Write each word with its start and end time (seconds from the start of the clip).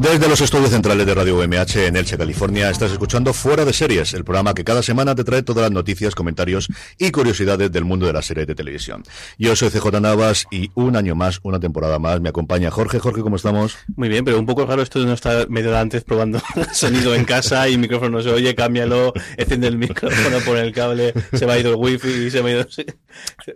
Desde 0.00 0.30
los 0.30 0.40
estudios 0.40 0.70
centrales 0.70 1.04
de 1.04 1.14
Radio 1.14 1.36
UMH 1.36 1.76
en 1.86 1.94
Elche, 1.94 2.16
California, 2.16 2.70
estás 2.70 2.90
escuchando 2.90 3.34
Fuera 3.34 3.66
de 3.66 3.74
Series, 3.74 4.14
el 4.14 4.24
programa 4.24 4.54
que 4.54 4.64
cada 4.64 4.82
semana 4.82 5.14
te 5.14 5.24
trae 5.24 5.42
todas 5.42 5.64
las 5.64 5.72
noticias, 5.72 6.14
comentarios 6.14 6.68
y 6.96 7.10
curiosidades 7.10 7.70
del 7.70 7.84
mundo 7.84 8.06
de 8.06 8.14
la 8.14 8.22
serie 8.22 8.46
de 8.46 8.54
televisión. 8.54 9.02
Yo 9.36 9.54
soy 9.54 9.68
CJ 9.68 10.00
Navas 10.00 10.46
y 10.50 10.70
un 10.74 10.96
año 10.96 11.14
más, 11.14 11.40
una 11.42 11.60
temporada 11.60 11.98
más, 11.98 12.18
me 12.22 12.30
acompaña 12.30 12.70
Jorge. 12.70 12.98
Jorge, 12.98 13.20
¿cómo 13.20 13.36
estamos? 13.36 13.76
Muy 13.94 14.08
bien, 14.08 14.24
pero 14.24 14.38
un 14.38 14.46
poco 14.46 14.64
raro 14.64 14.80
esto 14.80 15.00
de 15.00 15.04
no 15.04 15.12
estar 15.12 15.50
medio 15.50 15.70
de 15.70 15.78
antes 15.78 16.02
probando 16.02 16.40
sonido 16.72 17.14
en 17.14 17.26
casa 17.26 17.68
y 17.68 17.76
micrófono 17.76 18.16
no 18.16 18.22
se 18.22 18.30
oye, 18.30 18.54
cámbialo, 18.54 19.12
enciende 19.36 19.66
el 19.66 19.76
micrófono, 19.76 20.38
pone 20.46 20.62
el 20.62 20.72
cable, 20.72 21.12
se 21.34 21.44
me 21.44 21.52
ha 21.52 21.58
ido 21.58 21.72
el 21.72 21.76
wifi 21.76 22.08
y 22.08 22.30
se 22.30 22.42
me 22.42 22.52
ha 22.52 22.54
ido... 22.54 22.66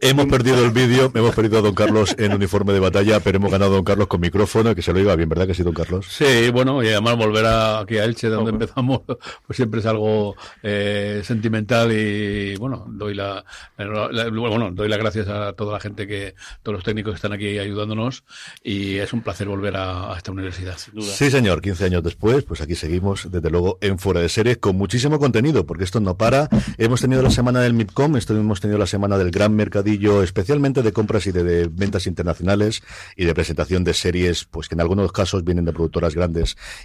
Hemos 0.03 0.27
perdido 0.27 0.63
el 0.63 0.73
vídeo, 0.73 1.11
hemos 1.15 1.35
perdido 1.35 1.61
a 1.61 1.63
Don 1.63 1.75
Carlos 1.75 2.15
en 2.19 2.35
uniforme 2.35 2.75
de 2.75 2.81
batalla, 2.81 3.21
pero 3.21 3.39
hemos 3.39 3.51
ganado 3.51 3.73
a 3.73 3.75
Don 3.77 3.85
Carlos 3.85 4.09
con 4.09 4.21
micrófono, 4.21 4.75
que 4.75 4.83
se 4.83 4.93
lo 4.93 5.01
iba 5.01 5.17
bien, 5.17 5.31
¿verdad 5.31 5.47
que 5.47 5.55
sí, 5.55 5.63
Don 5.63 5.73
Carlos? 5.73 6.05
Sí, 6.11 6.34
Sí, 6.35 6.51
bueno, 6.51 6.83
y 6.83 6.89
además 6.89 7.17
volver 7.17 7.47
a, 7.47 7.79
aquí 7.79 7.97
a 7.97 8.05
Elche, 8.05 8.29
donde 8.29 8.51
empezamos, 8.51 9.03
pues 9.47 9.57
siempre 9.57 9.79
es 9.79 9.87
algo 9.87 10.35
eh, 10.65 11.23
sentimental 11.25 11.93
y 11.93 12.57
bueno, 12.57 12.87
doy 12.89 13.15
la, 13.15 13.45
la, 13.79 14.31
bueno, 14.31 14.73
doy 14.73 14.89
las 14.89 14.99
gracias 14.99 15.29
a 15.29 15.53
toda 15.53 15.75
la 15.75 15.81
gente 15.81 16.09
que, 16.09 16.35
todos 16.65 16.75
los 16.75 16.85
técnicos 16.85 17.13
que 17.13 17.17
están 17.17 17.33
aquí 17.33 17.57
ayudándonos 17.57 18.25
y 18.65 18.97
es 18.97 19.13
un 19.13 19.23
placer 19.23 19.47
volver 19.47 19.77
a, 19.77 20.13
a 20.13 20.17
esta 20.17 20.33
universidad, 20.33 20.77
sin 20.77 20.95
duda. 20.95 21.13
Sí, 21.13 21.31
señor, 21.31 21.63
15 21.63 21.85
años 21.85 22.03
después, 22.03 22.43
pues 22.43 22.61
aquí 22.61 22.75
seguimos, 22.75 23.31
desde 23.31 23.49
luego, 23.49 23.79
en 23.81 24.01
Fuera 24.01 24.21
de 24.21 24.29
Series, 24.29 24.57
con 24.57 24.75
muchísimo 24.75 25.21
contenido, 25.21 25.65
porque 25.67 25.85
esto 25.85 26.01
no 26.01 26.17
para. 26.17 26.49
Hemos 26.79 27.01
tenido 27.01 27.23
la 27.23 27.31
semana 27.31 27.61
del 27.61 27.75
MIPCOM, 27.75 28.17
esto 28.17 28.37
hemos 28.37 28.61
tenido 28.61 28.79
la 28.81 28.89
semana 28.89 29.19
del 29.19 29.31
gran 29.31 29.55
mercadillo, 29.55 30.25
especialmente 30.25 30.83
de 30.83 30.93
compras 30.93 31.29
y 31.29 31.33
de, 31.33 31.45
de 31.45 31.69
ventas 31.69 32.09
internacionales 32.09 32.83
y 33.17 33.25
de 33.25 33.35
presentación 33.35 33.85
de 33.85 33.95
series, 33.95 34.47
pues 34.47 34.69
que 34.69 34.75
en 34.75 34.81
algunos 34.81 35.13
casos 35.13 35.45
vienen 35.45 35.65
de 35.65 35.73
productoras 35.73 36.13
grandes 36.13 36.24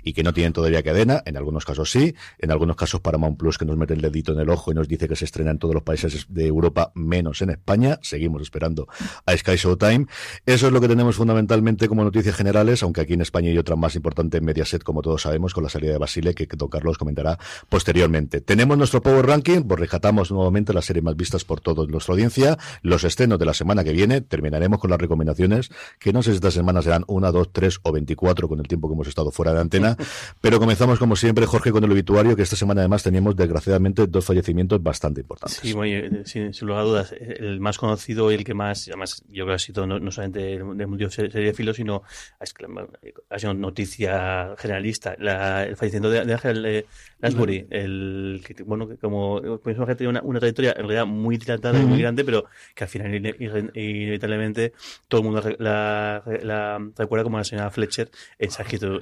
y 0.03 0.13
que 0.13 0.23
no 0.23 0.33
tienen 0.33 0.53
todavía 0.53 0.83
cadena, 0.83 1.21
en 1.25 1.37
algunos 1.37 1.65
casos 1.65 1.91
sí, 1.91 2.15
en 2.39 2.51
algunos 2.51 2.75
casos 2.75 3.01
Paramount 3.01 3.37
Plus 3.37 3.57
que 3.57 3.65
nos 3.65 3.77
mete 3.77 3.93
el 3.93 4.01
dedito 4.01 4.33
en 4.33 4.39
el 4.39 4.49
ojo 4.49 4.71
y 4.71 4.75
nos 4.75 4.87
dice 4.87 5.07
que 5.07 5.15
se 5.15 5.25
estrena 5.25 5.51
en 5.51 5.59
todos 5.59 5.73
los 5.73 5.83
países 5.83 6.25
de 6.29 6.47
Europa 6.47 6.91
menos 6.95 7.41
en 7.41 7.51
España, 7.51 7.99
seguimos 8.01 8.41
esperando 8.41 8.87
a 9.25 9.35
Sky 9.35 9.55
Showtime. 9.55 10.07
Eso 10.45 10.67
es 10.67 10.73
lo 10.73 10.81
que 10.81 10.87
tenemos 10.87 11.15
fundamentalmente 11.15 11.87
como 11.87 12.03
noticias 12.03 12.35
generales, 12.35 12.83
aunque 12.83 13.01
aquí 13.01 13.13
en 13.13 13.21
España 13.21 13.49
hay 13.49 13.57
otra 13.57 13.75
más 13.75 13.95
importante 13.95 14.37
en 14.37 14.45
Mediaset, 14.45 14.83
como 14.83 15.01
todos 15.01 15.21
sabemos, 15.21 15.53
con 15.53 15.63
la 15.63 15.69
salida 15.69 15.91
de 15.91 15.97
Basile, 15.97 16.33
que 16.33 16.47
Don 16.57 16.69
Carlos 16.69 16.97
comentará 16.97 17.37
posteriormente. 17.69 18.41
Tenemos 18.41 18.77
nuestro 18.77 19.01
Power 19.01 19.25
Ranking, 19.25 19.63
pues 19.63 19.79
rescatamos 19.79 20.31
nuevamente 20.31 20.73
las 20.73 20.85
series 20.85 21.03
más 21.03 21.15
vistas 21.15 21.45
por 21.45 21.61
toda 21.61 21.85
nuestra 21.87 22.13
audiencia, 22.13 22.57
los 22.81 23.03
estrenos 23.03 23.39
de 23.39 23.45
la 23.45 23.53
semana 23.53 23.83
que 23.83 23.91
viene, 23.91 24.21
terminaremos 24.21 24.79
con 24.79 24.89
las 24.89 24.99
recomendaciones, 24.99 25.69
que 25.99 26.13
no 26.13 26.23
sé 26.23 26.31
si 26.31 26.35
estas 26.35 26.53
semanas 26.53 26.85
serán 26.85 27.03
una, 27.07 27.31
dos, 27.31 27.49
tres 27.51 27.79
o 27.83 27.91
veinticuatro 27.91 28.47
con 28.47 28.59
el 28.59 28.67
tiempo 28.67 28.87
que 28.87 28.93
hemos 28.93 29.07
estado 29.07 29.18
fuera 29.31 29.53
de 29.53 29.61
antena. 29.61 29.95
Pero 30.41 30.59
comenzamos, 30.59 30.99
como 30.99 31.15
siempre, 31.15 31.45
Jorge, 31.45 31.71
con 31.71 31.83
el 31.83 31.91
obituario, 31.91 32.35
que 32.35 32.41
esta 32.41 32.55
semana 32.55 32.81
además 32.81 33.03
teníamos, 33.03 33.35
desgraciadamente, 33.35 34.07
dos 34.07 34.25
fallecimientos 34.25 34.81
bastante 34.81 35.21
importantes. 35.21 35.59
Sí, 35.61 35.75
muy, 35.75 36.23
sin, 36.25 36.53
sin, 36.53 36.67
lugar 36.67 36.83
a 36.83 36.85
dudas, 36.85 37.11
el 37.11 37.59
más 37.59 37.77
conocido 37.77 38.31
y 38.31 38.35
el 38.35 38.43
que 38.43 38.53
más, 38.53 38.87
además, 38.87 39.23
yo 39.27 39.45
creo 39.45 39.47
que 39.47 39.53
ha 39.53 39.59
sido 39.59 39.85
no, 39.85 39.99
no 39.99 40.11
solamente 40.11 40.39
del 40.39 40.63
mundo 40.63 41.09
serie 41.09 41.53
filo, 41.53 41.73
sino 41.73 42.03
ha 42.39 43.39
sido 43.39 43.53
noticia 43.53 44.55
generalista, 44.57 45.15
la, 45.19 45.63
el 45.63 45.75
fallecimiento 45.75 46.09
de, 46.09 46.25
de 46.25 46.85
Eh, 47.21 47.25
Lansbury, 47.27 47.67
el 47.69 48.41
que, 48.45 48.63
bueno, 48.63 48.87
que 48.87 48.95
como 48.95 49.41
pues, 49.61 49.75
tenía 49.97 50.09
una, 50.09 50.21
una, 50.21 50.39
trayectoria 50.39 50.71
en 50.71 50.87
realidad 50.87 51.05
muy 51.05 51.37
dilatada 51.37 51.77
y 51.77 51.85
muy 51.85 51.99
grande, 51.99 52.23
pero 52.23 52.45
que 52.73 52.85
al 52.85 52.89
final, 52.89 53.13
inevitablemente, 53.13 54.71
todo 55.09 55.19
el 55.19 55.27
mundo 55.27 55.41
la, 55.59 56.23
la, 56.25 56.39
la 56.43 56.89
recuerda 56.97 57.23
como 57.25 57.37
la 57.37 57.43
señora 57.43 57.71
Fletcher 57.71 58.09
en 58.37 58.51
Sargento, 58.51 59.01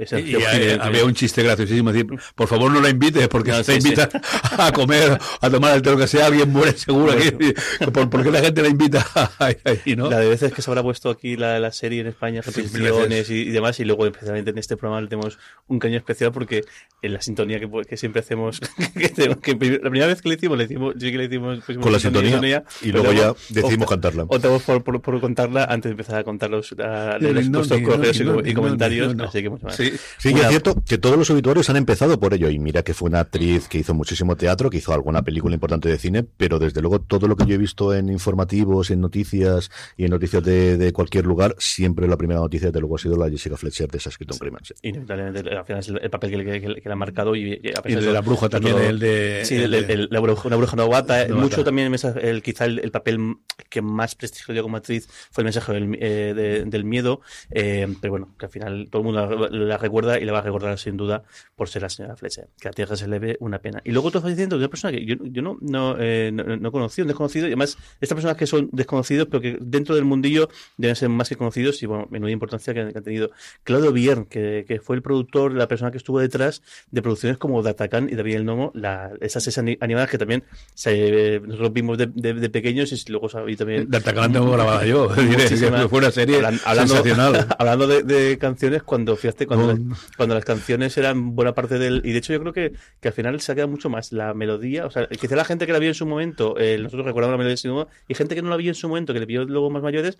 había 0.81 1.05
un 1.05 1.13
chiste 1.13 1.44
graciosísimo, 1.44 1.91
decir, 1.91 2.07
por 2.33 2.47
favor 2.47 2.72
no 2.72 2.81
la 2.81 2.89
invites, 2.89 3.28
porque 3.28 3.51
no, 3.51 3.57
si 3.57 3.66
te 3.66 3.81
sí, 3.81 3.88
invitan 3.89 4.09
sí. 4.09 4.19
a 4.57 4.72
comer, 4.72 5.19
a 5.41 5.49
tomar 5.51 5.75
el 5.75 5.84
té, 5.84 5.91
lo 5.91 5.97
que 5.97 6.07
sea, 6.07 6.25
alguien 6.25 6.51
muere 6.51 6.72
seguro. 6.72 7.11
Aquí, 7.11 7.31
¿por, 7.94 8.09
¿por, 8.09 8.23
qué 8.23 8.31
la 8.31 8.39
gente 8.39 8.63
la 8.63 8.69
invita 8.69 9.05
ahí, 9.38 9.95
no? 9.95 10.09
La 10.09 10.19
de 10.19 10.29
veces 10.29 10.51
que 10.53 10.63
se 10.63 10.72
habrá 10.72 10.81
puesto 10.81 11.11
aquí 11.11 11.38
la, 11.38 11.59
la 11.59 11.72
serie 11.72 12.01
en 12.01 12.07
España, 12.07 12.41
repeticiones 12.41 13.29
y, 13.29 13.41
y, 13.41 13.51
demás, 13.51 13.79
y 13.79 13.85
luego 13.85 14.07
especialmente 14.07 14.49
en 14.49 14.57
este 14.57 14.75
programa 14.75 15.01
le 15.01 15.07
tenemos 15.07 15.38
un 15.67 15.78
caño 15.78 15.97
especial 15.97 16.31
porque 16.31 16.63
en 17.03 17.13
la 17.13 17.22
sintonía 17.22 17.59
que, 17.59 17.69
que 17.88 18.06
siempre 18.07 18.22
hacemos, 18.22 18.59
que, 18.94 19.09
que, 19.12 19.28
la 19.28 19.90
primera 19.90 20.07
vez 20.07 20.22
que 20.22 20.29
le 20.29 20.35
hicimos, 20.35 20.57
le 20.57 20.63
hicimos, 20.63 20.95
sí 20.97 21.12
que 21.12 21.18
le 21.18 21.25
hicimos 21.25 21.59
pues, 21.66 21.78
con 21.78 21.91
la 21.91 22.00
sintonía, 22.00 22.31
sintonía, 22.31 22.63
y 22.81 22.91
luego 22.91 23.12
ya 23.12 23.34
decidimos 23.50 23.90
cantarla. 23.90 24.23
Optamos 24.23 24.63
por, 24.63 24.84
por, 24.84 25.01
por, 25.01 25.19
contarla 25.19 25.66
antes 25.66 25.90
de 25.90 25.91
empezar 25.91 26.19
a 26.19 26.23
contar 26.23 26.50
los, 26.50 26.73
a, 26.73 27.17
los, 27.19 27.50
no, 27.50 27.59
nuestros 27.59 27.81
correos 27.81 28.22
no, 28.22 28.40
y, 28.46 28.53
comentarios, 28.53 29.16
así 29.19 29.41
que 29.41 29.50
mucho 29.50 29.66
más. 29.66 29.75
Sí, 29.75 29.91
sí 30.17 30.29
una, 30.29 30.44
es 30.44 30.50
cierto 30.50 30.75
que 30.88 30.97
todos 30.97 31.17
los 31.17 31.29
obituarios 31.29 31.69
han 31.69 31.75
empezado 31.75 32.19
por 32.19 32.34
ello. 32.34 32.50
Y 32.50 32.59
mira 32.59 32.84
que 32.84 32.94
fue 32.94 33.09
una 33.09 33.19
actriz 33.19 33.67
que 33.67 33.79
hizo 33.79 33.94
muchísimo 33.94 34.35
teatro, 34.35 34.69
que 34.69 34.78
hizo 34.78 34.94
alguna 34.94 35.22
película 35.22 35.53
importante 35.53 35.90
de 35.90 35.97
cine, 35.97 36.23
pero 36.23 36.59
desde 36.59 36.81
luego 36.81 37.01
todo 37.01 37.28
lo 37.28 37.35
que 37.35 37.46
yo 37.46 37.56
he 37.56 37.57
visto 37.57 37.94
en 37.94 38.09
informativos, 38.09 38.91
en 38.91 39.01
noticias 39.01 39.69
y 39.97 40.06
en 40.06 40.12
noticias 40.12 40.44
de, 40.44 40.78
de 40.78 40.94
cualquier 40.94 41.25
lugar, 41.25 41.56
siempre 41.57 42.07
la 42.07 42.17
primera 42.17 42.40
noticia, 42.40 42.67
desde 42.69 42.79
luego, 42.79 42.96
ha 42.96 43.00
sido 43.00 43.17
la 43.17 43.29
Jessica 43.29 43.57
Fletcher 43.57 43.90
de 43.90 43.97
Escrito 43.97 44.34
sí, 44.34 44.40
Crimen. 44.40 44.62
Sí. 44.63 44.73
Inevitablemente, 44.84 45.50
al 45.50 45.66
final 45.66 45.79
es 45.79 45.88
el, 45.90 46.00
el 46.01 46.09
papel 46.09 46.31
que, 46.31 46.38
que, 46.38 46.62
que, 46.62 46.81
que, 46.81 46.90
le 46.90 46.94
ha 46.94 46.96
marcado. 46.96 47.35
Y, 47.35 47.53
y, 47.53 47.72
y 47.85 47.96
el 47.97 48.06
de 48.06 48.13
la 48.13 48.22
bruja 48.22 48.50
también, 48.50 48.78
el 48.78 49.00
de. 49.00 49.41
Sí, 49.46 49.56
el, 49.56 49.74
el, 49.74 49.90
el, 49.90 50.08
la 50.12 50.19
bruja, 50.19 50.47
una 50.47 50.56
bruja 50.56 50.75
novata. 50.75 51.28
novata. 51.28 51.41
Mucho 51.41 51.63
también, 51.63 51.94
el, 52.22 52.41
quizá 52.41 52.66
el, 52.66 52.91
papel 52.91 53.38
que 53.69 53.81
más 53.81 54.16
prestigio 54.16 54.53
dio 54.53 54.63
como 54.63 54.78
actriz 54.78 55.08
fue 55.31 55.41
el 55.41 55.46
mensaje 55.46 55.74
del, 55.74 55.97
eh, 56.00 56.34
de, 56.35 56.66
del 56.66 56.84
miedo. 56.84 57.22
Eh, 57.52 57.88
pero 58.02 58.12
bueno, 58.12 58.35
que 58.38 58.46
al 58.46 58.52
final 58.52 58.88
todo 58.90 59.02
el 59.02 59.06
mundo 59.06 59.50
la, 59.50 59.50
la 59.50 59.78
recuerda 59.78 60.19
y 60.19 60.25
la 60.25 60.34
va 60.34 60.40
a 60.40 60.44
recordar 60.44 60.78
sin 60.80 60.97
duda 60.97 61.24
por 61.56 61.69
ser 61.69 61.81
la 61.81 61.90
señora 61.90 62.16
Fletcher, 62.16 62.50
que 62.59 62.68
a 62.68 62.72
tierra 62.72 62.96
se 62.96 63.08
le 63.08 63.19
ve 63.19 63.38
una 63.40 63.59
pena. 63.59 63.81
Y 63.84 63.91
luego 63.91 64.08
otro 64.09 64.22
fallecimiento 64.22 64.58
de 64.58 64.64
una 64.64 64.69
persona 64.69 64.91
que 64.91 65.06
yo, 65.06 65.16
yo 65.22 65.41
no, 65.41 65.58
no, 65.62 65.96
eh, 66.00 66.31
no, 66.34 66.44
no, 66.44 66.69
he 66.69 66.72
conocido, 66.72 67.06
un 67.06 67.08
desconocido, 67.08 67.47
y 67.47 67.50
además 67.50 67.78
estas 68.00 68.16
personas 68.16 68.38
que 68.38 68.47
son 68.47 68.69
desconocidos, 68.72 69.28
pero 69.29 69.41
que 69.41 69.58
dentro 69.59 69.96
del 69.96 70.06
mundillo 70.06 70.50
deben 70.78 70.96
ser 70.96 71.09
más 71.09 71.29
que 71.29 71.35
conocidos 71.35 71.81
y 71.84 71.85
bueno, 71.85 72.08
menuda 72.09 72.31
importancia 72.31 72.74
que, 72.74 72.91
que 72.91 72.97
han 72.97 73.03
tenido. 73.03 73.31
Claudio 73.64 73.91
Biern, 73.91 74.25
que, 74.25 74.66
que, 74.68 74.79
fue 74.79 74.96
el 74.96 75.02
productor, 75.02 75.53
la 75.53 75.68
persona 75.68 75.91
que 75.91 75.97
estuvo 75.97 76.19
detrás 76.19 76.62
de 76.91 77.02
producciones 77.02 77.38
como 77.38 77.62
Y 78.09 78.15
David 78.15 78.35
el 78.35 78.45
Nomo, 78.45 78.71
la, 78.73 79.11
esas, 79.21 79.47
esas 79.47 79.63
animadas 79.79 80.09
que 80.09 80.17
también 80.17 80.43
se, 80.73 81.39
nosotros 81.39 81.73
vimos 81.73 81.97
de, 81.97 82.07
de, 82.07 82.33
de 82.33 82.49
pequeños 82.49 82.91
y 82.91 83.11
luego 83.11 83.29
sabí 83.29 83.55
también. 83.55 83.89
Datacan 83.89 84.31
tengo 84.33 84.51
grabada 84.51 84.85
yo, 84.85 85.09
fue 85.89 85.99
una 85.99 86.11
serie 86.11 86.37
hablando, 86.37 86.95
sensacional. 86.95 87.47
hablando 87.59 87.87
de, 87.87 88.03
de, 88.03 88.37
canciones, 88.37 88.84
cuando 88.84 89.16
fíjate, 89.16 89.47
cuando, 89.47 89.67
las, 89.67 89.79
cuando 90.16 90.35
las 90.35 90.45
canciones 90.45 90.97
eran 90.97 91.35
buena 91.35 91.53
parte 91.53 91.79
del. 91.79 92.01
Y 92.03 92.11
de 92.11 92.17
hecho, 92.19 92.34
yo 92.34 92.39
creo 92.41 92.53
que, 92.53 92.73
que 92.99 93.07
al 93.07 93.13
final 93.13 93.39
se 93.41 93.51
ha 93.51 93.55
quedado 93.55 93.69
mucho 93.69 93.90
más 93.90 94.11
la 94.11 94.33
melodía. 94.33 94.85
O 94.85 94.91
sea, 94.91 95.07
quizá 95.07 95.35
la 95.35 95.45
gente 95.45 95.66
que 95.66 95.73
la 95.73 95.79
vio 95.79 95.90
en 95.90 95.95
su 95.95 96.05
momento, 96.05 96.55
eh, 96.59 96.78
nosotros 96.78 97.05
recordamos 97.05 97.33
la 97.33 97.37
melodía 97.37 97.53
de 97.53 97.57
Sinuma, 97.57 97.87
y 98.07 98.16
gente 98.16 98.35
que 98.35 98.41
no 98.41 98.49
la 98.49 98.57
vio 98.57 98.69
en 98.69 98.75
su 98.75 98.87
momento, 98.87 99.13
que 99.13 99.19
le 99.19 99.25
vio 99.25 99.45
luego 99.45 99.69
más 99.69 99.83
mayores, 99.83 100.17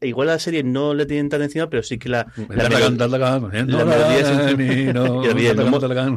igual 0.00 0.28
a 0.28 0.32
la 0.32 0.38
serie 0.38 0.62
no 0.62 0.94
le 0.94 1.06
tienen 1.06 1.28
tan 1.28 1.42
encima, 1.42 1.68
pero 1.68 1.82
sí 1.82 1.98
que 1.98 2.08
la. 2.08 2.26
La, 2.48 2.68
la, 2.68 3.84
melodía 3.84 4.20
es. 4.20 4.30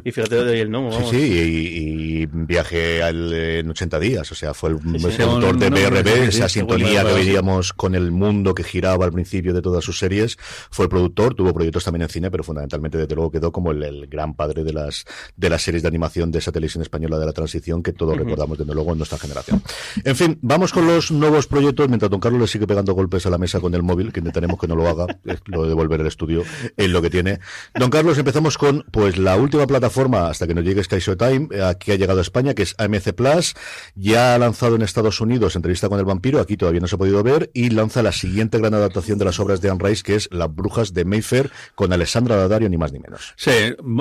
Y 0.04 0.12
fíjate 0.12 0.44
de 0.44 0.62
el 0.62 0.70
gnomo. 0.70 0.83
Vamos. 0.90 1.10
Sí, 1.10 1.18
sí, 1.18 1.34
y, 1.34 2.22
y 2.24 2.26
viaje 2.26 3.02
al, 3.04 3.34
en 3.34 3.70
80 3.70 4.00
días. 4.00 4.32
O 4.32 4.36
sea, 4.36 4.54
fue 4.54 4.72
el, 4.72 4.80
sí, 5.00 5.12
sí, 5.12 5.22
autor 5.22 5.56
no, 5.56 5.60
de 5.60 5.70
BRB, 5.70 6.06
no, 6.06 6.24
esa 6.24 6.50
sintonía 6.50 7.04
que 7.06 7.14
veíamos 7.14 7.74
con 7.74 7.96
el 7.96 8.12
mundo 8.12 8.54
que 8.54 8.64
giraba 8.64 9.06
al 9.06 9.12
principio 9.12 9.54
de 9.54 9.62
todas 9.62 9.84
sus 9.84 10.00
series. 10.00 10.38
Fue 10.72 10.86
el 10.86 10.90
productor, 10.90 11.36
tuvo 11.36 11.54
proyectos 11.54 11.84
también 11.84 12.04
en 12.04 12.10
cine, 12.10 12.32
pero 12.32 12.44
fundamentalmente, 12.44 12.98
desde 12.98 13.16
luego, 13.16 13.32
quedó 13.32 13.52
como 13.52 13.72
el, 13.72 13.84
el 13.84 14.08
gran 14.08 14.34
padre 14.36 14.64
de 14.64 14.74
las, 14.74 15.06
de 15.36 15.50
las 15.50 15.62
series 15.62 15.84
de 15.84 15.88
animación 15.88 16.32
de 16.32 16.40
esa 16.40 16.52
televisión 16.52 16.82
española 16.82 17.20
de 17.20 17.26
la 17.26 17.34
transición 17.34 17.84
que 17.84 17.94
todos 17.94 18.14
uh 18.14 18.18
-huh. 18.18 18.24
recordamos, 18.24 18.58
desde 18.58 18.74
luego, 18.74 18.92
en 18.92 18.98
nuestra 18.98 19.18
generación. 19.18 19.62
En 20.04 20.16
fin, 20.16 20.40
vamos 20.42 20.72
con 20.72 20.88
los 20.88 21.12
nuevos 21.12 21.48
proyectos, 21.48 21.88
mientras 21.90 22.10
Don 22.10 22.20
Carlos 22.20 22.42
le 22.42 22.48
sigue 22.48 22.68
pegando 22.68 22.94
golpes 22.94 23.26
a 23.26 23.30
la 23.30 23.38
mesa 23.38 23.60
con 23.60 23.74
el 23.76 23.84
móvil, 23.84 24.12
que 24.12 24.20
intentaremos 24.20 24.60
que 24.60 24.68
no 24.68 24.76
lo 24.76 24.88
haga, 24.88 25.08
lo 25.46 25.64
de 25.64 25.70
devolver 25.70 26.02
el 26.02 26.08
estudio 26.08 26.44
en 26.78 26.94
lo 26.94 27.02
que 27.02 27.10
tiene. 27.10 27.40
Don 27.76 27.90
Carlos, 27.90 28.18
empezamos 28.18 28.58
con 28.58 28.86
pues 28.92 29.18
la 29.18 29.36
última 29.36 29.68
plataforma 29.68 30.30
hasta 30.30 30.48
que 30.48 30.54
nos 30.54 30.64
llegue 30.64 30.73
Sky 30.82 31.00
Time, 31.18 31.62
aquí 31.64 31.92
ha 31.92 31.96
llegado 31.96 32.20
a 32.20 32.22
España, 32.22 32.54
que 32.54 32.64
es 32.64 32.76
AMC 32.78 33.14
Plus, 33.14 33.54
ya 33.96 34.36
ha 34.36 34.38
lanzado 34.38 34.76
en 34.76 34.82
Estados 34.82 35.20
Unidos 35.20 35.56
entrevista 35.56 35.90
con 35.90 36.00
el 36.00 36.06
vampiro, 36.06 36.40
aquí 36.40 36.58
todavía 36.58 36.80
no 36.80 36.88
se 36.88 36.96
ha 36.96 36.98
podido 36.98 37.22
ver, 37.24 37.52
y 37.54 37.70
lanza 37.70 38.02
la 38.02 38.12
siguiente 38.12 38.58
gran 38.58 38.74
adaptación 38.74 39.18
de 39.18 39.26
las 39.26 39.40
obras 39.40 39.62
de 39.62 39.70
Anne 39.70 39.80
Rice, 39.84 40.04
que 40.04 40.16
es 40.16 40.30
Las 40.32 40.54
Brujas 40.54 40.94
de 40.94 41.06
Mayfair, 41.06 41.52
con 41.76 41.92
Alessandra 41.92 42.36
Daddario, 42.36 42.70
ni 42.70 42.78
más 42.78 42.92
ni 42.92 43.00
menos. 43.00 43.34
Sí, 43.36 43.52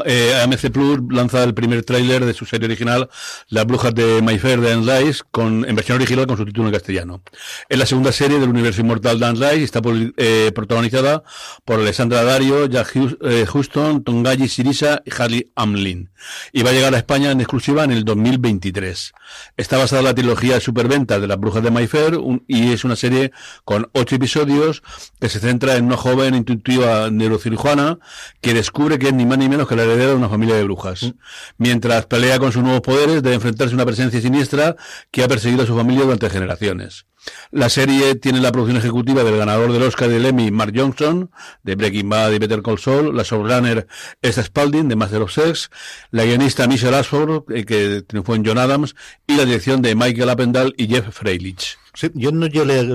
eh, 0.04 0.40
AMC 0.42 0.70
Plus 0.70 1.00
lanza 1.10 1.42
el 1.44 1.54
primer 1.54 1.84
tráiler 1.84 2.24
de 2.24 2.34
su 2.34 2.44
serie 2.44 2.66
original, 2.66 3.08
Las 3.48 3.66
Brujas 3.66 3.94
de 3.94 4.22
Mayfair 4.22 4.60
de 4.60 4.72
Anne 4.72 5.00
Rice, 5.00 5.22
con, 5.30 5.64
en 5.68 5.74
versión 5.74 5.96
original 5.96 6.26
con 6.26 6.36
su 6.36 6.44
título 6.44 6.68
en 6.68 6.74
castellano. 6.74 7.22
Es 7.68 7.78
la 7.78 7.86
segunda 7.86 8.12
serie 8.12 8.38
del 8.38 8.48
universo 8.48 8.80
inmortal 8.80 9.18
de 9.18 9.26
Anne 9.26 9.50
Rice 9.50 9.64
está 9.64 9.80
eh, 10.16 10.52
protagonizada 10.54 11.22
por 11.64 11.80
Alessandra 11.80 12.22
Dario, 12.22 12.66
Jack 12.66 12.94
eh, 12.96 13.46
Houston, 13.46 14.04
Tongayi 14.04 14.48
Sirisa 14.48 15.02
y 15.04 15.10
Harley 15.16 15.52
Amlin. 15.56 16.10
Y 16.52 16.61
va 16.62 16.70
a 16.70 16.72
llegar 16.72 16.94
a 16.94 16.98
España 16.98 17.30
en 17.30 17.40
exclusiva 17.40 17.84
en 17.84 17.90
el 17.90 18.04
2023. 18.04 19.12
Está 19.56 19.78
basada 19.78 20.00
en 20.00 20.06
la 20.06 20.14
trilogía 20.14 20.54
de 20.54 20.60
superventas 20.60 21.20
de 21.20 21.26
las 21.26 21.38
brujas 21.38 21.62
de 21.62 21.70
Mayfair 21.70 22.18
y 22.46 22.72
es 22.72 22.84
una 22.84 22.96
serie 22.96 23.32
con 23.64 23.88
ocho 23.92 24.16
episodios 24.16 24.82
que 25.20 25.28
se 25.28 25.40
centra 25.40 25.76
en 25.76 25.86
una 25.86 25.96
joven 25.96 26.34
intuitiva 26.34 27.10
neurocirujana 27.10 27.98
que 28.40 28.54
descubre 28.54 28.98
que 28.98 29.08
es 29.08 29.14
ni 29.14 29.26
más 29.26 29.38
ni 29.38 29.48
menos 29.48 29.68
que 29.68 29.76
la 29.76 29.84
heredera 29.84 30.10
de 30.10 30.16
una 30.16 30.28
familia 30.28 30.54
de 30.54 30.64
brujas. 30.64 31.02
Mm. 31.02 31.10
Mientras 31.58 32.06
pelea 32.06 32.38
con 32.38 32.52
sus 32.52 32.62
nuevos 32.62 32.82
poderes, 32.82 33.22
debe 33.22 33.36
enfrentarse 33.36 33.72
a 33.72 33.76
una 33.76 33.86
presencia 33.86 34.20
siniestra 34.20 34.76
que 35.10 35.22
ha 35.22 35.28
perseguido 35.28 35.62
a 35.62 35.66
su 35.66 35.76
familia 35.76 36.04
durante 36.04 36.30
generaciones. 36.30 37.06
La 37.50 37.68
serie 37.68 38.14
tiene 38.14 38.40
la 38.40 38.50
producción 38.50 38.78
ejecutiva 38.78 39.24
del 39.24 39.36
ganador 39.36 39.72
del 39.72 39.82
Oscar 39.82 40.08
del 40.08 40.26
Emmy, 40.26 40.50
Mark 40.50 40.72
Johnson, 40.74 41.30
de 41.62 41.74
Breaking 41.74 42.08
Bad 42.08 42.32
y 42.32 42.38
Better 42.38 42.62
Call 42.62 42.78
Saul, 42.78 43.16
la 43.16 43.22
showrunner 43.22 43.86
Esther 44.22 44.44
Spalding, 44.44 44.88
de 44.88 44.96
Master 44.96 45.22
of 45.22 45.32
Sex, 45.32 45.70
la 46.10 46.24
guionista 46.24 46.66
Michelle 46.66 46.96
Ashford, 46.96 47.44
eh, 47.52 47.64
que 47.64 48.02
triunfó 48.02 48.34
en 48.34 48.44
John 48.44 48.58
Adams, 48.58 48.94
y 49.26 49.36
la 49.36 49.44
dirección 49.44 49.82
de 49.82 49.94
Michael 49.94 50.30
Appendal 50.30 50.74
y 50.76 50.88
Jeff 50.88 51.08
Freilich. 51.10 51.81
Sí, 51.94 52.10
yo 52.14 52.32
no 52.32 52.46
yo 52.46 52.64
leer, 52.64 52.88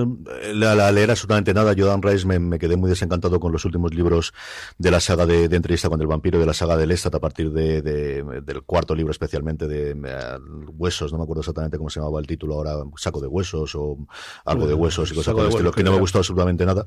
la, 0.54 0.90
leer 0.90 1.12
absolutamente 1.12 1.54
nada. 1.54 1.72
Yo, 1.72 1.86
Dan 1.86 2.02
Rice, 2.02 2.26
me, 2.26 2.58
quedé 2.58 2.76
muy 2.76 2.90
desencantado 2.90 3.38
con 3.38 3.52
los 3.52 3.64
últimos 3.64 3.94
libros 3.94 4.34
de 4.76 4.90
la 4.90 4.98
saga 4.98 5.24
de, 5.24 5.44
entrevista 5.44 5.88
con 5.88 6.00
el 6.00 6.08
vampiro, 6.08 6.40
de 6.40 6.46
la 6.46 6.52
saga 6.52 6.76
del 6.76 6.88
Lestat, 6.88 7.14
a 7.14 7.20
partir 7.20 7.52
de, 7.52 7.80
del 7.80 8.62
cuarto 8.62 8.96
libro 8.96 9.12
especialmente, 9.12 9.68
de 9.68 9.90
eh, 9.90 10.38
Huesos, 10.76 11.12
no 11.12 11.18
me 11.18 11.24
acuerdo 11.24 11.42
exactamente 11.42 11.78
cómo 11.78 11.90
se 11.90 12.00
llamaba 12.00 12.18
el 12.18 12.26
título 12.26 12.54
ahora, 12.54 12.74
Saco 12.96 13.20
de 13.20 13.28
Huesos 13.28 13.72
o 13.76 13.98
algo 14.44 14.66
de 14.66 14.74
Huesos 14.74 15.12
y 15.12 15.14
cosas 15.14 15.32
por 15.32 15.44
el 15.44 15.50
estilo, 15.50 15.70
que 15.70 15.84
no 15.84 15.92
me 15.92 16.00
gustó 16.00 16.18
absolutamente 16.18 16.66
nada. 16.66 16.84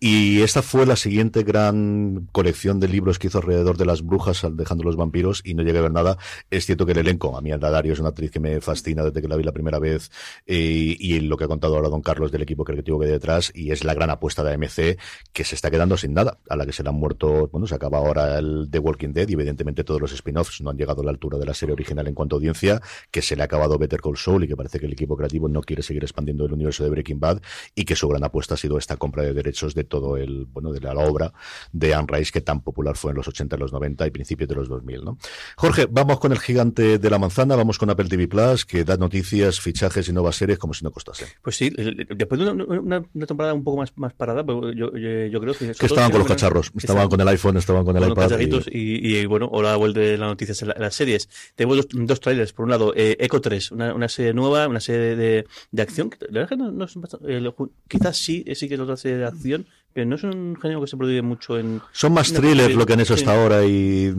Y 0.00 0.42
esta 0.42 0.62
fue 0.62 0.84
la 0.84 0.96
siguiente 0.96 1.44
gran 1.44 2.28
colección 2.32 2.80
de 2.80 2.88
libros 2.88 3.20
que 3.20 3.28
hizo 3.28 3.38
alrededor 3.38 3.76
de 3.76 3.84
las 3.84 4.02
brujas, 4.02 4.44
dejando 4.52 4.82
los 4.82 4.96
vampiros, 4.96 5.42
y 5.44 5.54
no 5.54 5.62
llegué 5.62 5.78
a 5.78 5.82
ver 5.82 5.92
nada. 5.92 6.18
Es 6.50 6.66
cierto 6.66 6.86
que 6.86 6.92
el 6.92 6.98
elenco, 6.98 7.38
a 7.38 7.40
mí 7.40 7.52
Alda 7.52 7.70
Dario 7.70 7.92
es 7.92 8.00
una 8.00 8.08
actriz 8.08 8.32
que 8.32 8.40
me 8.40 8.60
fascina 8.60 9.04
desde 9.04 9.22
que 9.22 9.28
la 9.28 9.36
vi 9.36 9.44
la 9.44 9.52
primera 9.52 9.78
vez, 9.78 10.10
eh, 10.44 10.96
y 10.98 11.20
lo 11.20 11.36
que 11.36 11.51
contado 11.52 11.76
ahora 11.76 11.90
don 11.90 12.00
Carlos 12.00 12.32
del 12.32 12.42
equipo 12.42 12.64
creativo 12.64 12.98
que 12.98 13.06
hay 13.06 13.12
detrás 13.12 13.52
y 13.54 13.72
es 13.72 13.84
la 13.84 13.92
gran 13.92 14.08
apuesta 14.08 14.42
de 14.42 14.54
AMC 14.54 14.98
que 15.32 15.44
se 15.44 15.54
está 15.54 15.70
quedando 15.70 15.98
sin 15.98 16.14
nada, 16.14 16.38
a 16.48 16.56
la 16.56 16.64
que 16.64 16.72
se 16.72 16.82
le 16.82 16.88
han 16.88 16.94
muerto, 16.94 17.48
bueno, 17.52 17.66
se 17.66 17.74
acaba 17.74 17.98
ahora 17.98 18.38
el 18.38 18.68
The 18.70 18.78
Walking 18.78 19.12
Dead 19.12 19.28
y 19.28 19.34
evidentemente 19.34 19.84
todos 19.84 20.00
los 20.00 20.12
spin-offs 20.12 20.62
no 20.62 20.70
han 20.70 20.78
llegado 20.78 21.02
a 21.02 21.04
la 21.04 21.10
altura 21.10 21.38
de 21.38 21.44
la 21.44 21.52
serie 21.52 21.74
original 21.74 22.08
en 22.08 22.14
cuanto 22.14 22.36
a 22.36 22.38
audiencia, 22.38 22.80
que 23.10 23.20
se 23.20 23.36
le 23.36 23.42
ha 23.42 23.44
acabado 23.44 23.76
Better 23.78 24.00
Call 24.00 24.16
Saul 24.16 24.44
y 24.44 24.48
que 24.48 24.56
parece 24.56 24.80
que 24.80 24.86
el 24.86 24.92
equipo 24.92 25.16
creativo 25.16 25.48
no 25.48 25.60
quiere 25.60 25.82
seguir 25.82 26.02
expandiendo 26.04 26.46
el 26.46 26.52
universo 26.54 26.84
de 26.84 26.90
Breaking 26.90 27.20
Bad 27.20 27.42
y 27.74 27.84
que 27.84 27.96
su 27.96 28.08
gran 28.08 28.24
apuesta 28.24 28.54
ha 28.54 28.56
sido 28.56 28.78
esta 28.78 28.96
compra 28.96 29.22
de 29.22 29.34
derechos 29.34 29.74
de 29.74 29.84
todo 29.84 30.16
el, 30.16 30.46
bueno, 30.46 30.72
de 30.72 30.80
la, 30.80 30.92
obra 30.92 31.32
de 31.72 31.94
Anne 31.94 32.06
Rice 32.08 32.32
que 32.32 32.40
tan 32.40 32.60
popular 32.60 32.96
fue 32.96 33.10
en 33.10 33.16
los 33.16 33.28
80, 33.28 33.56
los 33.56 33.72
90 33.72 34.06
y 34.06 34.10
principios 34.10 34.48
de 34.48 34.54
los 34.54 34.68
2000, 34.68 35.04
¿no? 35.04 35.18
Jorge, 35.56 35.86
vamos 35.90 36.20
con 36.20 36.32
el 36.32 36.38
gigante 36.38 36.98
de 36.98 37.10
la 37.10 37.18
manzana, 37.18 37.56
vamos 37.56 37.78
con 37.78 37.90
Apple 37.90 38.08
TV 38.08 38.28
Plus, 38.28 38.64
que 38.64 38.84
da 38.84 38.96
noticias, 38.96 39.60
fichajes 39.60 40.08
y 40.08 40.12
nuevas 40.12 40.36
series 40.36 40.58
como 40.58 40.74
si 40.74 40.84
no 40.84 40.90
costase. 40.90 41.26
Pues 41.42 41.56
sí, 41.56 41.70
después 41.70 42.40
de 42.40 42.50
una, 42.50 43.02
temporada 43.26 43.52
un 43.52 43.64
poco 43.64 43.78
más, 43.78 43.92
más 43.96 44.12
parada, 44.12 44.44
yo, 44.46 44.72
yo, 44.72 45.40
creo 45.40 45.54
que... 45.54 45.72
Que 45.72 45.86
estaban 45.86 46.10
con 46.10 46.20
los 46.20 46.28
cacharros, 46.28 46.70
estaban 46.76 47.08
con 47.08 47.20
el 47.20 47.26
iPhone, 47.28 47.56
estaban 47.56 47.84
con 47.84 47.96
el 47.96 48.10
iPad. 48.10 48.38
Y... 48.70 49.18
Y, 49.22 49.26
bueno, 49.26 49.50
ahora 49.52 49.74
vuelve 49.76 50.16
la 50.16 50.26
noticia 50.26 50.54
en, 50.62 50.80
las 50.80 50.94
series. 50.94 51.28
Tengo 51.56 51.74
dos, 51.74 51.88
dos 51.90 52.20
trailers. 52.20 52.52
Por 52.52 52.64
un 52.64 52.70
lado, 52.70 52.92
eh, 52.96 53.16
Echo 53.18 53.40
3, 53.40 53.72
una, 53.72 53.94
una, 53.94 54.08
serie 54.08 54.32
nueva, 54.32 54.68
una 54.68 54.80
serie 54.80 55.16
de, 55.16 55.46
de 55.70 55.82
acción. 55.82 56.10
La 56.20 56.40
verdad 56.40 56.48
que 56.50 56.56
no, 56.56 56.70
no 56.70 56.84
es 56.84 56.94
bastante, 56.94 57.36
eh, 57.36 57.52
quizás 57.88 58.16
sí, 58.16 58.44
sí 58.54 58.68
que 58.68 58.74
es 58.74 58.80
otra 58.80 58.96
serie 58.96 59.18
de 59.18 59.26
acción, 59.26 59.66
que 59.94 60.04
no 60.04 60.16
es 60.16 60.24
un 60.24 60.56
género 60.60 60.80
que 60.80 60.86
se 60.86 60.96
produce 60.96 61.22
mucho 61.22 61.58
en... 61.58 61.80
Son 61.92 62.12
más 62.12 62.32
thrillers 62.32 62.74
lo 62.74 62.86
que 62.86 62.92
han 62.94 63.00
hecho 63.00 63.14
hasta 63.14 63.34
ahora 63.34 63.64
y... 63.64 64.14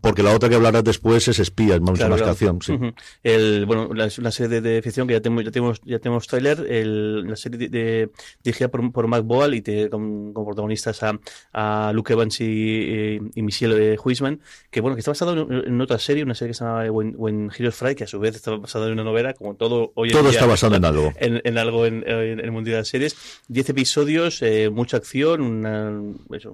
Porque 0.00 0.22
la 0.22 0.34
otra 0.34 0.48
que 0.48 0.54
hablarás 0.54 0.84
después 0.84 1.26
es 1.28 1.38
espías, 1.38 1.80
más, 1.80 1.98
más 2.08 2.22
que 2.22 2.28
acción, 2.28 2.60
sí. 2.62 2.78
el, 3.22 3.66
bueno, 3.66 3.90
es 4.04 4.18
una 4.18 4.30
serie 4.30 4.60
de, 4.60 4.82
ficción 4.82 5.06
que 5.06 5.14
ya 5.14 5.20
tenemos, 5.20 5.44
ya 5.44 5.50
tenemos, 5.50 5.80
ya 5.84 5.98
tenemos 5.98 6.26
trailer, 6.26 6.66
el, 6.68 7.26
la 7.28 7.36
serie 7.36 7.68
de, 7.68 8.10
dirigida 8.42 8.68
por, 8.68 8.92
por 8.92 9.06
Mark 9.06 9.24
Boal 9.24 9.54
y 9.54 9.62
te, 9.62 9.88
con, 9.88 10.32
protagonistas 10.32 11.02
a, 11.02 11.18
a 11.52 11.92
Luke 11.92 12.12
Evans 12.12 12.40
y, 12.40 13.18
y 13.34 13.42
Michelle 13.42 13.96
Huisman, 14.02 14.40
que 14.70 14.80
bueno, 14.80 14.96
que 14.96 15.00
está 15.00 15.10
basado 15.12 15.48
en, 15.50 15.80
otra 15.80 15.98
serie, 15.98 16.22
una 16.22 16.34
serie 16.34 16.50
que 16.50 16.54
se 16.54 16.64
llama 16.64 16.84
When, 16.90 17.50
Heroes 17.56 17.74
Fry, 17.74 17.94
que 17.94 18.04
a 18.04 18.06
su 18.06 18.18
vez 18.18 18.36
está 18.36 18.56
basada 18.56 18.86
en 18.86 18.92
una 18.92 19.04
novela, 19.04 19.34
como 19.34 19.54
todo 19.54 19.92
hoy 19.94 20.08
en 20.08 20.14
Todo 20.14 20.30
está 20.30 20.46
basado 20.46 20.76
en 20.76 20.84
algo. 20.84 21.12
En, 21.16 21.40
en 21.44 21.58
algo 21.58 21.86
en, 21.86 22.04
el 22.06 22.50
mundo 22.50 22.70
de 22.70 22.76
las 22.76 22.88
series. 22.88 23.16
Diez 23.48 23.68
episodios, 23.68 24.42
eh, 24.42 24.70
mucha 24.70 24.97
acción, 24.98 25.40
una, 25.40 25.90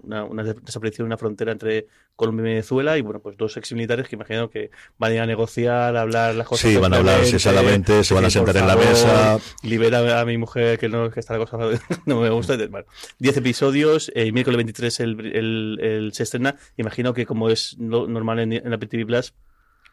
una, 0.02 0.24
una, 0.24 0.42
desaparición 0.42 1.04
en 1.04 1.06
una 1.06 1.18
frontera 1.18 1.52
entre 1.52 1.86
Colombia 2.16 2.42
y 2.42 2.48
Venezuela 2.50 2.96
y 2.96 3.02
bueno, 3.02 3.20
pues 3.20 3.36
dos 3.36 3.56
exmilitares 3.56 4.08
que 4.08 4.16
imagino 4.16 4.48
que 4.48 4.70
van 4.98 5.12
a 5.12 5.14
ir 5.14 5.20
a 5.20 5.26
negociar, 5.26 5.96
a 5.96 6.00
hablar 6.02 6.34
las 6.34 6.46
cosas. 6.46 6.70
Sí, 6.70 6.76
van 6.76 6.94
a 6.94 6.98
hablar 6.98 7.24
sesadamente, 7.24 8.04
se 8.04 8.14
van 8.14 8.24
a 8.24 8.30
sentar 8.30 8.56
en 8.56 8.66
la 8.66 8.76
mesa. 8.76 9.38
Libera 9.62 10.20
a 10.20 10.24
mi 10.24 10.38
mujer 10.38 10.78
que 10.78 10.88
no 10.88 11.10
que 11.10 11.20
está 11.20 11.36
la 11.36 11.44
cosa 11.44 11.58
no 12.06 12.20
me 12.20 12.30
gusta. 12.30 12.56
Bueno, 12.56 12.86
diez 13.18 13.36
episodios, 13.36 14.12
y 14.14 14.32
miércoles 14.32 14.58
23 14.58 15.00
el, 15.00 15.20
el, 15.26 15.78
el, 15.80 16.12
se 16.12 16.22
estrena. 16.22 16.56
Imagino 16.76 17.14
que 17.14 17.26
como 17.26 17.50
es 17.50 17.76
normal 17.78 18.38
en, 18.40 18.52
en 18.52 18.72
Apple 18.72 18.88
TV 18.88 19.06
Plus, 19.06 19.34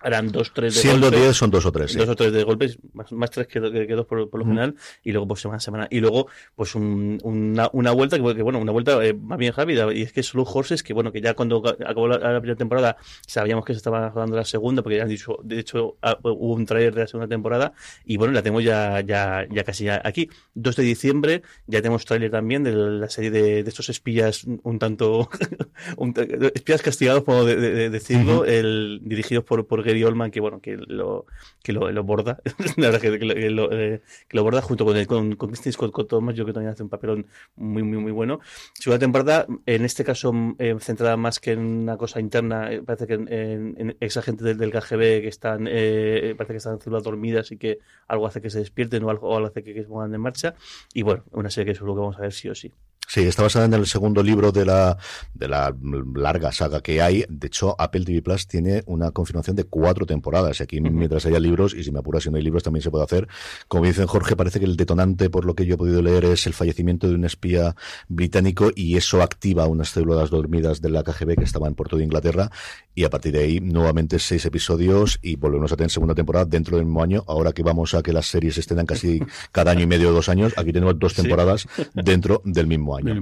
harán 0.01 0.31
dos, 0.31 0.51
tres 0.53 0.75
de 0.75 0.81
Siendo 0.81 1.11
diez 1.11 1.35
son 1.35 1.51
dos 1.51 1.65
o 1.65 1.71
tres. 1.71 1.95
Dos 1.95 2.09
o 2.09 2.15
tres 2.15 2.31
de 2.33 2.43
golpes, 2.43 2.79
más, 2.93 3.11
más 3.11 3.29
tres 3.29 3.47
que, 3.47 3.59
dos 3.59 4.05
por, 4.05 4.37
lo 4.37 4.45
general, 4.45 4.75
y 5.03 5.11
luego 5.11 5.27
pues 5.27 5.41
semana 5.41 5.57
a 5.57 5.59
semana. 5.59 5.87
Y 5.89 5.99
luego, 5.99 6.27
pues 6.55 6.75
una, 6.75 7.69
una 7.73 7.91
vuelta, 7.91 8.17
que, 8.17 8.41
bueno, 8.41 8.59
una 8.59 8.71
vuelta 8.71 9.03
eh, 9.05 9.13
más 9.13 9.37
bien 9.37 9.53
rápida, 9.53 9.93
y 9.93 10.01
es 10.01 10.13
que 10.13 10.23
solo 10.23 10.43
Horses, 10.43 10.83
que 10.83 10.93
bueno, 10.93 11.11
que 11.11 11.21
ya 11.21 11.33
cuando 11.33 11.63
acabó 11.67 12.07
la, 12.07 12.39
primera 12.39 12.57
temporada 12.57 12.97
sabíamos 13.27 13.65
que 13.65 13.73
se 13.73 13.77
estaba 13.77 14.09
jugando 14.11 14.35
la 14.35 14.45
segunda, 14.45 14.81
porque 14.81 14.97
ya 14.97 15.03
han 15.03 15.09
dicho, 15.09 15.37
de 15.43 15.59
hecho 15.59 15.97
ah, 16.01 16.17
hubo 16.23 16.53
un 16.53 16.65
trailer 16.65 16.93
de 16.93 17.01
la 17.01 17.07
segunda 17.07 17.27
temporada, 17.27 17.73
y 18.05 18.17
bueno, 18.17 18.33
la 18.33 18.41
tenemos 18.41 18.63
ya, 18.63 19.01
ya, 19.01 19.45
ya 19.49 19.63
casi 19.63 19.87
aquí. 19.89 20.29
2 20.55 20.75
de 20.75 20.83
diciembre, 20.83 21.41
ya 21.67 21.81
tenemos 21.81 22.05
trailer 22.05 22.31
también 22.31 22.63
de 22.63 22.73
la 22.73 23.09
serie 23.09 23.31
de, 23.31 23.59
estos 23.59 23.89
espías 23.89 24.45
un 24.63 24.79
tanto, 24.79 25.29
espías 26.55 26.81
castigados, 26.81 27.23
como 27.23 27.45
de, 27.45 27.89
decirlo, 27.89 28.45
el, 28.45 28.99
dirigidos 29.03 29.43
por, 29.43 29.65
por 29.67 29.83
Gary 29.91 30.03
Oldman, 30.03 30.31
que 30.31 30.39
bueno, 30.39 30.61
que 30.61 30.77
lo, 30.77 31.25
que 31.61 31.73
lo, 31.73 31.91
lo 31.91 32.03
borda, 32.03 32.39
la 32.77 32.89
verdad 32.89 33.01
que, 33.01 33.19
que, 33.19 33.25
lo, 33.25 33.71
eh, 33.71 34.01
que, 34.27 34.37
lo, 34.37 34.43
borda 34.43 34.61
junto 34.61 34.85
con, 34.85 34.95
el, 34.95 35.05
con, 35.07 35.35
con 35.35 35.55
Scott 35.55 36.07
Thomas, 36.07 36.35
yo 36.35 36.45
que 36.45 36.53
también 36.53 36.71
hace 36.71 36.83
un 36.83 36.89
papelón 36.89 37.27
muy, 37.55 37.83
muy, 37.83 37.97
muy 37.97 38.11
bueno. 38.11 38.39
Segunda 38.73 38.99
temporada, 38.99 39.45
en 39.65 39.85
este 39.85 40.03
caso 40.03 40.33
eh, 40.59 40.75
centrada 40.79 41.17
más 41.17 41.39
que 41.39 41.51
en 41.51 41.59
una 41.59 41.97
cosa 41.97 42.19
interna, 42.19 42.71
eh, 42.71 42.81
parece 42.81 43.07
que 43.07 43.13
en, 43.13 43.27
en, 43.77 43.97
esa 43.99 44.21
gente 44.21 44.43
del, 44.43 44.57
del 44.57 44.71
KGB 44.71 45.21
que 45.21 45.27
están, 45.27 45.67
eh, 45.69 46.33
parece 46.37 46.53
que 46.53 46.57
están 46.57 46.73
en 46.73 46.81
células 46.81 47.03
dormidas 47.03 47.51
y 47.51 47.57
que 47.57 47.79
algo 48.07 48.27
hace 48.27 48.41
que 48.41 48.49
se 48.49 48.59
despierten 48.59 49.03
o 49.03 49.09
algo, 49.09 49.29
o 49.29 49.35
algo 49.35 49.47
hace 49.47 49.63
que, 49.63 49.73
que 49.73 49.83
se 49.83 49.87
pongan 49.87 50.13
en 50.13 50.21
marcha. 50.21 50.55
Y 50.93 51.01
bueno, 51.03 51.23
una 51.31 51.49
serie 51.49 51.73
que 51.73 51.75
seguro 51.75 51.95
que 51.95 51.99
vamos 52.01 52.17
a 52.17 52.21
ver 52.21 52.33
sí 52.33 52.49
o 52.49 52.55
sí. 52.55 52.71
Sí, 53.13 53.19
está 53.23 53.43
basada 53.43 53.65
en 53.65 53.73
el 53.73 53.87
segundo 53.87 54.23
libro 54.23 54.53
de 54.53 54.65
la, 54.65 54.97
de 55.33 55.49
la 55.49 55.75
larga 56.15 56.53
saga 56.53 56.79
que 56.79 57.01
hay. 57.01 57.25
De 57.27 57.47
hecho, 57.47 57.75
Apple 57.77 58.05
TV 58.05 58.21
Plus 58.21 58.47
tiene 58.47 58.83
una 58.85 59.11
confirmación 59.11 59.57
de 59.57 59.65
cuatro 59.65 60.05
temporadas. 60.05 60.61
Y 60.61 60.63
aquí, 60.63 60.79
mientras 60.79 61.25
haya 61.25 61.37
libros, 61.37 61.73
y 61.73 61.83
si 61.83 61.91
me 61.91 61.99
apuras 61.99 62.23
si 62.23 62.29
no 62.29 62.37
hay 62.37 62.43
libros, 62.43 62.63
también 62.63 62.81
se 62.81 62.89
puede 62.89 63.03
hacer. 63.03 63.27
Como 63.67 63.83
dicen 63.83 64.07
Jorge, 64.07 64.37
parece 64.37 64.59
que 64.61 64.65
el 64.65 64.77
detonante, 64.77 65.29
por 65.29 65.43
lo 65.43 65.55
que 65.55 65.65
yo 65.65 65.75
he 65.75 65.77
podido 65.77 66.01
leer, 66.01 66.23
es 66.23 66.47
el 66.47 66.53
fallecimiento 66.53 67.09
de 67.09 67.15
un 67.15 67.25
espía 67.25 67.75
británico 68.07 68.71
y 68.73 68.95
eso 68.95 69.21
activa 69.21 69.67
unas 69.67 69.89
células 69.89 70.29
dormidas 70.29 70.79
de 70.79 70.91
la 70.91 71.03
KGB 71.03 71.35
que 71.35 71.43
estaban 71.43 71.75
por 71.75 71.89
toda 71.89 72.01
Inglaterra. 72.01 72.49
Y 72.95 73.03
a 73.03 73.09
partir 73.09 73.33
de 73.33 73.39
ahí, 73.39 73.59
nuevamente 73.59 74.19
seis 74.19 74.45
episodios 74.45 75.19
y 75.21 75.35
volvemos 75.35 75.69
a 75.73 75.75
tener 75.75 75.91
segunda 75.91 76.15
temporada 76.15 76.45
dentro 76.45 76.77
del 76.77 76.85
mismo 76.85 77.03
año. 77.03 77.25
Ahora 77.27 77.51
que 77.51 77.61
vamos 77.61 77.93
a 77.93 78.03
que 78.03 78.13
las 78.13 78.27
series 78.27 78.57
estén 78.57 78.85
casi 78.85 79.19
cada 79.51 79.71
año 79.71 79.81
y 79.81 79.87
medio 79.87 80.11
o 80.11 80.13
dos 80.13 80.29
años, 80.29 80.53
aquí 80.55 80.71
tenemos 80.71 80.97
dos 80.97 81.13
temporadas 81.13 81.67
dentro 81.93 82.41
del 82.45 82.67
mismo 82.67 82.95
año. 82.95 83.00
Año. 83.09 83.21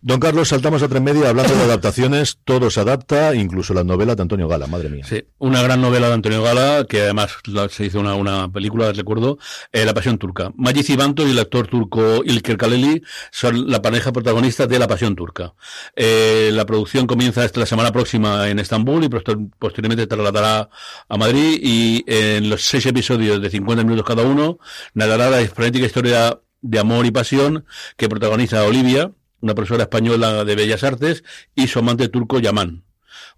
Don 0.00 0.20
Carlos, 0.20 0.48
saltamos 0.48 0.82
a 0.82 0.88
tres 0.88 1.00
media 1.00 1.30
hablando 1.30 1.54
de 1.54 1.62
adaptaciones. 1.62 2.38
Todo 2.44 2.70
se 2.70 2.80
adapta, 2.80 3.34
incluso 3.34 3.72
la 3.72 3.84
novela 3.84 4.14
de 4.14 4.22
Antonio 4.22 4.48
Gala, 4.48 4.66
madre 4.66 4.90
mía. 4.90 5.04
Sí, 5.08 5.24
una 5.38 5.62
gran 5.62 5.80
novela 5.80 6.08
de 6.08 6.14
Antonio 6.14 6.42
Gala, 6.42 6.84
que 6.88 7.02
además 7.02 7.38
se 7.70 7.86
hizo 7.86 8.00
una, 8.00 8.14
una 8.14 8.52
película, 8.52 8.92
recuerdo, 8.92 9.38
eh, 9.72 9.84
La 9.84 9.94
Pasión 9.94 10.18
Turca. 10.18 10.52
Maggi 10.56 10.82
Cibanto 10.82 11.26
y 11.26 11.30
el 11.30 11.38
actor 11.38 11.68
turco 11.68 12.22
Ilker 12.24 12.56
Kaleli 12.56 13.02
son 13.30 13.70
la 13.70 13.80
pareja 13.80 14.12
protagonista 14.12 14.66
de 14.66 14.78
La 14.78 14.88
Pasión 14.88 15.16
Turca. 15.16 15.54
Eh, 15.96 16.50
la 16.52 16.66
producción 16.66 17.06
comienza 17.06 17.44
esta 17.44 17.60
la 17.60 17.66
semana 17.66 17.92
próxima 17.92 18.48
en 18.48 18.58
Estambul 18.58 19.04
y 19.04 19.08
posteriormente 19.08 20.06
trasladará 20.06 20.68
a 21.08 21.16
Madrid 21.16 21.58
y 21.62 22.04
en 22.06 22.50
los 22.50 22.62
seis 22.62 22.84
episodios 22.86 23.40
de 23.40 23.50
50 23.50 23.84
minutos 23.84 24.04
cada 24.06 24.22
uno 24.22 24.58
narrará 24.94 25.30
la 25.30 25.38
frenética 25.48 25.86
historia 25.86 26.38
de 26.64 26.78
amor 26.78 27.04
y 27.06 27.10
pasión 27.10 27.66
que 27.96 28.08
protagoniza 28.08 28.64
Olivia, 28.64 29.12
una 29.40 29.54
profesora 29.54 29.84
española 29.84 30.44
de 30.44 30.56
Bellas 30.56 30.82
Artes, 30.82 31.22
y 31.54 31.68
su 31.68 31.78
amante 31.78 32.08
turco 32.08 32.40
Yaman. 32.40 32.82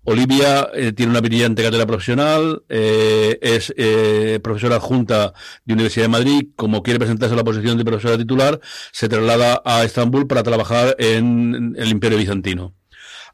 Olivia 0.04 0.70
eh, 0.72 0.92
tiene 0.92 1.10
una 1.10 1.20
brillante 1.20 1.64
carrera 1.64 1.84
profesional, 1.84 2.62
eh, 2.68 3.38
es 3.42 3.74
eh, 3.76 4.38
profesora 4.40 4.76
adjunta 4.76 5.32
de 5.64 5.74
Universidad 5.74 6.04
de 6.04 6.10
Madrid. 6.10 6.48
Como 6.54 6.84
quiere 6.84 7.00
presentarse 7.00 7.34
a 7.34 7.36
la 7.36 7.42
posición 7.42 7.76
de 7.76 7.84
profesora 7.84 8.16
titular, 8.16 8.60
se 8.92 9.08
traslada 9.08 9.60
a 9.64 9.82
Estambul 9.82 10.28
para 10.28 10.44
trabajar 10.44 10.94
en 11.00 11.74
el 11.76 11.88
Imperio 11.88 12.18
Bizantino. 12.18 12.72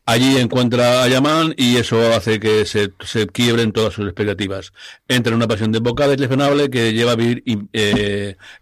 Allí 0.06 0.38
encuentra 0.38 1.02
a 1.02 1.08
Yaman 1.08 1.54
y 1.58 1.76
eso 1.76 2.14
hace 2.14 2.40
que 2.40 2.64
se, 2.64 2.92
se 3.04 3.26
quiebren 3.26 3.72
todas 3.72 3.92
sus 3.92 4.06
expectativas. 4.06 4.72
Entra 5.08 5.30
en 5.30 5.37
una 5.37 5.46
pasión 5.46 5.72
desbocada 5.72 6.14
y 6.14 6.70
que 6.70 6.92
lleva 6.94 7.12
a 7.12 7.16
vivir 7.16 7.44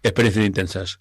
experiencias 0.03 0.45
intensas. 0.45 0.99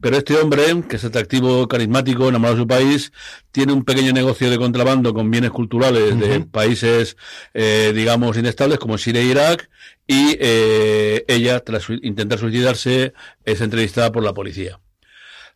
Pero 0.00 0.18
este 0.18 0.36
hombre, 0.36 0.84
que 0.88 0.96
es 0.96 1.04
atractivo, 1.04 1.66
carismático, 1.68 2.28
enamorado 2.28 2.56
de 2.56 2.62
su 2.62 2.66
país, 2.66 3.12
tiene 3.50 3.72
un 3.72 3.84
pequeño 3.84 4.12
negocio 4.12 4.50
de 4.50 4.58
contrabando 4.58 5.14
con 5.14 5.30
bienes 5.30 5.50
culturales 5.50 6.18
de 6.18 6.40
países, 6.40 7.16
eh, 7.54 7.92
digamos, 7.94 8.36
inestables 8.36 8.78
como 8.78 8.98
Siria 8.98 9.22
e 9.22 9.24
Irak, 9.24 9.70
y 10.06 10.36
eh, 10.38 11.24
ella, 11.28 11.60
tras 11.60 11.88
intentar 12.02 12.38
suicidarse, 12.38 13.14
es 13.44 13.60
entrevistada 13.62 14.12
por 14.12 14.22
la 14.22 14.34
policía. 14.34 14.80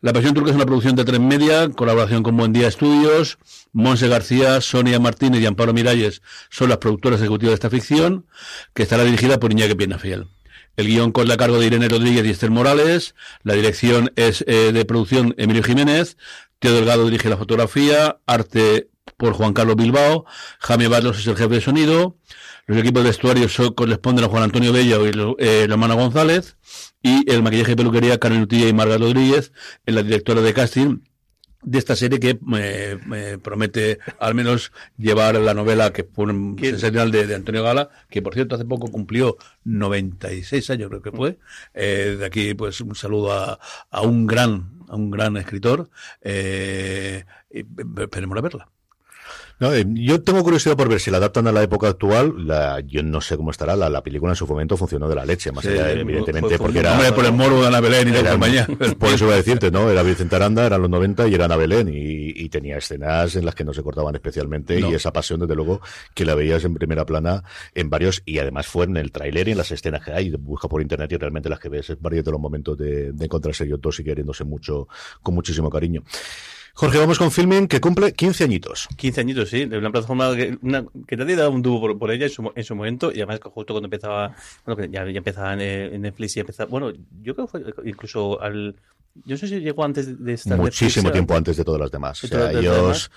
La 0.00 0.14
Pasión 0.14 0.32
Turca 0.32 0.48
es 0.48 0.56
una 0.56 0.64
producción 0.64 0.96
de 0.96 1.04
tres 1.04 1.20
media, 1.20 1.68
colaboración 1.68 2.22
con 2.22 2.34
Buen 2.34 2.54
Día 2.54 2.68
Estudios. 2.68 3.36
Monse 3.74 4.08
García, 4.08 4.62
Sonia 4.62 4.98
Martínez 4.98 5.42
y 5.42 5.46
Amparo 5.46 5.74
Miralles 5.74 6.22
son 6.48 6.70
las 6.70 6.78
productoras 6.78 7.20
ejecutivas 7.20 7.50
de 7.50 7.54
esta 7.54 7.68
ficción, 7.68 8.26
que 8.72 8.84
estará 8.84 9.04
dirigida 9.04 9.38
por 9.38 9.52
Iñaki 9.52 9.74
Pienafiel. 9.74 10.28
El 10.76 10.86
guion 10.86 11.12
con 11.12 11.28
la 11.28 11.36
cargo 11.36 11.58
de 11.58 11.66
Irene 11.66 11.88
Rodríguez 11.88 12.24
y 12.24 12.30
Esther 12.30 12.50
Morales. 12.50 13.14
La 13.42 13.54
dirección 13.54 14.12
es 14.16 14.44
eh, 14.46 14.72
de 14.72 14.84
producción 14.84 15.34
Emilio 15.36 15.62
Jiménez. 15.62 16.16
Teo 16.58 16.74
Delgado 16.74 17.04
dirige 17.04 17.28
la 17.28 17.36
fotografía. 17.36 18.18
Arte 18.26 18.88
por 19.16 19.34
Juan 19.34 19.52
Carlos 19.52 19.76
Bilbao. 19.76 20.24
Jaime 20.60 20.88
Barros 20.88 21.18
es 21.18 21.26
el 21.26 21.36
jefe 21.36 21.54
de 21.54 21.60
sonido. 21.60 22.16
Los 22.66 22.78
equipos 22.78 23.02
de 23.02 23.10
vestuario 23.10 23.48
corresponden 23.74 24.24
a 24.24 24.28
Juan 24.28 24.44
Antonio 24.44 24.72
Bello 24.72 25.06
y 25.06 25.10
eh, 25.38 25.66
la 25.66 25.74
hermana 25.74 25.94
González. 25.94 26.56
Y 27.02 27.30
el 27.30 27.42
maquillaje 27.42 27.72
y 27.72 27.76
peluquería, 27.76 28.18
Carmen 28.18 28.42
Utilla 28.42 28.68
y 28.68 28.72
Marga 28.72 28.98
Rodríguez, 28.98 29.52
en 29.86 29.94
la 29.94 30.02
directora 30.02 30.42
de 30.42 30.52
casting, 30.52 30.98
de 31.62 31.78
esta 31.78 31.96
serie 31.96 32.20
que 32.20 32.38
me, 32.42 33.38
promete 33.38 33.98
al 34.18 34.34
menos 34.34 34.72
llevar 34.96 35.34
la 35.36 35.54
novela 35.54 35.92
que 35.92 36.04
fue 36.04 36.26
un 36.26 36.56
sensacional 36.58 37.10
de, 37.10 37.34
Antonio 37.34 37.62
Gala, 37.62 37.90
que 38.08 38.22
por 38.22 38.34
cierto 38.34 38.54
hace 38.54 38.64
poco 38.64 38.90
cumplió 38.90 39.36
96 39.64 40.70
años 40.70 40.88
creo 40.88 41.02
que 41.02 41.12
fue. 41.12 41.38
Eh, 41.74 42.16
de 42.18 42.26
aquí 42.26 42.54
pues 42.54 42.80
un 42.80 42.94
saludo 42.94 43.32
a, 43.32 43.58
a 43.90 44.00
un 44.02 44.26
gran 44.26 44.80
a 44.90 44.96
un 44.96 45.10
gran 45.10 45.36
escritor. 45.36 45.88
Eh, 46.20 47.24
y, 47.50 47.64
esperemos 48.02 48.36
a 48.36 48.40
verla. 48.40 48.68
No, 49.60 49.74
eh, 49.74 49.84
yo 49.86 50.22
tengo 50.22 50.42
curiosidad 50.42 50.74
por 50.74 50.88
ver 50.88 51.00
si 51.00 51.10
la 51.10 51.18
adaptan 51.18 51.46
a 51.46 51.52
la 51.52 51.62
época 51.62 51.88
actual. 51.88 52.46
La, 52.46 52.80
yo 52.80 53.02
no 53.02 53.20
sé 53.20 53.36
cómo 53.36 53.50
estará. 53.50 53.76
La, 53.76 53.90
la, 53.90 54.02
película 54.02 54.32
en 54.32 54.36
su 54.36 54.46
momento 54.46 54.74
funcionó 54.74 55.06
de 55.06 55.14
la 55.14 55.26
leche, 55.26 55.52
más 55.52 55.66
allá, 55.66 55.92
evidentemente, 55.92 56.56
porque 56.56 56.78
era. 56.78 56.94
Hombre, 56.94 57.12
por 57.12 57.26
el 57.26 57.32
morbo 57.32 57.60
de 57.60 57.66
Ana 57.66 57.80
Belén 57.80 58.08
y 58.08 58.10
de 58.10 58.24
compañía. 58.24 58.66
Por 58.98 59.10
eso 59.10 59.26
iba 59.26 59.34
a 59.34 59.36
decirte, 59.36 59.70
¿no? 59.70 59.90
Era 59.90 60.02
Vicente 60.02 60.34
Aranda, 60.34 60.64
eran 60.64 60.80
los 60.80 60.88
90 60.88 61.28
y 61.28 61.34
era 61.34 61.44
Ana 61.44 61.56
Belén. 61.56 61.88
Y, 61.88 62.32
y 62.42 62.48
tenía 62.48 62.78
escenas 62.78 63.36
en 63.36 63.44
las 63.44 63.54
que 63.54 63.64
no 63.64 63.74
se 63.74 63.82
cortaban 63.82 64.14
especialmente. 64.14 64.80
Y 64.80 64.94
esa 64.94 65.12
pasión, 65.12 65.40
desde 65.40 65.54
luego, 65.54 65.82
que 66.14 66.24
la 66.24 66.34
veías 66.34 66.64
en 66.64 66.72
primera 66.72 67.04
plana 67.04 67.44
en 67.74 67.90
varios. 67.90 68.22
Y 68.24 68.38
además 68.38 68.66
fue 68.66 68.86
en 68.86 68.96
el 68.96 69.12
tráiler 69.12 69.48
y 69.48 69.50
en 69.52 69.58
las 69.58 69.70
escenas 69.70 70.02
que 70.02 70.12
hay. 70.12 70.30
Busca 70.30 70.68
por 70.68 70.80
internet 70.80 71.12
y 71.12 71.16
realmente 71.18 71.50
las 71.50 71.60
que 71.60 71.68
ves 71.68 71.90
es 71.90 72.00
varios 72.00 72.24
de 72.24 72.30
los 72.30 72.40
momentos 72.40 72.78
de, 72.78 73.12
de 73.12 73.24
encontrarse 73.26 73.64
ellos 73.64 73.78
dos 73.78 74.00
y 74.00 74.04
queriéndose 74.04 74.44
mucho, 74.44 74.88
con 75.22 75.34
muchísimo 75.34 75.68
cariño. 75.68 76.02
Jorge, 76.80 76.96
vamos 76.96 77.18
con 77.18 77.30
Filming, 77.30 77.68
que 77.68 77.78
cumple 77.78 78.14
15 78.14 78.44
añitos. 78.44 78.88
15 78.96 79.20
añitos, 79.20 79.50
sí, 79.50 79.66
de 79.66 79.76
una 79.76 79.90
plataforma 79.90 80.34
que, 80.34 80.56
una, 80.62 80.82
que 81.06 81.14
nadie 81.14 81.36
daba 81.36 81.50
un 81.50 81.62
tubo 81.62 81.98
por, 81.98 82.10
ella 82.10 82.24
en 82.24 82.30
su, 82.30 82.50
en 82.54 82.64
su, 82.64 82.74
momento, 82.74 83.12
y 83.12 83.16
además 83.16 83.38
justo 83.42 83.74
cuando 83.74 83.84
empezaba, 83.84 84.34
bueno, 84.64 84.80
que 84.80 84.88
ya, 84.88 85.04
ya 85.04 85.18
empezaba 85.18 85.62
en, 85.62 86.00
Netflix 86.00 86.38
y 86.38 86.40
empezaba, 86.40 86.70
bueno, 86.70 86.90
yo 87.20 87.34
creo 87.34 87.46
que 87.46 87.50
fue 87.50 87.74
incluso 87.84 88.40
al, 88.40 88.74
yo 89.26 89.34
no 89.34 89.36
sé 89.36 89.48
si 89.48 89.60
llegó 89.60 89.84
antes 89.84 90.24
de 90.24 90.32
estar 90.32 90.56
Muchísimo 90.56 91.12
tiempo 91.12 91.36
antes 91.36 91.58
de 91.58 91.64
todas 91.64 91.82
las 91.82 91.90
demás. 91.90 92.24
O 92.24 92.26
sea, 92.26 92.50
ellos... 92.50 93.10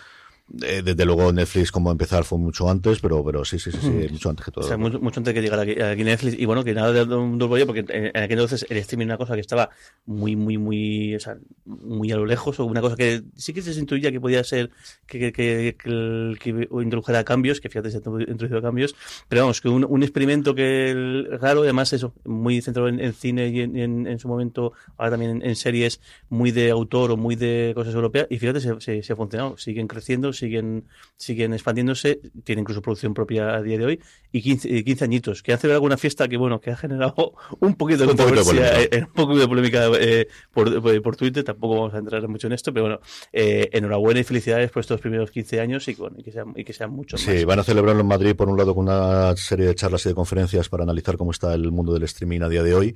Eh, 0.61 0.83
desde 0.83 1.03
luego 1.05 1.33
Netflix 1.33 1.71
como 1.71 1.91
empezar 1.91 2.23
fue 2.25 2.37
mucho 2.37 2.69
antes, 2.69 2.99
pero 2.99 3.23
pero 3.23 3.43
sí, 3.43 3.57
sí, 3.57 3.71
sí, 3.71 3.79
sí 3.81 3.89
hmm. 3.89 4.11
mucho 4.11 4.29
antes 4.29 4.45
que 4.45 4.51
todo. 4.51 4.63
O 4.63 4.67
sea, 4.67 4.77
mucho, 4.77 4.99
mucho 4.99 5.19
antes 5.19 5.33
que 5.33 5.41
llegara 5.41 5.63
aquí, 5.63 5.81
aquí, 5.81 6.03
Netflix. 6.03 6.37
Y 6.37 6.45
bueno, 6.45 6.63
que 6.63 6.75
nada 6.75 6.91
de 6.91 7.15
un 7.15 7.39
bollo, 7.39 7.65
porque 7.65 7.83
en, 7.89 8.15
aquel 8.15 8.33
entonces 8.33 8.65
el 8.69 8.77
streaming 8.77 9.05
era 9.05 9.15
una 9.15 9.17
cosa 9.17 9.33
que 9.33 9.41
estaba 9.41 9.71
muy, 10.05 10.35
muy, 10.35 10.59
muy, 10.59 11.15
o 11.15 11.19
sea, 11.19 11.37
muy 11.65 12.11
a 12.11 12.17
lo 12.17 12.27
lejos, 12.27 12.59
o 12.59 12.65
una 12.65 12.81
cosa 12.81 12.95
que 12.95 13.23
sí 13.35 13.51
que 13.51 13.63
se 13.63 13.79
intuía 13.79 14.11
que 14.11 14.21
podía 14.21 14.43
ser 14.43 14.69
que, 15.07 15.31
que, 15.31 15.75
que, 15.75 16.37
que, 16.39 16.69
introdujera 16.83 17.23
cambios, 17.23 17.59
que 17.59 17.69
fíjate, 17.69 17.89
se 17.89 17.97
ha 17.97 17.99
introducido 17.99 18.61
cambios, 18.61 18.95
pero 19.27 19.41
vamos, 19.41 19.59
que 19.59 19.69
un, 19.69 19.83
un 19.83 20.03
experimento 20.03 20.53
que 20.53 21.25
raro, 21.41 21.63
además 21.63 21.93
eso, 21.93 22.13
muy 22.25 22.61
centrado 22.61 22.89
en, 22.89 23.13
cine 23.13 23.47
y 23.47 23.61
en, 23.61 24.05
en, 24.05 24.19
su 24.19 24.27
momento, 24.27 24.73
ahora 24.97 25.11
también 25.11 25.41
en, 25.43 25.55
series 25.55 25.99
muy 26.29 26.51
de 26.51 26.69
autor 26.69 27.11
o 27.11 27.17
muy 27.17 27.35
de 27.35 27.71
cosas 27.73 27.95
europeas, 27.95 28.27
y 28.29 28.37
fíjate, 28.37 28.59
se, 28.59 28.79
se, 28.81 29.01
se 29.01 29.13
ha 29.13 29.15
funcionado, 29.15 29.57
siguen 29.57 29.87
creciendo, 29.87 30.31
siguen, 30.43 30.85
siguen 31.15 31.53
expandiéndose, 31.53 32.19
tiene 32.43 32.61
incluso 32.61 32.81
producción 32.81 33.13
propia 33.13 33.55
a 33.55 33.61
día 33.61 33.77
de 33.77 33.85
hoy, 33.85 34.01
y 34.31 34.41
15, 34.41 34.83
15 34.83 35.03
añitos, 35.05 35.43
que 35.43 35.55
celebrado 35.57 35.77
alguna 35.77 35.97
fiesta 35.97 36.27
que, 36.27 36.37
bueno, 36.37 36.59
que 36.59 36.71
ha 36.71 36.75
generado 36.75 37.33
un 37.59 37.75
poquito 37.75 38.01
de 38.01 38.07
controversia, 38.07 38.81
eh, 38.81 39.05
un 39.07 39.13
poco 39.13 39.37
de 39.37 39.47
polémica 39.47 39.87
eh, 39.99 40.27
por, 40.51 41.01
por, 41.01 41.15
Twitter, 41.15 41.43
tampoco 41.43 41.75
vamos 41.75 41.93
a 41.93 41.99
entrar 41.99 42.27
mucho 42.27 42.47
en 42.47 42.53
esto, 42.53 42.73
pero 42.73 42.85
bueno, 42.85 42.99
eh, 43.31 43.69
enhorabuena 43.71 44.19
y 44.19 44.23
felicidades 44.23 44.71
por 44.71 44.81
estos 44.81 44.99
primeros 44.99 45.31
15 45.31 45.59
años 45.61 45.87
y, 45.87 45.93
bueno, 45.93 46.17
y 46.19 46.23
que, 46.23 46.31
sean, 46.31 46.53
y 46.55 46.63
que 46.63 46.73
sean 46.73 46.91
muchos 46.91 47.21
Sí, 47.21 47.45
van 47.45 47.59
a 47.59 47.63
celebrarlo 47.63 48.01
en 48.01 48.07
Madrid, 48.07 48.35
por 48.35 48.49
un 48.49 48.57
lado, 48.57 48.75
con 48.75 48.85
una 48.85 49.35
serie 49.37 49.67
de 49.67 49.75
charlas 49.75 50.05
y 50.05 50.09
de 50.09 50.15
conferencias 50.15 50.67
para 50.67 50.83
analizar 50.83 51.15
cómo 51.15 51.31
está 51.31 51.53
el 51.53 51.71
mundo 51.71 51.93
del 51.93 52.03
streaming 52.03 52.41
a 52.41 52.49
día 52.49 52.63
de 52.63 52.75
hoy. 52.75 52.95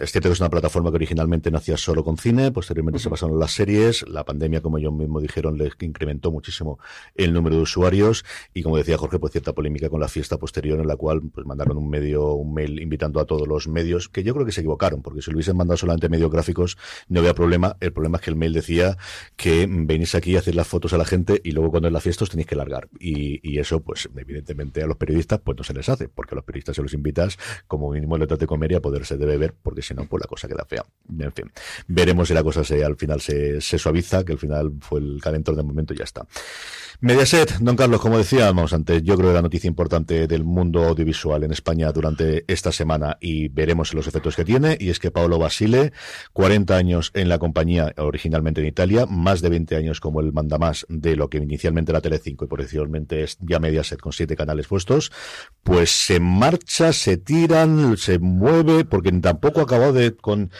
Es 0.00 0.12
cierto 0.12 0.28
que 0.28 0.32
es 0.32 0.40
una 0.40 0.50
plataforma 0.50 0.90
que 0.90 0.96
originalmente 0.96 1.50
nacía 1.50 1.76
solo 1.76 2.02
con 2.02 2.16
cine, 2.16 2.52
posteriormente 2.52 3.00
se 3.00 3.10
pasaron 3.10 3.38
las 3.38 3.52
series, 3.52 4.08
la 4.08 4.24
pandemia, 4.24 4.62
como 4.62 4.78
ellos 4.78 4.92
mismos 4.92 5.22
dijeron, 5.22 5.58
les 5.58 5.72
incrementó 5.80 6.30
muchísimo 6.30 6.75
el 7.14 7.32
número 7.32 7.56
de 7.56 7.62
usuarios 7.62 8.24
y 8.54 8.62
como 8.62 8.76
decía 8.76 8.98
Jorge, 8.98 9.18
pues 9.18 9.32
cierta 9.32 9.52
polémica 9.52 9.88
con 9.88 10.00
la 10.00 10.08
fiesta 10.08 10.38
posterior 10.38 10.80
en 10.80 10.86
la 10.86 10.96
cual 10.96 11.22
pues 11.32 11.46
mandaron 11.46 11.76
un 11.76 11.88
medio, 11.88 12.32
un 12.32 12.54
mail 12.54 12.80
invitando 12.80 13.20
a 13.20 13.24
todos 13.24 13.46
los 13.46 13.68
medios, 13.68 14.08
que 14.08 14.22
yo 14.22 14.34
creo 14.34 14.46
que 14.46 14.52
se 14.52 14.60
equivocaron, 14.60 15.02
porque 15.02 15.22
si 15.22 15.30
lo 15.30 15.36
hubiesen 15.36 15.56
mandado 15.56 15.76
solamente 15.76 16.08
medios 16.08 16.30
gráficos 16.30 16.76
no 17.08 17.20
había 17.20 17.34
problema. 17.34 17.76
El 17.80 17.92
problema 17.92 18.16
es 18.18 18.22
que 18.22 18.30
el 18.30 18.36
mail 18.36 18.52
decía 18.52 18.96
que 19.36 19.66
venís 19.68 20.14
aquí 20.14 20.36
a 20.36 20.40
hacer 20.40 20.54
las 20.54 20.66
fotos 20.66 20.92
a 20.92 20.98
la 20.98 21.04
gente 21.04 21.40
y 21.44 21.52
luego 21.52 21.70
cuando 21.70 21.88
es 21.88 21.92
la 21.92 22.00
fiesta 22.00 22.24
os 22.24 22.30
tenéis 22.30 22.46
que 22.46 22.56
largar. 22.56 22.88
Y, 22.98 23.56
eso, 23.56 23.80
pues 23.80 24.06
evidentemente 24.14 24.82
a 24.82 24.86
los 24.86 24.98
periodistas 24.98 25.40
pues 25.42 25.56
no 25.56 25.64
se 25.64 25.72
les 25.72 25.88
hace, 25.88 26.08
porque 26.08 26.34
a 26.34 26.36
los 26.36 26.44
periodistas 26.44 26.76
se 26.76 26.82
los 26.82 26.92
invitas 26.92 27.38
como 27.66 27.90
mínimo 27.90 28.18
letras 28.18 28.38
de 28.38 28.46
comer 28.46 28.72
y 28.72 28.74
a 28.74 28.80
poder 28.80 29.06
se 29.06 29.16
debe 29.16 29.38
ver, 29.38 29.54
porque 29.62 29.80
si 29.80 29.94
no, 29.94 30.06
pues 30.06 30.20
la 30.20 30.26
cosa 30.26 30.46
queda 30.46 30.66
fea. 30.66 30.84
En 31.18 31.32
fin, 31.32 31.50
veremos 31.88 32.28
si 32.28 32.34
la 32.34 32.42
cosa 32.42 32.64
se, 32.64 32.84
al 32.84 32.96
final 32.96 33.20
se, 33.20 33.60
se 33.60 33.78
suaviza, 33.78 34.24
que 34.24 34.32
al 34.32 34.38
final 34.38 34.72
fue 34.80 35.00
el 35.00 35.20
calentor 35.22 35.56
de 35.56 35.62
momento 35.62 35.94
y 35.94 35.96
ya 35.96 36.04
está. 36.04 36.26
Mediaset, 37.00 37.58
don 37.58 37.76
Carlos, 37.76 38.00
como 38.00 38.16
decíamos 38.16 38.72
antes, 38.72 39.02
yo 39.02 39.16
creo 39.16 39.30
que 39.30 39.34
la 39.34 39.42
noticia 39.42 39.68
importante 39.68 40.26
del 40.26 40.44
mundo 40.44 40.84
audiovisual 40.84 41.44
en 41.44 41.52
España 41.52 41.92
durante 41.92 42.44
esta 42.48 42.72
semana 42.72 43.18
y 43.20 43.48
veremos 43.48 43.92
los 43.92 44.06
efectos 44.06 44.34
que 44.34 44.44
tiene, 44.44 44.78
y 44.80 44.90
es 44.90 44.98
que 44.98 45.10
Paolo 45.10 45.38
Basile, 45.38 45.92
40 46.32 46.76
años 46.76 47.10
en 47.14 47.28
la 47.28 47.38
compañía, 47.38 47.92
originalmente 47.98 48.60
en 48.60 48.66
Italia, 48.68 49.06
más 49.06 49.42
de 49.42 49.50
20 49.50 49.76
años 49.76 50.00
como 50.00 50.20
el 50.20 50.32
mandamás 50.32 50.86
de 50.88 51.16
lo 51.16 51.28
que 51.28 51.38
inicialmente 51.38 51.92
era 51.92 52.00
Telecinco 52.00 52.46
y 52.46 52.48
posteriormente 52.48 53.22
es 53.22 53.36
ya 53.40 53.58
Mediaset 53.58 54.00
con 54.00 54.12
siete 54.12 54.36
canales 54.36 54.66
puestos, 54.66 55.12
pues 55.62 55.90
se 55.90 56.18
marcha, 56.20 56.92
se 56.92 57.16
tiran, 57.18 57.96
se 57.96 58.18
mueve, 58.18 58.84
porque 58.84 59.12
tampoco 59.12 59.60
ha 59.60 59.64
acabado 59.64 59.92
de 59.92 60.16
con 60.16 60.50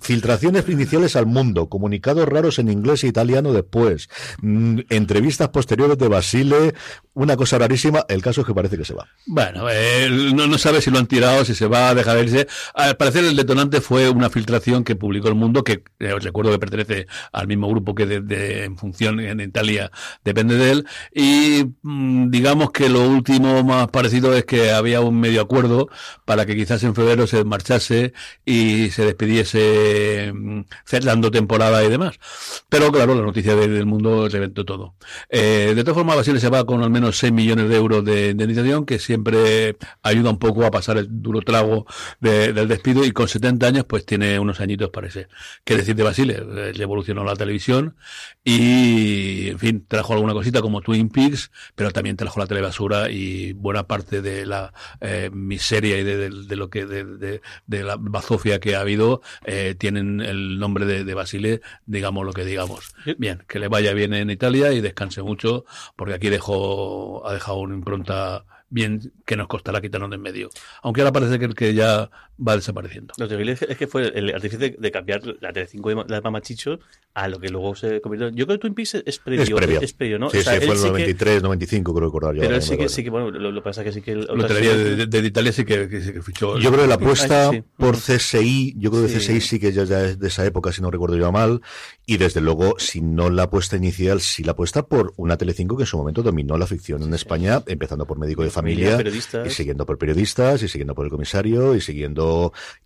filtraciones 0.00 0.68
iniciales 0.68 1.16
al 1.16 1.26
mundo, 1.26 1.68
comunicados 1.68 2.28
raros 2.28 2.58
en 2.58 2.70
inglés 2.70 3.04
e 3.04 3.08
italiano 3.08 3.52
después, 3.52 4.08
mm, 4.42 4.80
entre 4.88 5.13
entrevistas 5.14 5.48
posteriores 5.50 5.96
de 5.96 6.08
Basile, 6.08 6.74
una 7.12 7.36
cosa 7.36 7.56
rarísima, 7.56 8.04
el 8.08 8.20
caso 8.20 8.40
es 8.40 8.48
que 8.48 8.52
parece 8.52 8.76
que 8.76 8.84
se 8.84 8.94
va. 8.94 9.06
Bueno, 9.26 9.66
no, 10.34 10.48
no 10.48 10.58
sabe 10.58 10.80
si 10.80 10.90
lo 10.90 10.98
han 10.98 11.06
tirado, 11.06 11.44
si 11.44 11.54
se 11.54 11.68
va 11.68 11.90
a 11.90 11.94
dejar 11.94 12.18
irse. 12.18 12.48
Al 12.74 12.96
parecer 12.96 13.24
el 13.24 13.36
detonante 13.36 13.80
fue 13.80 14.10
una 14.10 14.28
filtración 14.28 14.82
que 14.82 14.96
publicó 14.96 15.28
El 15.28 15.36
Mundo, 15.36 15.62
que 15.62 15.84
eh, 16.00 16.18
recuerdo 16.18 16.50
que 16.50 16.58
pertenece 16.58 17.06
al 17.32 17.46
mismo 17.46 17.68
grupo 17.68 17.94
que 17.94 18.02
en 18.64 18.76
función 18.76 19.20
en 19.20 19.38
Italia 19.38 19.92
depende 20.24 20.56
de 20.56 20.72
él. 20.72 20.86
Y 21.14 21.64
mm, 21.82 22.30
digamos 22.30 22.72
que 22.72 22.88
lo 22.88 23.08
último 23.08 23.62
más 23.62 23.86
parecido 23.88 24.34
es 24.34 24.44
que 24.44 24.72
había 24.72 25.00
un 25.00 25.20
medio 25.20 25.42
acuerdo 25.42 25.88
para 26.24 26.44
que 26.44 26.56
quizás 26.56 26.82
en 26.82 26.96
febrero 26.96 27.28
se 27.28 27.44
marchase 27.44 28.14
y 28.44 28.90
se 28.90 29.04
despidiese 29.04 30.32
mm, 30.34 30.62
dando 31.04 31.30
temporada 31.30 31.84
y 31.84 31.88
demás. 31.88 32.18
Pero 32.68 32.90
claro, 32.90 33.14
la 33.14 33.22
noticia 33.22 33.54
del 33.54 33.86
mundo 33.86 34.28
reventó 34.28 34.64
todo. 34.64 34.96
Eh, 35.28 35.72
de 35.74 35.82
todas 35.82 35.96
formas, 35.96 36.16
Basile 36.16 36.40
se 36.40 36.48
va 36.48 36.64
con 36.64 36.82
al 36.82 36.90
menos 36.90 37.18
6 37.18 37.32
millones 37.32 37.68
de 37.68 37.76
euros 37.76 38.04
de 38.04 38.30
indemnización, 38.30 38.86
que 38.86 38.98
siempre 38.98 39.76
ayuda 40.02 40.30
un 40.30 40.38
poco 40.38 40.64
a 40.64 40.70
pasar 40.70 40.98
el 40.98 41.06
duro 41.22 41.42
trago 41.42 41.86
del 42.20 42.68
despido 42.68 43.04
y 43.04 43.12
con 43.12 43.28
70 43.28 43.66
años 43.66 43.84
pues 43.84 44.04
tiene 44.06 44.38
unos 44.38 44.60
añitos 44.60 44.90
parece. 44.90 45.28
¿Qué 45.64 45.76
decir 45.76 45.94
de 45.94 46.02
Basile? 46.02 46.72
Le 46.72 46.82
evolucionó 46.82 47.24
la 47.24 47.36
televisión 47.36 47.96
y, 48.42 49.48
en 49.48 49.58
fin, 49.58 49.84
trajo 49.86 50.12
alguna 50.12 50.32
cosita 50.32 50.60
como 50.60 50.80
Twin 50.80 51.08
Peaks, 51.08 51.50
pero 51.74 51.90
también 51.92 52.16
trajo 52.16 52.38
la 52.38 52.46
telebasura 52.46 53.10
y 53.10 53.52
buena 53.52 53.86
parte 53.86 54.20
de 54.20 54.46
la 54.46 54.72
eh, 55.00 55.30
miseria 55.32 55.98
y 55.98 56.04
de, 56.04 56.56
lo 56.56 56.68
que 56.68 56.84
de, 56.84 57.40
la 57.66 57.96
bazofia 57.98 58.60
que 58.60 58.76
ha 58.76 58.80
habido 58.80 59.22
eh, 59.44 59.74
tienen 59.78 60.20
el 60.20 60.58
nombre 60.58 60.84
de, 60.86 61.14
Basile, 61.14 61.60
digamos 61.86 62.26
lo 62.26 62.32
que 62.32 62.44
digamos. 62.44 62.94
Bien, 63.18 63.44
que 63.46 63.58
le 63.58 63.68
vaya 63.68 63.94
bien 63.94 64.14
en 64.14 64.30
Italia 64.30 64.72
y 64.72 64.80
descanse 64.94 65.22
mucho, 65.22 65.64
porque 65.96 66.14
aquí 66.14 66.30
dejó, 66.30 67.26
ha 67.26 67.34
dejado 67.34 67.58
una 67.58 67.74
impronta 67.74 68.44
bien 68.70 69.12
que 69.26 69.36
nos 69.36 69.48
costará 69.48 69.80
quitarnos 69.80 70.10
de 70.10 70.16
en 70.16 70.22
medio. 70.22 70.50
Aunque 70.82 71.00
ahora 71.00 71.12
parece 71.12 71.38
que, 71.38 71.48
que 71.50 71.74
ya 71.74 72.10
va 72.36 72.56
desapareciendo. 72.56 73.14
Lo 73.16 73.28
terrible 73.28 73.52
es 73.52 73.76
que 73.76 73.86
fue 73.86 74.08
el 74.14 74.34
artífice 74.34 74.76
de, 74.78 74.90
cambiar 74.90 75.22
la 75.40 75.52
Telecinco 75.52 75.88
de 75.88 76.04
la 76.08 76.20
Mamachicho 76.20 76.78
a 77.14 77.28
lo 77.28 77.38
que 77.38 77.48
luego 77.48 77.74
se 77.76 78.00
convirtió. 78.00 78.28
Yo 78.30 78.46
creo 78.46 78.58
que 78.58 78.62
Twin 78.62 78.74
Peaks 78.74 78.94
es 79.06 79.18
previo, 79.18 79.58
es 79.80 79.92
previo, 79.92 80.18
¿no? 80.18 80.30
Sí, 80.30 80.38
sí, 80.38 80.44
fue 80.44 80.64
en 80.64 80.72
el 80.72 80.82
93, 80.82 81.42
95, 81.42 81.94
creo 81.94 82.06
recordar. 82.06 82.34
Pero 82.36 82.56
él 82.56 82.62
sí 82.62 82.76
que, 82.76 82.88
sí 82.88 83.04
que, 83.04 83.10
bueno, 83.10 83.30
lo, 83.30 83.62
pasa 83.62 83.84
que 83.84 83.92
sí 83.92 84.02
que... 84.02 84.16
Lo 84.16 84.46
traería 84.46 84.76
de, 84.76 85.06
de, 85.06 85.18
Italia 85.20 85.52
sí 85.52 85.64
que, 85.64 85.88
que, 85.88 86.22
fichó. 86.22 86.58
Yo 86.58 86.70
creo 86.70 86.82
que 86.82 86.88
la 86.88 86.96
apuesta 86.96 87.52
por 87.76 87.96
CSI, 87.96 88.74
yo 88.78 88.90
creo 88.90 89.06
que 89.06 89.14
CSI 89.14 89.40
sí 89.40 89.60
que 89.60 89.72
ya, 89.72 89.84
ya, 89.84 90.04
es 90.04 90.18
de 90.18 90.28
esa 90.28 90.44
época, 90.44 90.72
si 90.72 90.82
no 90.82 90.90
recuerdo 90.90 91.16
yo 91.16 91.30
mal, 91.30 91.60
y 92.04 92.16
desde 92.16 92.40
luego, 92.40 92.74
si 92.78 93.00
no 93.00 93.30
la 93.30 93.44
apuesta 93.44 93.76
inicial, 93.76 94.20
sí 94.20 94.42
la 94.42 94.52
apuesta 94.52 94.86
por 94.86 95.14
una 95.16 95.36
Telecinco 95.36 95.76
que 95.76 95.84
en 95.84 95.86
su 95.86 95.96
momento 95.96 96.22
dominó 96.22 96.58
la 96.58 96.66
ficción 96.66 97.02
en 97.02 97.14
España, 97.14 97.62
empezando 97.66 98.06
por 98.06 98.18
Médico 98.18 98.42
de 98.42 98.50
Familia, 98.50 98.98
y 99.46 99.50
siguiendo 99.50 99.86
por 99.86 99.98
periodistas, 99.98 100.62
y 100.62 100.68
siguiendo 100.68 100.94
por 100.94 101.04
el 101.04 101.10
comisario, 101.10 101.76
y 101.76 101.80
siguiendo... 101.80 102.23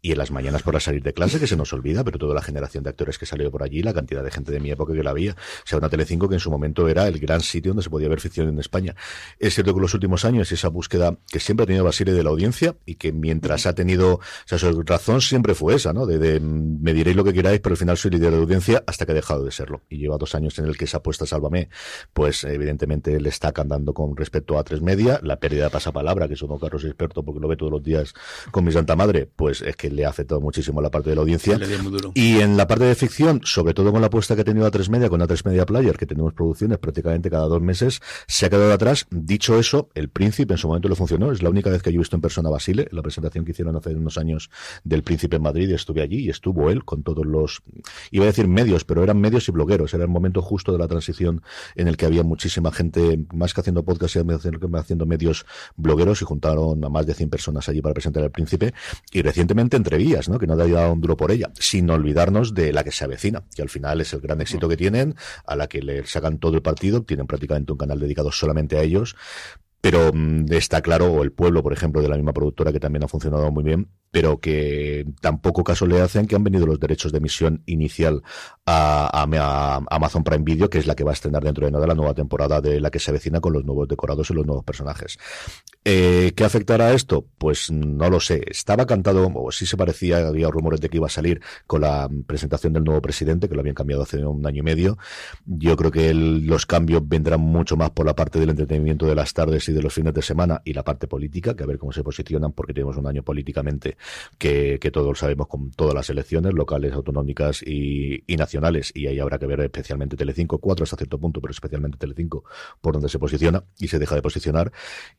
Y 0.01 0.15
las 0.15 0.31
mañanas 0.31 0.63
por 0.63 0.81
salir 0.81 1.03
de 1.03 1.13
clase, 1.13 1.41
que 1.41 1.47
se 1.47 1.57
nos 1.57 1.73
olvida, 1.73 2.05
pero 2.05 2.19
toda 2.19 2.35
la 2.35 2.43
generación 2.43 2.85
de 2.85 2.91
actores 2.91 3.19
que 3.19 3.27
salió 3.27 3.51
por 3.51 3.63
allí, 3.63 3.83
la 3.83 3.93
cantidad 3.93 4.23
de 4.23 4.31
gente 4.31 4.53
de 4.53 4.61
mi 4.61 4.71
época 4.71 4.95
que 4.95 5.03
la 5.03 5.11
había. 5.11 5.33
O 5.33 5.67
sea, 5.67 5.79
una 5.79 5.89
Telecinco 5.89 6.29
que 6.29 6.35
en 6.35 6.41
su 6.41 6.51
momento 6.51 6.89
era 6.89 7.09
el 7.09 7.19
gran 7.19 7.41
sitio 7.41 7.71
donde 7.71 7.83
se 7.83 7.91
podía 7.91 8.09
ver 8.09 8.21
ficción 8.21 8.49
en 8.49 8.59
España. 8.59 8.95
Es 9.39 9.55
cierto 9.55 9.73
que 9.73 9.79
en 9.79 9.83
los 9.83 9.95
últimos 9.95 10.25
años 10.25 10.51
esa 10.53 10.69
búsqueda 10.69 11.17
que 11.31 11.41
siempre 11.41 11.65
ha 11.65 11.67
tenido 11.67 11.85
Basile 11.85 12.13
de 12.13 12.23
la 12.23 12.31
audiencia 12.31 12.77
y 12.87 12.95
que 12.95 13.13
mientras 13.13 13.67
ha 13.67 13.75
tenido, 13.75 14.15
o 14.15 14.21
sea, 14.45 14.59
su 14.59 14.83
razón 14.83 15.21
siempre 15.21 15.55
fue 15.55 15.75
esa, 15.75 15.93
¿no? 15.93 16.07
De, 16.07 16.41
me 16.41 16.93
diréis 16.93 17.17
lo 17.17 17.25
que 17.25 17.33
queráis, 17.33 17.61
pero 17.61 17.75
al 17.75 17.79
final 17.79 17.97
soy 17.97 18.13
líder 18.13 18.33
de 18.33 18.39
audiencia 18.39 18.85
hasta 18.87 19.05
que 19.05 19.13
ha 19.13 19.15
dejado 19.15 19.45
de 19.45 19.51
serlo. 19.51 19.83
Y 19.89 19.99
lleva 19.99 20.17
dos 20.17 20.35
años 20.35 20.59
en 20.59 20.67
el 20.67 20.77
que 20.77 20.85
esa 20.85 20.99
apuesta 20.99 21.27
Sálvame, 21.27 21.69
pues 22.13 22.45
evidentemente 22.45 23.21
le 23.21 23.29
está 23.29 23.53
cantando 23.53 23.93
con 23.95 24.17
respecto 24.17 24.59
a 24.59 24.65
tres 24.65 24.81
media. 24.81 25.21
La 25.23 25.39
pérdida 25.39 25.65
de 25.65 25.71
pasapalabra, 25.71 26.29
que 26.29 26.37
uno 26.43 26.59
Carlos 26.59 26.85
experto 26.85 27.25
porque 27.25 27.41
lo 27.41 27.49
ve 27.49 27.57
todos 27.57 27.73
los 27.73 27.83
días 27.83 28.15
con 28.51 28.65
mi 28.65 28.73
santa 28.73 28.97
madre, 28.97 29.28
pues 29.35 29.63
es 29.63 29.77
que 29.77 29.91
le 29.91 30.05
ha 30.05 30.11
afectado 30.11 30.41
muchísimo 30.41 30.81
la 30.81 30.91
parte 30.91 31.11
de 31.11 31.17
la 31.17 31.23
audiencia. 31.23 31.59
Y 32.15 32.41
en 32.41 32.57
la 32.57 32.67
parte 32.67 32.85
de 32.85 32.95
ficción, 32.95 33.41
sobre 33.45 33.75
todo 33.75 33.93
con 33.93 34.01
la 34.01 34.09
apuesta 34.09 34.35
que 34.35 34.43
ha 34.43 34.45
tenido 34.45 34.67
a 34.67 34.71
tres 34.71 34.89
media, 34.89 35.09
con 35.09 35.23
a 35.23 35.27
tres 35.27 35.45
media 35.45 35.67
player, 35.67 35.97
que 35.97 36.07
tenemos 36.07 36.33
producciones 36.35 36.79
prácticamente 36.79 37.31
cada 37.31 37.47
dos 37.47 37.61
meses, 37.61 38.01
se 38.27 38.47
ha 38.47 38.51
quedado 38.51 38.73
atrás. 38.73 39.07
Dicho 39.11 39.59
eso, 39.59 39.89
el 39.95 40.09
príncipe 40.09 40.55
en 40.55 40.59
su 40.59 40.69
momento 40.69 40.89
le 40.89 40.95
funcionó. 40.95 41.33
Es 41.33 41.43
la 41.43 41.51
única 41.51 41.71
vez 41.71 41.83
que 41.83 41.93
yo 41.93 41.97
he 41.97 42.01
visto 42.01 42.17
en 42.17 42.23
persona 42.23 42.49
a 42.49 42.53
Basile, 42.53 42.89
la 42.91 43.03
presentación 43.03 43.45
que 43.45 43.53
hicieron 43.53 43.77
hace 43.77 43.95
unos 43.95 44.19
años 44.19 44.51
del 44.85 45.03
príncipe 45.03 45.37
en 45.37 45.43
Madrid, 45.43 45.71
estuve 45.71 46.03
allí 46.03 46.27
y 46.27 46.31
estuvo 46.31 46.71
él 46.71 46.85
con 46.85 47.03
todos 47.03 47.27
los, 47.27 47.63
iba 48.11 48.25
a 48.25 48.27
decir 48.27 48.49
medios, 48.49 48.85
pero 48.85 49.03
eran 49.03 49.21
medios 49.21 49.49
y 49.49 49.53
blogueros. 49.53 49.95
Era 49.95 50.05
el 50.05 50.11
momento 50.11 50.43
justo 50.43 50.73
de 50.73 50.79
la 50.79 50.89
transición 50.89 51.43
en 51.75 51.89
el 51.89 51.97
que 51.97 52.07
había 52.07 52.23
muchísima 52.23 52.73
gente, 52.73 53.21
más 53.33 53.55
que 53.55 53.61
haciendo 53.61 53.85
podcast 53.85 54.17
y 54.17 54.21
haciendo 54.21 55.07
medios 55.07 55.47
blogueros 55.77 56.23
y 56.23 56.25
juntaron 56.25 56.85
a 56.85 56.89
más 56.89 57.07
de 57.07 57.15
100 57.15 57.31
personas 57.31 57.69
allí 57.69 57.81
para 57.81 57.95
presentar 57.95 58.23
al 58.23 58.31
príncipe. 58.31 58.75
Y 59.13 59.18
recientemente 59.23 59.77
entrevías, 59.77 60.29
¿no? 60.29 60.39
Que 60.39 60.47
no 60.47 60.55
ha 60.55 60.57
dado 60.57 60.93
un 60.93 61.01
duro 61.01 61.17
por 61.17 61.31
ella, 61.31 61.51
sin 61.59 61.89
olvidarnos 61.91 62.55
de 62.55 62.73
la 62.73 62.85
que 62.85 62.93
se 62.93 63.05
avecina, 63.05 63.43
que 63.55 63.63
al 63.63 63.69
final 63.69 64.01
es 64.01 64.13
el 64.13 64.21
gran 64.21 64.41
éxito 64.41 64.69
que 64.69 64.77
tienen, 64.77 65.15
a 65.47 65.57
la 65.57 65.69
que 65.69 65.83
le 65.83 66.07
sacan 66.07 66.39
todo 66.39 66.57
el 66.57 66.63
partido, 66.63 67.03
tienen 67.03 67.27
prácticamente 67.27 67.73
un 67.73 67.79
canal 67.79 67.99
dedicado 67.99 68.33
solamente 68.33 68.77
a 68.77 68.83
ellos, 68.83 69.17
pero 69.81 70.13
mm, 70.13 70.53
está 70.53 70.83
claro, 70.83 71.13
o 71.13 71.23
el 71.23 71.33
pueblo, 71.33 71.63
por 71.63 71.73
ejemplo, 71.73 72.03
de 72.03 72.09
la 72.09 72.17
misma 72.17 72.33
productora 72.33 72.73
que 72.73 72.81
también 72.81 73.05
ha 73.05 73.09
funcionado 73.09 73.51
muy 73.51 73.65
bien, 73.65 73.89
pero 74.11 74.41
que 74.41 75.07
tampoco 75.21 75.65
caso 75.65 75.87
le 75.87 76.01
hacen 76.01 76.27
que 76.27 76.37
han 76.37 76.45
venido 76.45 76.67
los 76.67 76.81
derechos 76.81 77.13
de 77.13 77.19
emisión 77.19 77.63
inicial 77.67 78.23
a, 78.67 79.27
Amazon 79.91 80.25
Prime 80.25 80.45
Video, 80.45 80.71
que 80.71 80.79
es 80.79 80.87
la 80.87 80.95
que 80.95 81.05
va 81.05 81.11
a 81.11 81.15
estrenar 81.15 81.43
dentro 81.43 81.67
de 81.67 81.73
nada 81.73 81.87
la 81.87 81.95
nueva 81.95 82.15
temporada 82.15 82.61
de 82.61 82.81
la 82.81 82.91
que 82.91 82.99
se 82.99 83.11
avecina 83.11 83.41
con 83.41 83.53
los 83.53 83.65
nuevos 83.65 83.89
decorados 83.89 84.31
y 84.31 84.35
los 84.35 84.47
nuevos 84.47 84.65
personajes. 84.65 85.19
Eh, 85.85 86.33
¿Qué 86.37 86.45
afectará 86.45 86.89
a 86.89 86.93
esto? 86.93 87.25
Pues 87.39 87.71
no 87.71 88.11
lo 88.11 88.21
sé. 88.21 88.43
Estaba 88.47 88.87
cantado, 88.87 89.31
o 89.35 89.51
sí 89.53 89.67
se 89.67 89.77
parecía, 89.77 90.27
había 90.27 90.51
rumores 90.51 90.81
de 90.81 90.89
que 90.89 90.99
iba 90.99 91.07
a 91.07 91.11
salir 91.11 91.41
con 91.67 91.81
la 91.83 92.09
presentación 92.27 92.73
del 92.73 92.85
nuevo 92.85 93.01
presidente, 93.01 93.49
que 93.49 93.55
lo 93.55 93.61
habían 93.61 93.75
cambiado 93.75 94.03
hace 94.03 94.25
un 94.25 94.47
año 94.47 94.61
y 94.61 94.63
medio. 94.63 94.99
Yo 95.47 95.77
creo 95.77 95.91
que 95.91 96.13
los 96.13 96.67
cambios 96.67 97.07
vendrán 97.07 97.41
mucho 97.41 97.77
más 97.77 97.91
por 97.91 98.07
la 98.07 98.15
parte 98.15 98.39
del 98.39 98.51
entretenimiento 98.51 99.07
de 99.07 99.15
las 99.15 99.33
tardes 99.33 99.69
y 99.69 99.73
de 99.73 99.83
los 99.83 99.95
fines 99.95 100.15
de 100.15 100.23
semana 100.23 100.61
y 100.65 100.73
la 100.73 100.85
parte 100.85 101.07
política, 101.07 101.55
que 101.55 101.63
a 101.63 101.67
ver 101.67 101.79
cómo 101.79 101.93
se 101.93 102.03
posicionan, 102.03 102.53
porque 102.53 102.75
tenemos 102.75 102.97
un 102.97 103.07
año 103.07 103.23
políticamente 103.23 103.97
que, 104.39 104.79
que 104.81 104.91
todos 104.91 105.19
sabemos 105.19 105.49
con 105.49 105.71
todas 105.71 105.95
las 105.95 106.11
elecciones 106.11 106.55
locales, 106.55 106.93
autonómicas 106.93 107.63
y, 107.63 108.25
nacionales, 108.37 108.93
y 108.95 109.07
ahí 109.07 109.19
habrá 109.19 109.39
que 109.39 109.47
ver 109.47 109.61
especialmente 109.61 110.17
Telecinco, 110.17 110.59
4 110.59 110.85
hasta 110.85 110.97
cierto 110.97 111.19
punto, 111.19 111.41
pero 111.41 111.51
especialmente 111.51 111.99
Telecinco, 111.99 112.45
por 112.81 112.95
donde 112.95 113.09
se 113.09 113.19
posiciona 113.19 113.65
y 113.79 113.89
se 113.89 113.99
deja 113.99 114.15
de 114.15 114.23
posicionar, 114.23 114.73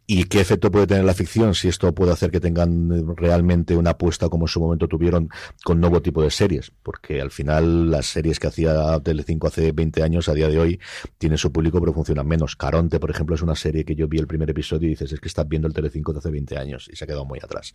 y 0.07 0.25
qué 0.25 0.39
efecto 0.39 0.71
puede 0.71 0.87
tener 0.87 1.03
la 1.03 1.13
ficción, 1.13 1.53
si 1.55 1.67
esto 1.67 1.93
puede 1.93 2.11
hacer 2.11 2.31
que 2.31 2.39
tengan 2.39 3.15
realmente 3.15 3.75
una 3.75 3.91
apuesta 3.91 4.29
como 4.29 4.45
en 4.45 4.47
su 4.47 4.59
momento 4.59 4.87
tuvieron 4.87 5.29
con 5.63 5.79
nuevo 5.79 6.01
tipo 6.01 6.21
de 6.21 6.31
series, 6.31 6.71
porque 6.83 7.21
al 7.21 7.31
final 7.31 7.91
las 7.91 8.05
series 8.05 8.39
que 8.39 8.47
hacía 8.47 8.99
Telecinco 9.01 9.47
hace 9.47 9.71
20 9.71 10.03
años, 10.03 10.29
a 10.29 10.33
día 10.33 10.47
de 10.47 10.59
hoy, 10.59 10.79
tienen 11.17 11.37
su 11.37 11.51
público 11.51 11.79
pero 11.79 11.93
funcionan 11.93 12.27
menos. 12.27 12.55
Caronte, 12.55 12.99
por 12.99 13.11
ejemplo, 13.11 13.35
es 13.35 13.41
una 13.41 13.55
serie 13.55 13.85
que 13.85 13.95
yo 13.95 14.07
vi 14.07 14.19
el 14.19 14.27
primer 14.27 14.49
episodio 14.49 14.87
y 14.87 14.91
dices, 14.91 15.11
es 15.11 15.19
que 15.19 15.27
estás 15.27 15.47
viendo 15.47 15.67
el 15.67 15.73
Telecinco 15.73 16.13
de 16.13 16.19
hace 16.19 16.31
20 16.31 16.57
años 16.57 16.89
y 16.91 16.95
se 16.95 17.03
ha 17.03 17.07
quedado 17.07 17.25
muy 17.25 17.39
atrás. 17.41 17.73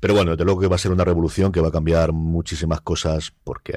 Pero 0.00 0.14
bueno, 0.14 0.36
de 0.42 0.44
luego 0.44 0.60
que 0.60 0.66
va 0.66 0.74
a 0.74 0.78
ser 0.78 0.90
una 0.90 1.04
revolución 1.04 1.52
que 1.52 1.60
va 1.60 1.68
a 1.68 1.70
cambiar 1.70 2.12
muchísimas 2.12 2.80
cosas 2.80 3.32
porque 3.44 3.74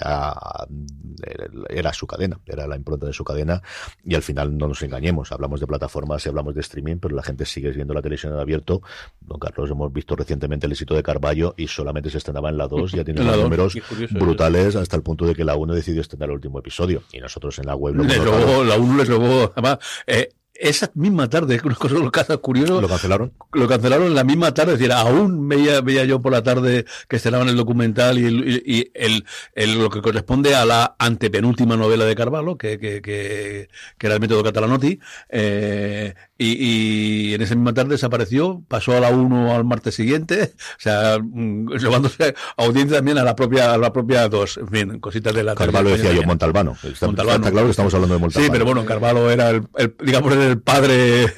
era 1.69 1.93
su 1.93 2.07
cadena, 2.07 2.39
era 2.47 2.65
la 2.65 2.75
impronta 2.75 3.05
de 3.05 3.13
su 3.13 3.23
cadena 3.23 3.61
y 4.03 4.15
al 4.15 4.23
final 4.23 4.57
no 4.57 4.67
nos 4.67 4.81
engañemos, 4.81 5.31
hablamos 5.31 5.59
de 5.59 5.67
plataformas 5.67 6.25
y 6.25 6.29
hablamos 6.29 6.55
de 6.55 6.61
streaming, 6.61 6.97
pero 6.97 7.15
la 7.15 7.21
gente 7.21 7.45
sigue 7.45 7.69
viendo 7.69 7.93
la 7.93 8.01
televisión 8.01 8.33
en 8.33 8.39
abierto. 8.39 8.81
Don 9.21 9.37
Carlos, 9.37 9.69
hemos 9.69 9.93
visto 9.93 10.15
recientemente 10.15 10.65
el 10.65 10.71
éxito 10.71 10.95
de 10.95 11.03
Carballo 11.03 11.53
y 11.55 11.67
solamente 11.67 12.09
se 12.09 12.17
estrenaba 12.17 12.49
en 12.49 12.57
la 12.57 12.67
2, 12.67 12.93
ya 12.93 13.03
tiene 13.03 13.21
unos 13.21 13.37
números 13.37 13.77
brutales 14.11 14.75
hasta 14.75 14.95
el 14.95 15.03
punto 15.03 15.25
de 15.25 15.35
que 15.35 15.45
la 15.45 15.55
1 15.55 15.71
decidió 15.71 16.01
estrenar 16.01 16.29
el 16.29 16.35
último 16.35 16.57
episodio. 16.57 17.03
Y 17.11 17.19
nosotros 17.19 17.59
en 17.59 17.67
la 17.67 17.75
web... 17.75 17.95
Le 17.95 18.17
robó, 18.17 18.63
la 18.63 18.77
1 18.77 18.97
le 18.97 19.05
robó, 19.05 19.51
además, 19.55 19.77
eh, 20.07 20.29
esa 20.55 20.91
misma 20.95 21.29
tarde, 21.29 21.59
una 21.65 21.75
cosa, 21.75 21.95
lo 21.95 22.11
casos 22.11 22.39
curioso. 22.39 22.81
¿Lo 22.81 22.87
cancelaron? 22.87 23.33
Lo 23.53 23.67
cancelaron 23.67 24.13
la 24.13 24.23
misma 24.23 24.53
tarde, 24.53 24.73
es 24.73 24.79
decir, 24.79 24.91
aún 24.93 25.47
veía, 25.47 25.81
veía 25.81 26.05
yo 26.05 26.21
por 26.21 26.31
la 26.31 26.43
tarde 26.43 26.85
que 27.07 27.17
estrenaban 27.17 27.49
el 27.49 27.55
documental 27.55 28.17
y, 28.17 28.25
el, 28.25 28.63
y 28.65 28.91
el, 28.93 29.25
el, 29.53 29.79
lo 29.79 29.89
que 29.89 30.01
corresponde 30.01 30.55
a 30.55 30.65
la 30.65 30.95
antepenúltima 30.99 31.75
novela 31.75 32.05
de 32.05 32.15
Carvalho, 32.15 32.57
que, 32.57 32.79
que, 32.79 33.01
que, 33.01 33.69
que 33.97 34.07
era 34.07 34.15
el 34.15 34.21
método 34.21 34.43
Catalanotti, 34.43 34.99
eh, 35.29 36.13
y, 36.37 37.29
y, 37.29 37.33
en 37.33 37.41
esa 37.41 37.55
misma 37.55 37.73
tarde 37.73 37.91
desapareció, 37.91 38.61
pasó 38.67 38.95
a 38.95 38.99
la 38.99 39.09
1 39.09 39.55
al 39.55 39.63
martes 39.63 39.95
siguiente, 39.95 40.53
o 40.57 40.79
sea, 40.79 41.17
mm, 41.21 41.77
llevándose 41.77 42.35
audiencia 42.57 42.97
también 42.97 43.17
a 43.17 43.23
la 43.23 43.35
propia 43.35 43.73
a 43.73 43.77
la 43.77 43.93
propia 43.93 44.27
2, 44.27 44.57
en 44.57 44.67
fin, 44.67 44.99
cositas 44.99 45.33
de 45.33 45.43
la 45.43 45.55
Carvalho 45.55 45.91
decía 45.91 46.11
yo, 46.11 46.23
Montalbano. 46.23 46.75
Está, 46.83 47.07
Montalbano. 47.07 47.37
Está 47.37 47.51
claro 47.51 47.67
que 47.67 47.71
estamos 47.71 47.93
hablando 47.93 48.15
de 48.15 48.19
Montalbano. 48.19 48.45
Sí, 48.45 48.51
pero 48.51 48.65
bueno, 48.65 48.85
Carvalho 48.85 49.31
era 49.31 49.49
el, 49.49 49.67
el 49.77 49.95
digamos, 50.03 50.33
el 50.33 50.59
padre 50.59 51.23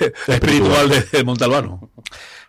espiritual 0.26 0.88
de, 1.12 1.24
Montalbano. 1.24 1.90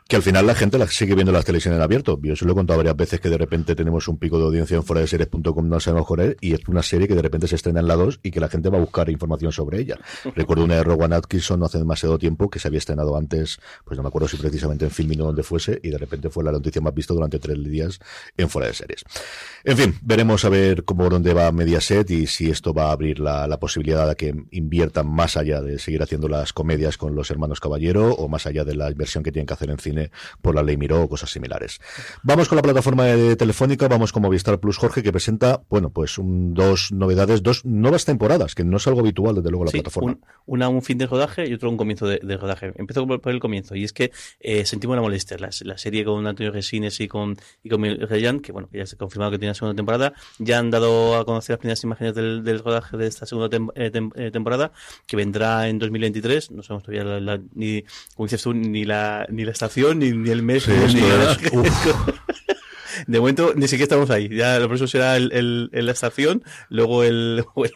Que 0.08 0.18
al 0.18 0.22
final 0.22 0.46
la 0.46 0.56
gente 0.56 0.78
la 0.78 0.88
sigue 0.88 1.16
viendo 1.16 1.32
las 1.32 1.46
televisiones 1.46 1.78
en 1.78 1.84
abierto. 1.84 2.20
Yo 2.22 2.36
se 2.36 2.46
lo 2.46 2.52
he 2.52 2.56
contado 2.56 2.78
varias 2.78 2.98
veces 2.98 3.22
que 3.22 3.30
de 3.30 3.38
repente 3.38 3.76
tenemos 3.76 4.08
un 4.08 4.18
pico 4.18 4.38
de 4.38 4.46
audiencia 4.46 4.76
en 4.76 4.84
fuera 4.84 5.02
de 5.02 5.08
series.com, 5.08 5.70
no 5.70 5.80
sabemos 5.80 6.06
joder, 6.06 6.36
y 6.42 6.54
es 6.54 6.68
una 6.68 6.84
serie 6.84 7.08
que 7.08 7.16
de 7.16 7.22
repente 7.22 7.48
se 7.48 7.56
estrena 7.56 7.80
en 7.80 7.88
la 7.88 7.96
2 7.96 8.20
y 8.22 8.32
que 8.32 8.42
la 8.42 8.50
gente 8.50 8.70
va 8.70 8.78
a 8.78 8.82
buscar 8.82 9.10
información 9.10 9.54
sobre 9.54 9.80
ella. 9.80 9.98
Recuerdo 10.36 10.66
una 10.66 10.76
de 10.76 10.84
Rowan 10.84 11.14
Atkinson 11.14 11.62
no 11.62 11.66
hace 11.66 11.78
demasiado 11.78 12.20
tiempo 12.20 12.50
que 12.50 12.60
se 12.60 12.68
había 12.68 12.80
estrenado 12.80 13.16
antes, 13.16 13.60
pues 13.86 13.96
no 13.96 14.04
me 14.04 14.10
acuerdo 14.10 14.28
si 14.28 14.38
precisamente 14.38 14.86
en 14.86 14.92
Filming 14.92 15.22
o 15.22 15.26
donde 15.26 15.44
fuese, 15.44 15.80
y 15.82 15.90
de 15.90 15.98
repente 15.98 16.30
fue 16.30 16.44
la 16.44 16.52
noticia 16.52 16.82
más 16.82 16.94
vista 16.94 17.14
durante 17.14 17.40
tres 17.40 17.64
días 17.64 18.00
en 18.36 18.50
fuera 18.50 18.68
de 18.68 18.74
series. 18.74 19.04
En 19.64 19.78
fin, 19.78 19.98
veremos 20.02 20.44
a 20.44 20.50
ver 20.50 20.84
cómo 20.84 21.10
dónde 21.10 21.34
va 21.34 21.52
Mediaset 21.54 22.10
y 22.12 22.28
si 22.28 22.50
esto 22.50 22.74
va 22.74 22.90
a 22.90 22.92
abrir 22.92 23.20
la, 23.20 23.48
la 23.48 23.60
posibilidad 23.60 24.08
de 24.10 24.16
que 24.16 24.36
inviertan 24.52 25.08
más 25.08 25.38
allá 25.38 25.62
de 25.62 25.80
seguir 25.80 26.04
haciendo 26.04 26.28
las 26.28 26.52
comedias 26.52 26.98
con 26.98 27.16
los 27.16 27.32
hermanos 27.32 27.62
Caballero 27.62 28.14
o 28.14 28.28
más 28.28 28.46
allá 28.46 28.66
de 28.66 28.76
la 28.76 28.92
inversión 28.92 29.24
que 29.24 29.32
tienen 29.32 29.48
que 29.48 29.54
hacer 29.54 29.70
en 29.70 29.78
cine 29.78 30.01
por 30.42 30.56
la 30.56 30.64
ley 30.64 30.78
Miró 30.78 31.02
o 31.04 31.10
cosas 31.10 31.30
similares. 31.30 31.80
Vamos 32.24 32.48
con 32.50 32.56
la 32.56 32.62
plataforma 32.62 33.06
de 33.06 33.36
Telefónica, 33.36 33.88
vamos 33.88 34.12
con 34.12 34.22
Movistar 34.24 34.60
Plus 34.60 34.78
Jorge, 34.78 35.04
que 35.04 35.12
presenta, 35.12 35.62
bueno, 35.70 35.90
pues 35.92 36.18
un, 36.18 36.54
dos 36.54 36.92
novedades, 36.92 37.44
dos 37.44 37.66
nuevas 37.66 38.06
temporadas, 38.06 38.56
que 38.56 38.64
no 38.64 38.78
es 38.78 38.88
algo 38.88 39.02
habitual 39.02 39.36
desde 39.36 39.50
luego 39.50 39.66
la 39.66 39.72
Sí, 39.72 39.78
plataforma. 39.78 40.12
un- 40.14 40.22
una 40.46 40.70
un 40.70 40.82
fin 40.82 40.98
de 40.98 41.08
rodaje 41.08 41.48
y 41.48 41.54
otro 41.54 41.70
un 41.70 41.78
comienzo 41.78 42.08
de, 42.08 42.20
de 42.24 42.38
rodaje. 42.38 42.74
Empiezo 42.76 43.06
por, 43.06 43.22
por 43.22 43.32
el 43.32 43.40
comienzo 43.40 43.76
y 43.76 43.84
es 43.84 43.94
que 43.94 44.12
eh, 44.40 44.66
sentimos 44.66 44.94
una 44.96 45.02
molestia. 45.02 45.38
La, 45.38 45.50
la 45.62 45.78
serie 45.78 46.04
con 46.06 46.26
Antonio 46.28 46.52
Resines 46.52 47.00
y 47.00 47.08
con, 47.08 47.38
y 47.64 47.70
con 47.70 47.82
Reyán, 47.84 48.40
que 48.40 48.52
bueno, 48.52 48.70
ya 48.74 48.86
se 48.86 48.96
ha 48.96 48.98
confirmado 48.98 49.32
que 49.32 49.38
tiene 49.38 49.52
la 49.52 49.56
segunda 49.56 49.76
temporada, 49.76 50.14
ya 50.40 50.60
han 50.60 50.72
dado 50.72 51.16
a 51.18 51.26
conocer 51.26 51.54
las 51.54 51.60
primeras 51.60 51.84
imágenes 51.84 52.16
del, 52.16 52.44
del 52.44 52.60
rodaje 52.60 52.98
de 52.98 53.08
esta 53.08 53.26
segunda 53.26 53.50
tem- 53.56 53.72
eh, 53.76 53.92
tem- 53.92 54.12
eh, 54.16 54.32
temporada, 54.32 54.72
que 55.08 55.16
vendrá 55.18 55.68
en 55.68 55.80
2023. 55.80 56.52
No 56.52 56.64
sabemos 56.64 56.84
todavía 56.84 57.04
la- 57.04 57.20
la- 57.20 57.42
ni, 57.54 57.84
como 58.16 58.26
dices 58.28 58.42
tú, 58.42 58.54
ni 58.54 58.84
la, 58.86 59.26
ni 59.30 59.46
la 59.46 59.52
estación, 59.52 59.81
ni, 59.94 60.12
ni 60.12 60.30
el 60.30 60.44
mes, 60.44 60.64
Sí, 60.64 60.72
ni, 60.72 60.84
esto 60.86 60.98
ni- 61.00 61.04
es- 61.48 61.54
uf. 61.54 61.88
De 63.08 63.20
momento 63.20 63.54
ni 63.56 63.64
siquiera 63.68 63.84
estamos 63.84 64.10
ahí. 64.10 64.30
Ya 64.30 64.60
lo 64.60 64.68
próximo 64.68 64.88
será 64.88 65.18
el, 65.18 65.32
el- 65.32 65.70
el- 65.74 65.86
la 65.86 65.92
estación, 65.92 66.44
luego 66.70 67.04
el 67.04 67.44
o, 67.56 67.66
el- 67.66 67.72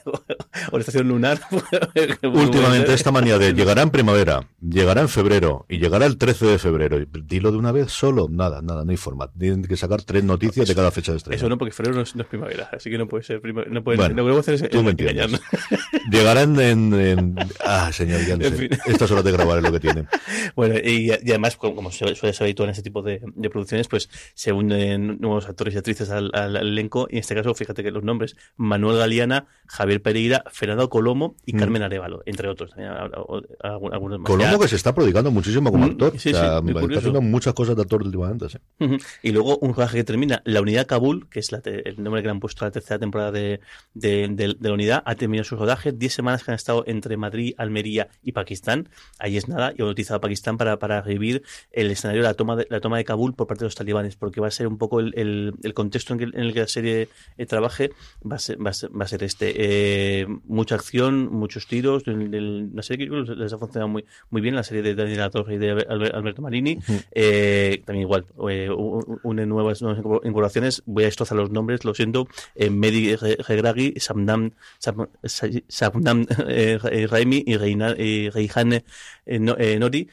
o 0.72 0.78
la 0.78 0.80
estación 0.80 1.08
lunar. 1.08 1.40
Últimamente 2.24 2.94
esta 2.94 3.12
manía 3.12 3.38
de 3.38 3.54
llegará 3.54 3.82
en 3.82 3.90
primavera, 3.90 4.48
llegará 4.62 5.02
en 5.02 5.10
febrero 5.10 5.66
y 5.70 5.78
llegará 5.80 6.06
el 6.06 6.18
13 6.18 6.46
de 6.46 6.60
febrero. 6.60 6.98
Dilo 7.24 7.52
de 7.52 7.58
una 7.58 7.72
vez 7.72 7.92
solo, 7.92 8.28
nada, 8.30 8.62
nada, 8.62 8.84
no 8.84 8.92
hay 8.92 8.98
forma. 8.98 9.30
Tienen 9.32 9.64
que 9.64 9.78
sacar 9.78 10.02
tres 10.04 10.24
noticias 10.24 10.68
de 10.68 10.76
cada 10.76 10.92
fecha 10.92 11.12
de 11.12 11.18
estreno. 11.18 11.36
Eso 11.36 11.50
no, 11.50 11.58
porque 11.58 11.72
febrero 11.74 11.96
no 11.98 12.02
es, 12.04 12.16
no 12.16 12.22
es 12.24 12.28
primavera, 12.28 12.70
así 12.72 12.90
que 12.90 12.98
no 12.98 13.08
puede 13.08 13.24
ser 13.24 13.42
primavera. 13.42 13.72
No 13.74 13.84
puede, 13.84 13.98
Bueno, 13.98 14.16
podemos 14.24 14.48
hacer 14.48 14.70
tú 14.70 14.84
me 14.84 14.92
entiendes. 14.92 15.40
Llegarán 16.12 16.60
en, 16.60 16.94
en- 16.94 17.36
Ah, 17.64 17.92
señor, 17.92 18.22
ya 18.26 18.38
no 18.38 18.46
En 18.46 18.52
sé. 18.58 18.58
fin. 18.70 18.80
Estas 18.86 19.10
horas 19.12 19.24
de 19.24 19.32
grabar 19.32 19.58
es 19.58 19.64
lo 19.64 19.72
que 19.72 19.80
tienen. 19.80 20.08
Bueno, 20.56 20.76
y, 20.84 21.08
y 21.12 21.30
además, 21.30 21.56
como, 21.58 21.76
como 21.76 21.92
suele 21.92 22.16
suele 22.16 22.34
ser 22.34 22.46
habitual 22.46 22.70
en 22.70 22.72
este 22.72 22.84
tipo 22.84 23.02
de, 23.02 23.22
de 23.24 23.50
producciones, 23.50 23.88
pues 23.88 24.10
se 24.34 24.52
unen 24.52 25.15
nuevos 25.20 25.48
actores 25.48 25.74
y 25.74 25.78
actrices 25.78 26.10
al, 26.10 26.32
al- 26.34 26.56
al 26.58 26.68
elenco. 26.68 27.08
Y 27.10 27.16
en 27.16 27.20
este 27.20 27.36
caso, 27.36 27.54
fíjate 27.54 27.84
que 27.84 27.92
los 27.92 28.04
nombres: 28.04 28.36
Manuel 28.58 28.98
Galeana, 28.98 29.46
Javier 29.68 30.02
Pereira, 30.02 30.44
Fernando 30.52 30.90
Colomo 30.90 31.36
y 31.46 31.54
Mm. 31.56 31.60
Carmen 31.60 31.82
Arevalo, 31.84 32.22
entre 32.26 32.48
otros. 32.50 32.72
También 32.72 32.92
habrá- 32.92 33.20
o- 33.22 33.42
algún- 33.62 33.94
algunos 33.94 34.20
más. 34.20 34.28
Colombo 34.28 34.54
Ya- 34.58 34.60
que 34.60 34.68
se 34.68 34.76
está 34.76 34.94
prodigando 34.94 35.32
muchísimo 35.32 35.72
como 35.72 35.86
Mm, 35.88 35.92
actor. 35.92 36.12
sí, 36.20 36.30
o 36.30 36.34
sea, 36.34 36.62
sí, 36.62 36.70
está 36.70 36.98
haciendo 37.00 37.22
muchas 37.22 37.54
cosas 37.54 37.76
de 37.76 37.82
actor 37.82 38.04
últimamente. 38.04 38.50
sí. 38.50 38.58
Ujú. 38.80 38.98
Y 39.24 39.32
luego 39.32 39.58
un 39.60 39.74
rodaje 39.74 39.98
que 39.98 40.04
termina, 40.04 40.42
la 40.46 40.62
unidad 40.62 40.86
Kabul, 40.86 41.28
que 41.30 41.40
es 41.40 41.52
la 41.52 41.62
te- 41.62 41.88
el 41.88 42.02
nombre 42.04 42.22
que 42.22 42.28
le 42.28 42.32
han 42.32 42.40
puesto 42.40 42.66
a 42.66 42.68
la 42.68 42.72
tercera 42.72 43.00
temporada 43.00 43.32
de, 43.32 43.60
de, 43.94 44.28
de- 44.30 44.56
de 44.60 44.68
la 44.70 44.74
unidad, 44.74 45.04
ha 45.06 45.16
terminado 45.16 45.44
su 45.46 45.56
rodaje. 45.56 45.92
Diez 45.92 46.14
semanas 46.14 46.44
que 46.44 46.52
han 46.52 46.56
estado 46.56 46.84
entre 46.88 47.18
Madrid, 47.18 47.54
Almería 47.58 48.10
y 48.24 48.32
Pakistán. 48.34 48.90
Ahí 49.20 49.38
es 49.38 49.48
nada, 49.48 49.74
y 49.78 49.82
han 49.82 49.88
utilizado 49.88 50.18
a 50.18 50.22
Pakistán 50.22 50.58
para, 50.58 50.78
para 50.80 51.02
revivir 51.02 51.44
el 51.72 51.92
escenario 51.92 52.22
de 52.22 52.28
la 52.28 52.34
toma 52.34 52.56
de 52.56 52.68
la 52.70 52.80
toma 52.80 52.98
de 52.98 53.06
Kabul 53.06 53.34
por 53.34 53.48
parte 53.48 53.62
de 53.64 53.68
los 53.68 53.76
talibanes, 53.76 54.16
porque 54.16 54.42
va 54.42 54.48
a 54.48 54.52
ser 54.52 54.68
un 54.68 54.78
poco 54.78 55.00
el, 55.00 55.05
el- 55.16 55.54
el 55.64 55.74
contexto 55.74 56.14
en, 56.14 56.20
que- 56.20 56.26
en 56.26 56.40
el 56.46 56.54
que 56.54 56.62
la 56.62 56.68
serie 56.68 57.10
eh, 57.38 57.46
trabaje, 57.46 57.92
va 58.30 58.38
a 58.38 58.40
ser, 58.40 58.58
va 58.66 58.70
a 58.72 58.74
ser, 58.74 58.90
va 59.00 59.06
a 59.06 59.08
ser 59.08 59.24
este. 59.24 59.54
Eh, 59.58 60.28
mucha 60.46 60.76
acción, 60.76 61.32
muchos 61.32 61.68
tiros. 61.68 62.04
la 62.08 62.82
serie 62.84 63.08
que 63.10 63.16
les 63.36 63.54
ha 63.54 63.58
funcionado 63.58 63.88
muy, 63.90 64.06
muy 64.30 64.42
bien, 64.42 64.56
la 64.56 64.64
serie 64.64 64.82
de 64.82 64.96
Daniel 64.96 65.20
La 65.20 65.30
Torre 65.30 65.56
y 65.56 65.58
de 65.58 65.74
Alber- 65.88 66.14
Alberto 66.14 66.42
Marini. 66.42 66.78
Eh, 67.12 67.82
también 67.86 68.04
igual, 68.04 68.26
eh, 68.50 68.70
une 69.24 69.46
nuevas, 69.46 69.82
nuevas 69.82 70.00
incorporaciones. 70.00 70.84
Voy 70.86 71.04
a 71.04 71.08
destrozar 71.08 71.38
los 71.38 71.52
nombres, 71.52 71.84
lo 71.86 71.94
siento. 71.94 72.28
Eh, 72.56 72.70
Mehdi 72.70 73.16
Re- 73.16 73.38
Regragui, 73.48 73.94
Samnam, 73.98 74.52
Sam- 74.80 75.10
Sa- 75.24 75.48
Samnam 75.68 76.26
Ra- 76.28 77.08
Raimi 77.08 77.44
y 77.46 77.58
Reina, 77.58 77.96
y 77.98 78.30
Reihane 78.30 78.84
No- 79.28 79.56
Nori. 79.80 80.08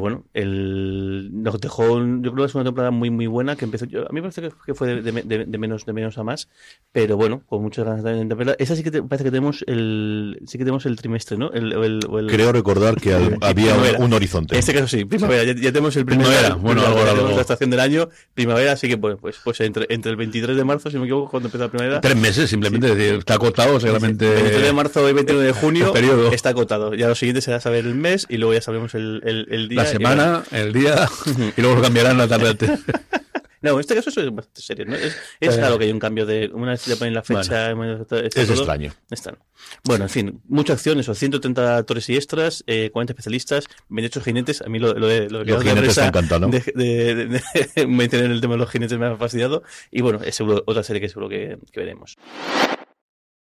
Bueno, 0.00 0.24
el, 0.34 1.30
nos 1.32 1.60
dejó, 1.60 1.98
yo 1.98 2.20
creo 2.32 2.36
que 2.36 2.44
es 2.44 2.54
una 2.54 2.64
temporada 2.64 2.90
muy 2.92 3.10
muy 3.10 3.26
buena 3.26 3.56
que 3.56 3.64
yo- 3.88 4.02
a 4.08 4.12
mí 4.12 4.20
me 4.20 4.22
parece 4.30 4.42
que, 4.66 4.74
fue 4.74 5.02
de, 5.02 5.12
de- 5.46 5.58
menos 5.58 5.84
de 5.86 5.92
menos 5.92 6.18
a 6.18 6.22
más, 6.24 6.48
pero 6.92 7.16
bueno, 7.16 7.42
con 7.46 7.62
muchas 7.62 7.84
ganas 7.84 8.02
también 8.02 8.28
de 8.28 8.34
verla. 8.34 8.56
Esa 8.58 8.76
sí 8.76 8.82
que 8.82 8.90
te- 8.90 9.02
parece 9.02 9.24
que 9.24 9.30
tenemos 9.30 9.64
el, 9.66 10.38
sí 10.46 10.58
que 10.58 10.64
tenemos 10.64 10.86
el 10.86 10.96
trimestre, 10.96 11.36
¿no? 11.38 11.50
El, 11.52 11.72
el- 11.72 12.00
el- 12.18 12.26
Creo 12.28 12.52
recordar 12.52 13.00
que 13.00 13.14
al- 13.14 13.38
había 13.42 13.72
Primavera. 13.72 13.98
un, 13.98 14.12
horizonte. 14.12 14.54
en 14.54 14.58
este 14.60 14.72
caso 14.74 14.88
sí, 14.88 15.04
primavera. 15.04 15.44
Ya, 15.44 15.52
ya 15.54 15.72
tenemos 15.72 15.96
el 15.96 16.04
Primavera, 16.04 16.54
primavera. 16.54 16.54
bueno, 16.56 16.82
algo, 16.86 17.00
algo. 17.22 17.34
la 17.36 17.40
estación 17.40 17.70
del 17.70 17.80
año, 17.80 18.08
primavera, 18.34 18.72
así 18.72 18.88
que 18.88 18.96
bueno, 18.96 19.16
pues, 19.18 19.36
pues 19.42 19.60
entre, 19.60 19.86
entre 19.90 20.10
el 20.10 20.16
23 20.16 20.56
de 20.56 20.64
marzo, 20.64 20.90
si 20.90 20.96
me 20.98 21.04
equivoco, 21.04 21.30
cuando 21.30 21.48
empieza 21.48 21.64
la 21.66 21.70
primavera. 21.70 22.00
Tres 22.00 22.16
meses, 22.16 22.50
simplemente, 22.50 22.88
es 22.90 22.96
decir, 22.96 23.14
está 23.18 23.34
acotado, 23.34 23.78
seguramente. 23.80 24.26
23 24.28 24.62
de 24.62 24.72
marzo 24.72 25.08
y 25.08 25.12
29 25.12 25.46
de 25.46 25.52
junio 25.52 25.86
el 25.86 25.92
periodo. 25.92 26.32
está 26.32 26.50
acotado. 26.50 26.94
Ya 26.94 27.08
lo 27.08 27.14
siguiente 27.14 27.40
será 27.40 27.60
saber 27.60 27.86
el 27.86 27.94
mes 27.94 28.26
y 28.28 28.36
luego 28.38 28.52
ya 28.54 28.60
sabemos 28.62 28.94
el, 28.94 29.20
el, 29.24 29.46
el 29.50 29.68
día. 29.68 29.82
La 29.82 29.88
y 29.88 29.92
semana, 29.92 30.42
el 30.50 30.72
día, 30.72 31.08
y 31.56 31.60
luego 31.60 31.76
lo 31.76 31.82
cambiarán 31.82 32.18
la 32.18 32.28
tarde. 32.28 32.52
No, 33.62 33.70
en 33.74 33.80
este 33.80 33.94
caso 33.94 34.10
es 34.10 34.16
bastante 34.34 34.60
serio, 34.60 34.84
¿no? 34.86 34.94
Es, 34.96 35.16
es 35.40 35.56
claro 35.56 35.78
que 35.78 35.84
hay 35.86 35.92
un 35.92 35.98
cambio 35.98 36.26
de. 36.26 36.50
Una 36.52 36.72
vez 36.72 36.84
ya 36.84 36.96
ponen 36.96 37.14
la 37.14 37.22
fecha. 37.22 37.40
está- 37.70 38.18
está 38.20 38.40
Es 38.42 38.46
todo, 38.48 38.62
extraño. 39.10 39.38
Bueno, 39.84 40.04
en 40.04 40.10
fin, 40.10 40.40
mucha 40.48 40.72
acción, 40.72 40.98
eso. 41.00 41.14
130 41.14 41.76
actores 41.76 42.08
y 42.10 42.16
extras, 42.16 42.64
eh, 42.66 42.90
40 42.92 43.12
especialistas, 43.12 43.66
28 43.88 44.20
jinetes. 44.20 44.62
A 44.62 44.66
mí 44.68 44.78
lo, 44.78 44.92
lo 44.94 45.06
de. 45.06 45.30
Lo 45.30 45.38
de 45.40 45.44
que 45.46 45.50
Los 45.52 45.62
jinetes 45.62 45.94
te 45.94 46.00
encantan, 46.08 46.40
¿no? 46.40 46.48
De, 46.48 46.60
de, 46.74 47.40
de- 47.74 47.86
mencionar 47.86 48.30
el 48.30 48.40
tema 48.40 48.54
de 48.54 48.58
los 48.58 48.70
jinetes 48.70 48.98
me 48.98 49.06
ha 49.06 49.16
fastidiado. 49.16 49.62
Y 49.90 50.02
bueno, 50.02 50.20
es 50.24 50.34
seguro, 50.34 50.62
otra 50.66 50.82
serie 50.82 51.00
que 51.00 51.08
seguro 51.08 51.28
que, 51.28 51.58
que 51.70 51.80
veremos. 51.80 52.16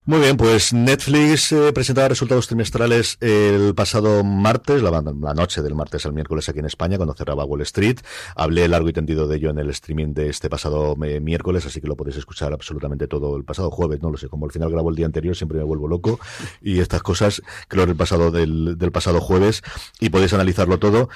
Muy 0.08 0.20
bien, 0.20 0.36
pues 0.36 0.72
Netflix 0.72 1.50
eh, 1.50 1.72
presentaba 1.72 2.06
resultados 2.06 2.46
trimestrales 2.46 3.18
el 3.20 3.74
pasado 3.74 4.22
martes, 4.22 4.80
la, 4.80 4.92
la 4.92 5.34
noche 5.34 5.62
del 5.62 5.74
martes 5.74 6.06
al 6.06 6.12
miércoles 6.12 6.48
aquí 6.48 6.60
en 6.60 6.66
España, 6.66 6.96
cuando 6.96 7.12
cerraba 7.12 7.44
Wall 7.44 7.62
Street. 7.62 7.98
Hablé 8.36 8.68
largo 8.68 8.88
y 8.88 8.92
tendido 8.92 9.26
de 9.26 9.38
ello 9.38 9.50
en 9.50 9.58
el 9.58 9.68
streaming 9.70 10.14
de 10.14 10.28
este 10.28 10.48
pasado 10.48 10.96
eh, 11.02 11.18
miércoles, 11.18 11.66
así 11.66 11.80
que 11.80 11.88
lo 11.88 11.96
podéis 11.96 12.18
escuchar 12.18 12.52
absolutamente 12.52 13.08
todo 13.08 13.36
el 13.36 13.42
pasado 13.42 13.68
jueves, 13.72 14.00
no 14.00 14.12
lo 14.12 14.16
sé, 14.16 14.28
como 14.28 14.46
al 14.46 14.52
final 14.52 14.70
grabo 14.70 14.90
el 14.90 14.94
día 14.94 15.06
anterior 15.06 15.34
siempre 15.34 15.58
me 15.58 15.64
vuelvo 15.64 15.88
loco 15.88 16.20
y 16.62 16.78
estas 16.78 17.02
cosas, 17.02 17.42
creo 17.66 17.82
el 17.82 17.96
pasado 17.96 18.30
del, 18.30 18.78
del 18.78 18.92
pasado 18.92 19.20
jueves 19.20 19.62
y 19.98 20.10
podéis 20.10 20.32
analizarlo 20.32 20.78
todo. 20.78 21.08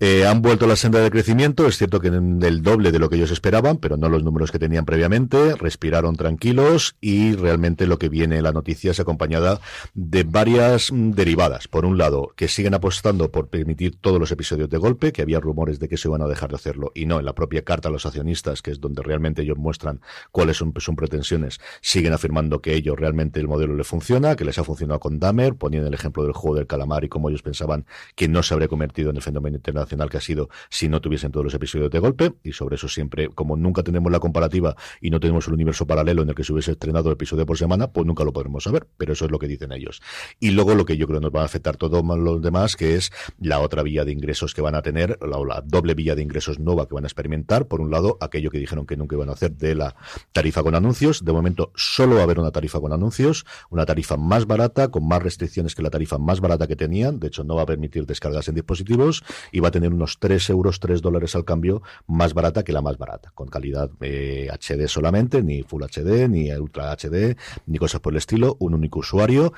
Eh, 0.00 0.26
han 0.26 0.42
vuelto 0.42 0.64
a 0.64 0.68
la 0.68 0.74
senda 0.74 0.98
de 0.98 1.08
crecimiento, 1.08 1.68
es 1.68 1.78
cierto 1.78 2.00
que 2.00 2.08
en 2.08 2.42
el 2.42 2.62
doble 2.62 2.90
de 2.90 2.98
lo 2.98 3.08
que 3.08 3.14
ellos 3.14 3.30
esperaban, 3.30 3.76
pero 3.76 3.96
no 3.96 4.08
los 4.08 4.24
números 4.24 4.50
que 4.50 4.58
tenían 4.58 4.84
previamente, 4.84 5.54
respiraron 5.54 6.16
tranquilos 6.16 6.96
y 7.00 7.36
realmente 7.36 7.86
lo 7.86 7.96
que 7.96 8.08
viene 8.08 8.42
la 8.42 8.50
noticia 8.50 8.90
es 8.90 8.98
acompañada 8.98 9.60
de 9.94 10.24
varias 10.24 10.90
mm, 10.90 11.12
derivadas. 11.12 11.68
Por 11.68 11.84
un 11.84 11.96
lado, 11.96 12.32
que 12.34 12.48
siguen 12.48 12.74
apostando 12.74 13.30
por 13.30 13.46
permitir 13.48 13.96
todos 14.00 14.18
los 14.18 14.32
episodios 14.32 14.68
de 14.68 14.78
golpe, 14.78 15.12
que 15.12 15.22
había 15.22 15.38
rumores 15.38 15.78
de 15.78 15.88
que 15.88 15.96
se 15.96 16.08
iban 16.08 16.22
a 16.22 16.26
dejar 16.26 16.50
de 16.50 16.56
hacerlo 16.56 16.90
y 16.92 17.06
no, 17.06 17.20
en 17.20 17.24
la 17.24 17.36
propia 17.36 17.62
carta 17.62 17.88
a 17.88 17.92
los 17.92 18.04
accionistas, 18.04 18.62
que 18.62 18.72
es 18.72 18.80
donde 18.80 19.00
realmente 19.00 19.42
ellos 19.42 19.58
muestran 19.58 20.00
cuáles 20.32 20.56
son 20.56 20.74
sus 20.76 20.96
pretensiones, 20.96 21.60
siguen 21.80 22.12
afirmando 22.12 22.60
que 22.60 22.74
ellos 22.74 22.98
realmente 22.98 23.38
el 23.38 23.46
modelo 23.46 23.76
les 23.76 23.86
funciona, 23.86 24.34
que 24.34 24.44
les 24.44 24.58
ha 24.58 24.64
funcionado 24.64 24.98
con 24.98 25.20
Dahmer, 25.20 25.54
poniendo 25.54 25.86
el 25.86 25.94
ejemplo 25.94 26.24
del 26.24 26.32
juego 26.32 26.56
del 26.56 26.66
calamar 26.66 27.04
y 27.04 27.08
cómo 27.08 27.28
ellos 27.28 27.42
pensaban 27.42 27.86
que 28.16 28.26
no 28.26 28.42
se 28.42 28.54
habría 28.54 28.66
convertido 28.66 29.10
en 29.10 29.16
el 29.16 29.22
fenómeno 29.22 29.56
internacional 29.56 29.83
que 29.86 30.16
ha 30.16 30.20
sido 30.20 30.48
si 30.70 30.88
no 30.88 31.00
tuviesen 31.00 31.32
todos 31.32 31.44
los 31.44 31.54
episodios 31.54 31.90
de 31.90 31.98
golpe 31.98 32.34
y 32.42 32.52
sobre 32.52 32.76
eso 32.76 32.88
siempre, 32.88 33.28
como 33.28 33.56
nunca 33.56 33.82
tenemos 33.82 34.10
la 34.10 34.20
comparativa 34.20 34.76
y 35.00 35.10
no 35.10 35.20
tenemos 35.20 35.46
el 35.48 35.54
universo 35.54 35.86
paralelo 35.86 36.22
en 36.22 36.28
el 36.28 36.34
que 36.34 36.44
se 36.44 36.52
hubiese 36.52 36.72
estrenado 36.72 37.10
episodio 37.10 37.46
por 37.46 37.58
semana, 37.58 37.92
pues 37.92 38.06
nunca 38.06 38.24
lo 38.24 38.32
podremos 38.32 38.64
saber, 38.64 38.86
pero 38.96 39.12
eso 39.12 39.24
es 39.24 39.30
lo 39.30 39.38
que 39.38 39.46
dicen 39.46 39.72
ellos. 39.72 40.02
Y 40.40 40.50
luego 40.50 40.74
lo 40.74 40.84
que 40.84 40.96
yo 40.96 41.06
creo 41.06 41.20
nos 41.20 41.30
va 41.30 41.42
a 41.42 41.44
afectar 41.44 41.76
todo 41.76 42.02
más 42.02 42.18
los 42.18 42.42
demás, 42.42 42.76
que 42.76 42.96
es 42.96 43.12
la 43.38 43.60
otra 43.60 43.82
vía 43.82 44.04
de 44.04 44.12
ingresos 44.12 44.54
que 44.54 44.60
van 44.60 44.74
a 44.74 44.82
tener, 44.82 45.18
la, 45.20 45.38
la 45.44 45.62
doble 45.64 45.94
vía 45.94 46.14
de 46.14 46.22
ingresos 46.22 46.58
nueva 46.58 46.86
que 46.86 46.94
van 46.94 47.04
a 47.04 47.06
experimentar. 47.06 47.66
Por 47.66 47.80
un 47.80 47.90
lado, 47.90 48.18
aquello 48.20 48.50
que 48.50 48.58
dijeron 48.58 48.86
que 48.86 48.96
nunca 48.96 49.16
iban 49.16 49.28
a 49.28 49.32
hacer 49.32 49.52
de 49.52 49.74
la 49.74 49.94
tarifa 50.32 50.62
con 50.62 50.74
anuncios. 50.74 51.24
De 51.24 51.32
momento, 51.32 51.72
solo 51.74 52.16
va 52.16 52.20
a 52.22 52.24
haber 52.24 52.38
una 52.38 52.50
tarifa 52.50 52.80
con 52.80 52.92
anuncios, 52.92 53.44
una 53.70 53.86
tarifa 53.86 54.16
más 54.16 54.46
barata, 54.46 54.88
con 54.88 55.06
más 55.06 55.22
restricciones 55.22 55.74
que 55.74 55.82
la 55.82 55.90
tarifa 55.90 56.18
más 56.18 56.40
barata 56.40 56.66
que 56.66 56.76
tenían. 56.76 57.18
De 57.20 57.28
hecho, 57.28 57.44
no 57.44 57.54
va 57.56 57.62
a 57.62 57.66
permitir 57.66 58.06
descargas 58.06 58.48
en 58.48 58.54
dispositivos 58.54 59.24
y 59.52 59.60
va 59.60 59.68
a 59.68 59.70
tener 59.74 59.92
unos 59.92 60.20
3 60.20 60.50
euros, 60.50 60.78
3 60.78 61.02
dólares 61.02 61.34
al 61.34 61.44
cambio 61.44 61.82
más 62.06 62.32
barata 62.32 62.62
que 62.62 62.72
la 62.72 62.80
más 62.80 62.96
barata, 62.96 63.32
con 63.34 63.48
calidad 63.48 63.90
HD 63.90 64.80
eh, 64.82 64.88
solamente, 64.88 65.42
ni 65.42 65.64
Full 65.64 65.82
HD, 65.82 66.28
ni 66.28 66.52
Ultra 66.52 66.92
HD, 66.92 67.36
ni 67.66 67.78
cosas 67.78 68.00
por 68.00 68.12
el 68.12 68.18
estilo, 68.18 68.56
un 68.60 68.74
único 68.74 69.00
usuario. 69.00 69.52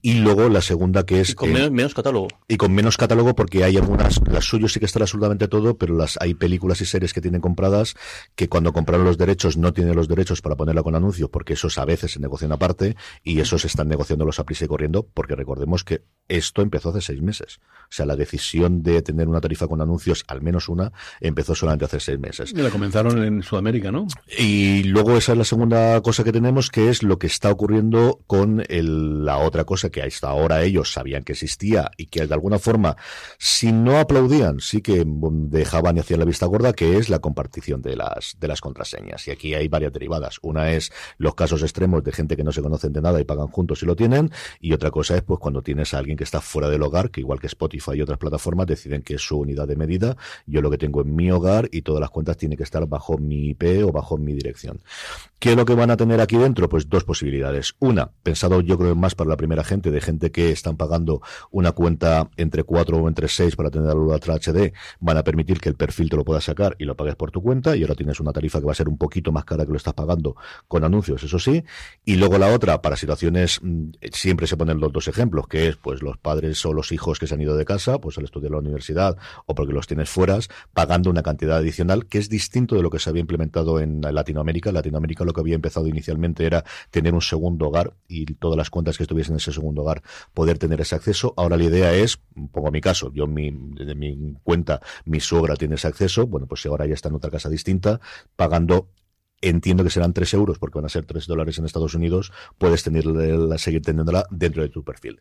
Y 0.00 0.20
luego 0.20 0.48
la 0.48 0.62
segunda 0.62 1.04
que 1.04 1.20
es... 1.20 1.30
Y 1.30 1.34
con 1.34 1.52
menos, 1.52 1.92
catálogo. 1.92 2.28
Y 2.46 2.56
con 2.56 2.72
menos 2.72 2.96
catálogo 2.96 3.34
porque 3.34 3.62
hay 3.64 3.76
algunas, 3.76 4.22
las 4.26 4.44
suyos 4.44 4.72
sí 4.72 4.80
que 4.80 4.86
están 4.86 5.02
absolutamente 5.02 5.48
todo, 5.48 5.76
pero 5.76 5.94
las 5.94 6.16
hay 6.18 6.32
películas 6.32 6.80
y 6.80 6.86
series 6.86 7.12
que 7.12 7.20
tienen 7.20 7.42
compradas 7.42 7.94
que 8.34 8.48
cuando 8.48 8.72
compraron 8.72 9.04
los 9.04 9.18
derechos 9.18 9.58
no 9.58 9.74
tienen 9.74 9.96
los 9.96 10.08
derechos 10.08 10.40
para 10.40 10.56
ponerla 10.56 10.82
con 10.82 10.94
anuncios 10.94 11.28
porque 11.28 11.54
esos 11.54 11.76
a 11.76 11.84
veces 11.84 12.12
se 12.12 12.20
negocian 12.20 12.52
aparte 12.52 12.96
y 13.22 13.40
esos 13.40 13.66
están 13.66 13.88
negociando 13.88 14.24
los 14.24 14.38
a 14.38 14.44
prisa 14.44 14.64
y 14.64 14.68
corriendo 14.68 15.02
porque 15.02 15.34
recordemos 15.34 15.84
que 15.84 16.04
esto 16.28 16.62
empezó 16.62 16.90
hace 16.90 17.00
seis 17.00 17.20
meses. 17.20 17.60
O 17.84 17.90
sea, 17.90 18.06
la 18.06 18.16
decisión 18.16 18.82
de 18.82 19.02
tener 19.02 19.28
una 19.28 19.40
tarifa 19.40 19.57
con 19.66 19.80
anuncios, 19.80 20.24
al 20.28 20.42
menos 20.42 20.68
una, 20.68 20.92
empezó 21.20 21.54
solamente 21.54 21.86
hace 21.86 22.00
seis 22.00 22.18
meses. 22.18 22.52
Y 22.52 22.62
la 22.62 22.70
comenzaron 22.70 23.22
en 23.22 23.42
Sudamérica, 23.42 23.90
¿no? 23.90 24.06
Y 24.38 24.84
luego 24.84 25.16
esa 25.16 25.32
es 25.32 25.38
la 25.38 25.44
segunda 25.44 26.00
cosa 26.02 26.24
que 26.24 26.32
tenemos, 26.32 26.70
que 26.70 26.88
es 26.90 27.02
lo 27.02 27.18
que 27.18 27.26
está 27.26 27.50
ocurriendo 27.50 28.20
con 28.26 28.62
la 28.68 29.38
otra 29.38 29.64
cosa 29.64 29.90
que 29.90 30.02
hasta 30.02 30.28
ahora 30.28 30.62
ellos 30.62 30.92
sabían 30.92 31.24
que 31.24 31.32
existía 31.32 31.90
y 31.96 32.06
que 32.06 32.26
de 32.26 32.34
alguna 32.34 32.58
forma, 32.58 32.96
si 33.38 33.72
no 33.72 33.98
aplaudían, 33.98 34.60
sí 34.60 34.82
que 34.82 35.04
dejaban 35.06 35.96
y 35.96 36.00
hacían 36.00 36.20
la 36.20 36.26
vista 36.26 36.46
gorda, 36.46 36.72
que 36.72 36.98
es 36.98 37.08
la 37.08 37.18
compartición 37.18 37.82
de 37.82 37.96
las, 37.96 38.36
de 38.38 38.48
las 38.48 38.60
contraseñas. 38.60 39.26
Y 39.28 39.30
aquí 39.30 39.54
hay 39.54 39.68
varias 39.68 39.92
derivadas. 39.92 40.38
Una 40.42 40.72
es 40.72 40.92
los 41.16 41.34
casos 41.34 41.62
extremos 41.62 42.02
de 42.04 42.12
gente 42.12 42.36
que 42.36 42.44
no 42.44 42.52
se 42.52 42.62
conocen 42.62 42.92
de 42.92 43.00
nada 43.00 43.20
y 43.20 43.24
pagan 43.24 43.48
juntos 43.48 43.80
si 43.80 43.86
lo 43.86 43.96
tienen. 43.96 44.30
Y 44.60 44.72
otra 44.72 44.90
cosa 44.90 45.16
es 45.16 45.22
pues 45.22 45.40
cuando 45.40 45.62
tienes 45.62 45.94
a 45.94 45.98
alguien 45.98 46.16
que 46.16 46.24
está 46.24 46.40
fuera 46.40 46.68
del 46.68 46.82
hogar, 46.82 47.10
que 47.10 47.20
igual 47.20 47.40
que 47.40 47.46
Spotify 47.46 47.92
y 47.94 48.02
otras 48.02 48.18
plataformas 48.18 48.66
deciden 48.66 49.02
que 49.02 49.14
es 49.14 49.22
su 49.22 49.38
unidad 49.48 49.66
de 49.66 49.76
medida, 49.76 50.16
yo 50.46 50.60
lo 50.60 50.70
que 50.70 50.78
tengo 50.78 51.02
en 51.02 51.14
mi 51.14 51.30
hogar 51.30 51.68
y 51.72 51.82
todas 51.82 52.00
las 52.00 52.10
cuentas 52.10 52.36
tienen 52.36 52.56
que 52.56 52.64
estar 52.64 52.86
bajo 52.86 53.18
mi 53.18 53.50
IP 53.50 53.84
o 53.84 53.92
bajo 53.92 54.18
mi 54.18 54.34
dirección. 54.34 54.80
¿Qué 55.38 55.50
es 55.50 55.56
lo 55.56 55.64
que 55.64 55.76
van 55.76 55.92
a 55.92 55.96
tener 55.96 56.20
aquí 56.20 56.36
dentro? 56.36 56.68
Pues 56.68 56.88
dos 56.88 57.04
posibilidades. 57.04 57.76
Una, 57.78 58.10
pensado 58.24 58.60
yo 58.60 58.76
creo 58.76 58.96
más 58.96 59.14
para 59.14 59.30
la 59.30 59.36
primera 59.36 59.62
gente, 59.62 59.92
de 59.92 60.00
gente 60.00 60.32
que 60.32 60.50
están 60.50 60.76
pagando 60.76 61.22
una 61.52 61.70
cuenta 61.70 62.28
entre 62.36 62.64
4 62.64 62.96
o 62.96 63.06
entre 63.06 63.28
6 63.28 63.54
para 63.54 63.70
tener 63.70 63.86
la 63.86 63.94
Ultra 63.94 64.34
HD, 64.34 64.72
van 64.98 65.16
a 65.16 65.22
permitir 65.22 65.60
que 65.60 65.68
el 65.68 65.76
perfil 65.76 66.10
te 66.10 66.16
lo 66.16 66.24
puedas 66.24 66.42
sacar 66.42 66.74
y 66.80 66.86
lo 66.86 66.96
pagues 66.96 67.14
por 67.14 67.30
tu 67.30 67.40
cuenta 67.40 67.76
y 67.76 67.82
ahora 67.82 67.94
tienes 67.94 68.18
una 68.18 68.32
tarifa 68.32 68.58
que 68.58 68.66
va 68.66 68.72
a 68.72 68.74
ser 68.74 68.88
un 68.88 68.98
poquito 68.98 69.30
más 69.30 69.44
cara 69.44 69.64
que 69.64 69.70
lo 69.70 69.76
estás 69.76 69.94
pagando 69.94 70.34
con 70.66 70.82
anuncios, 70.82 71.22
eso 71.22 71.38
sí. 71.38 71.62
Y 72.04 72.16
luego 72.16 72.36
la 72.36 72.52
otra, 72.52 72.82
para 72.82 72.96
situaciones, 72.96 73.60
mm, 73.62 73.90
siempre 74.10 74.48
se 74.48 74.56
ponen 74.56 74.80
los 74.80 74.92
dos 74.92 75.06
ejemplos, 75.06 75.46
que 75.46 75.68
es 75.68 75.76
pues 75.76 76.02
los 76.02 76.18
padres 76.18 76.66
o 76.66 76.72
los 76.72 76.90
hijos 76.90 77.20
que 77.20 77.28
se 77.28 77.34
han 77.34 77.40
ido 77.40 77.56
de 77.56 77.64
casa, 77.64 78.00
pues 78.00 78.18
al 78.18 78.24
estudio 78.24 78.48
de 78.48 78.54
la 78.54 78.58
universidad 78.58 79.16
o 79.46 79.54
porque 79.54 79.72
los 79.72 79.86
tienes 79.86 80.10
fuera, 80.10 80.40
pagando 80.74 81.10
una 81.10 81.22
cantidad 81.22 81.58
adicional 81.58 82.06
que 82.06 82.18
es 82.18 82.28
distinto 82.28 82.74
de 82.74 82.82
lo 82.82 82.90
que 82.90 82.98
se 82.98 83.08
había 83.08 83.20
implementado 83.20 83.78
en 83.78 84.00
Latinoamérica. 84.00 84.72
Latinoamérica 84.72 85.27
lo 85.28 85.32
que 85.34 85.40
había 85.40 85.54
empezado 85.54 85.86
inicialmente 85.86 86.44
era 86.44 86.64
tener 86.90 87.14
un 87.14 87.22
segundo 87.22 87.68
hogar 87.68 87.94
y 88.08 88.26
todas 88.34 88.56
las 88.56 88.70
cuentas 88.70 88.96
que 88.96 89.04
estuviesen 89.04 89.34
en 89.34 89.36
ese 89.36 89.52
segundo 89.52 89.82
hogar 89.82 90.02
poder 90.34 90.58
tener 90.58 90.80
ese 90.80 90.96
acceso. 90.96 91.34
Ahora 91.36 91.56
la 91.56 91.64
idea 91.64 91.94
es, 91.94 92.18
pongo 92.52 92.70
mi 92.70 92.80
caso, 92.80 93.12
yo 93.12 93.26
mi, 93.26 93.50
de 93.50 93.94
mi 93.94 94.34
cuenta, 94.42 94.80
mi 95.04 95.20
suegra 95.20 95.54
tiene 95.54 95.76
ese 95.76 95.86
acceso, 95.86 96.26
bueno, 96.26 96.46
pues 96.46 96.62
si 96.62 96.68
ahora 96.68 96.86
ya 96.86 96.94
está 96.94 97.08
en 97.08 97.14
otra 97.14 97.30
casa 97.30 97.48
distinta, 97.48 98.00
pagando 98.34 98.88
entiendo 99.40 99.84
que 99.84 99.90
serán 99.90 100.12
3 100.12 100.34
euros 100.34 100.58
porque 100.58 100.78
van 100.78 100.86
a 100.86 100.88
ser 100.88 101.04
3 101.04 101.26
dólares 101.26 101.58
en 101.58 101.64
Estados 101.64 101.94
Unidos, 101.94 102.32
puedes 102.58 102.82
tenerla, 102.82 103.56
seguir 103.58 103.82
teniéndola 103.82 104.26
dentro 104.30 104.62
de 104.62 104.68
tu 104.68 104.82
perfil. 104.82 105.20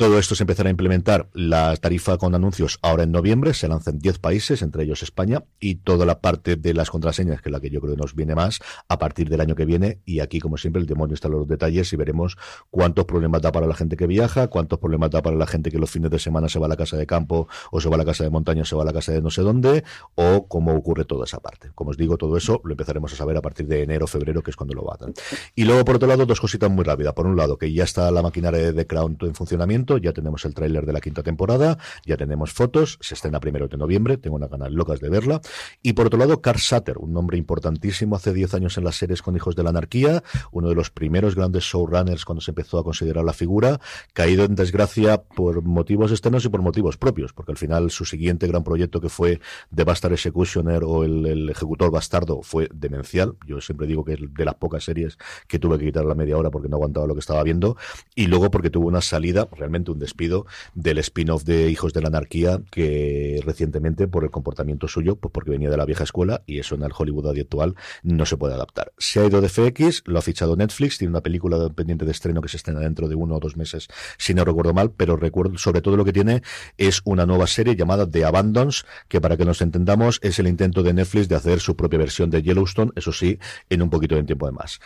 Todo 0.00 0.18
esto 0.18 0.34
se 0.34 0.44
empezará 0.44 0.68
a 0.68 0.70
implementar 0.70 1.28
la 1.34 1.76
tarifa 1.76 2.16
con 2.16 2.34
anuncios 2.34 2.78
ahora 2.80 3.02
en 3.02 3.12
noviembre, 3.12 3.52
se 3.52 3.68
lanza 3.68 3.90
en 3.90 3.98
10 3.98 4.18
países, 4.18 4.62
entre 4.62 4.84
ellos 4.84 5.02
España, 5.02 5.44
y 5.60 5.74
toda 5.74 6.06
la 6.06 6.22
parte 6.22 6.56
de 6.56 6.72
las 6.72 6.88
contraseñas, 6.88 7.42
que 7.42 7.50
es 7.50 7.52
la 7.52 7.60
que 7.60 7.68
yo 7.68 7.82
creo 7.82 7.96
que 7.96 8.00
nos 8.00 8.14
viene 8.14 8.34
más, 8.34 8.60
a 8.88 8.98
partir 8.98 9.28
del 9.28 9.42
año 9.42 9.54
que 9.54 9.66
viene. 9.66 10.00
Y 10.06 10.20
aquí, 10.20 10.40
como 10.40 10.56
siempre, 10.56 10.80
el 10.80 10.86
demonio 10.86 11.12
está 11.12 11.28
en 11.28 11.34
los 11.34 11.46
detalles 11.46 11.92
y 11.92 11.96
veremos 11.96 12.38
cuántos 12.70 13.04
problemas 13.04 13.42
da 13.42 13.52
para 13.52 13.66
la 13.66 13.74
gente 13.74 13.98
que 13.98 14.06
viaja, 14.06 14.46
cuántos 14.46 14.78
problemas 14.78 15.10
da 15.10 15.20
para 15.20 15.36
la 15.36 15.46
gente 15.46 15.70
que 15.70 15.78
los 15.78 15.90
fines 15.90 16.10
de 16.10 16.18
semana 16.18 16.48
se 16.48 16.58
va 16.58 16.64
a 16.64 16.70
la 16.70 16.78
casa 16.78 16.96
de 16.96 17.06
campo, 17.06 17.46
o 17.70 17.78
se 17.78 17.90
va 17.90 17.96
a 17.96 17.98
la 17.98 18.06
casa 18.06 18.24
de 18.24 18.30
montaña, 18.30 18.62
o 18.62 18.64
se 18.64 18.76
va 18.76 18.84
a 18.84 18.86
la 18.86 18.94
casa 18.94 19.12
de 19.12 19.20
no 19.20 19.28
sé 19.28 19.42
dónde, 19.42 19.84
o 20.14 20.48
cómo 20.48 20.74
ocurre 20.74 21.04
toda 21.04 21.26
esa 21.26 21.40
parte. 21.40 21.72
Como 21.74 21.90
os 21.90 21.98
digo, 21.98 22.16
todo 22.16 22.38
eso 22.38 22.62
lo 22.64 22.72
empezaremos 22.72 23.12
a 23.12 23.16
saber 23.16 23.36
a 23.36 23.42
partir 23.42 23.66
de 23.66 23.82
enero, 23.82 24.06
febrero, 24.06 24.42
que 24.42 24.50
es 24.50 24.56
cuando 24.56 24.72
lo 24.72 24.82
batan. 24.82 25.12
Y 25.54 25.64
luego, 25.64 25.84
por 25.84 25.96
otro 25.96 26.08
lado, 26.08 26.24
dos 26.24 26.40
cositas 26.40 26.70
muy 26.70 26.86
rápidas. 26.86 27.12
Por 27.12 27.26
un 27.26 27.36
lado, 27.36 27.58
que 27.58 27.70
ya 27.70 27.84
está 27.84 28.10
la 28.10 28.22
maquinaria 28.22 28.72
de 28.72 28.86
Crown 28.86 29.18
en 29.20 29.34
funcionamiento, 29.34 29.89
ya 29.98 30.12
tenemos 30.12 30.44
el 30.44 30.54
tráiler 30.54 30.86
de 30.86 30.92
la 30.92 31.00
quinta 31.00 31.22
temporada, 31.22 31.78
ya 32.04 32.16
tenemos 32.16 32.52
fotos, 32.52 32.98
se 33.00 33.14
estrena 33.14 33.40
primero 33.40 33.68
de 33.68 33.76
noviembre, 33.76 34.16
tengo 34.16 34.36
una 34.36 34.48
ganas 34.48 34.72
locas 34.72 35.00
de 35.00 35.08
verla. 35.08 35.40
Y 35.82 35.92
por 35.94 36.06
otro 36.06 36.18
lado, 36.18 36.40
Carl 36.40 36.58
Sutter, 36.58 36.98
un 36.98 37.12
nombre 37.12 37.38
importantísimo 37.38 38.16
hace 38.16 38.32
10 38.32 38.54
años 38.54 38.78
en 38.78 38.84
las 38.84 38.96
series 38.96 39.22
con 39.22 39.36
Hijos 39.36 39.56
de 39.56 39.62
la 39.62 39.70
Anarquía, 39.70 40.22
uno 40.52 40.68
de 40.68 40.74
los 40.74 40.90
primeros 40.90 41.34
grandes 41.34 41.64
showrunners 41.64 42.24
cuando 42.24 42.40
se 42.40 42.50
empezó 42.50 42.78
a 42.78 42.84
considerar 42.84 43.24
la 43.24 43.32
figura, 43.32 43.80
caído 44.12 44.44
en 44.44 44.54
desgracia 44.54 45.22
por 45.22 45.62
motivos 45.62 46.10
externos 46.10 46.44
y 46.44 46.48
por 46.48 46.62
motivos 46.62 46.96
propios, 46.96 47.32
porque 47.32 47.52
al 47.52 47.58
final 47.58 47.90
su 47.90 48.04
siguiente 48.04 48.46
gran 48.46 48.64
proyecto 48.64 49.00
que 49.00 49.08
fue 49.08 49.40
The 49.74 49.84
Bastard 49.84 50.12
Executioner 50.12 50.82
o 50.84 51.04
el, 51.04 51.48
Ejecutor 51.50 51.90
Bastardo 51.90 52.42
fue 52.42 52.68
demencial. 52.72 53.36
Yo 53.46 53.60
siempre 53.60 53.86
digo 53.86 54.04
que 54.04 54.14
es 54.14 54.20
de 54.20 54.44
las 54.44 54.54
pocas 54.54 54.84
series 54.84 55.18
que 55.46 55.58
tuve 55.58 55.78
que 55.78 55.86
quitar 55.86 56.04
la 56.04 56.14
media 56.14 56.36
hora 56.36 56.50
porque 56.50 56.68
no 56.68 56.76
aguantaba 56.76 57.06
lo 57.06 57.14
que 57.14 57.20
estaba 57.20 57.42
viendo. 57.42 57.76
Y 58.14 58.26
luego 58.26 58.50
porque 58.50 58.70
tuvo 58.70 58.88
una 58.88 59.00
salida, 59.00 59.48
realmente 59.52 59.69
un 59.70 59.98
despido, 59.98 60.46
del 60.74 60.98
spin-off 60.98 61.44
de 61.44 61.70
Hijos 61.70 61.92
de 61.92 62.02
la 62.02 62.08
Anarquía, 62.08 62.60
que 62.70 63.40
recientemente, 63.44 64.08
por 64.08 64.24
el 64.24 64.30
comportamiento 64.30 64.88
suyo, 64.88 65.16
pues 65.16 65.32
porque 65.32 65.50
venía 65.50 65.70
de 65.70 65.76
la 65.76 65.84
vieja 65.84 66.04
escuela 66.04 66.42
y 66.46 66.58
eso 66.58 66.74
en 66.74 66.82
el 66.82 66.92
Hollywood 66.96 67.28
actual 67.28 67.76
no 68.02 68.26
se 68.26 68.36
puede 68.36 68.54
adaptar. 68.54 68.92
Se 68.98 69.20
ha 69.20 69.26
ido 69.26 69.40
de 69.40 69.48
FX, 69.48 70.02
lo 70.06 70.18
ha 70.18 70.22
fichado 70.22 70.56
Netflix, 70.56 70.98
tiene 70.98 71.10
una 71.10 71.20
película 71.20 71.68
pendiente 71.70 72.04
de 72.04 72.10
estreno 72.10 72.40
que 72.42 72.48
se 72.48 72.56
estrena 72.56 72.80
dentro 72.80 73.08
de 73.08 73.14
uno 73.14 73.36
o 73.36 73.40
dos 73.40 73.56
meses, 73.56 73.88
si 74.18 74.34
no 74.34 74.44
recuerdo 74.44 74.74
mal, 74.74 74.90
pero 74.90 75.16
recuerdo, 75.16 75.56
sobre 75.58 75.80
todo 75.80 75.96
lo 75.96 76.04
que 76.04 76.12
tiene 76.12 76.42
es 76.76 77.00
una 77.04 77.26
nueva 77.26 77.46
serie 77.46 77.76
llamada 77.76 78.10
The 78.10 78.24
Abandons, 78.24 78.84
que 79.08 79.20
para 79.20 79.36
que 79.36 79.44
nos 79.44 79.62
entendamos 79.62 80.18
es 80.22 80.38
el 80.38 80.48
intento 80.48 80.82
de 80.82 80.92
Netflix 80.92 81.28
de 81.28 81.36
hacer 81.36 81.60
su 81.60 81.76
propia 81.76 81.98
versión 81.98 82.30
de 82.30 82.42
Yellowstone, 82.42 82.92
eso 82.96 83.12
sí, 83.12 83.38
en 83.68 83.82
un 83.82 83.90
poquito 83.90 84.16
de 84.16 84.24
tiempo 84.24 84.46
de 84.46 84.52
más. 84.52 84.80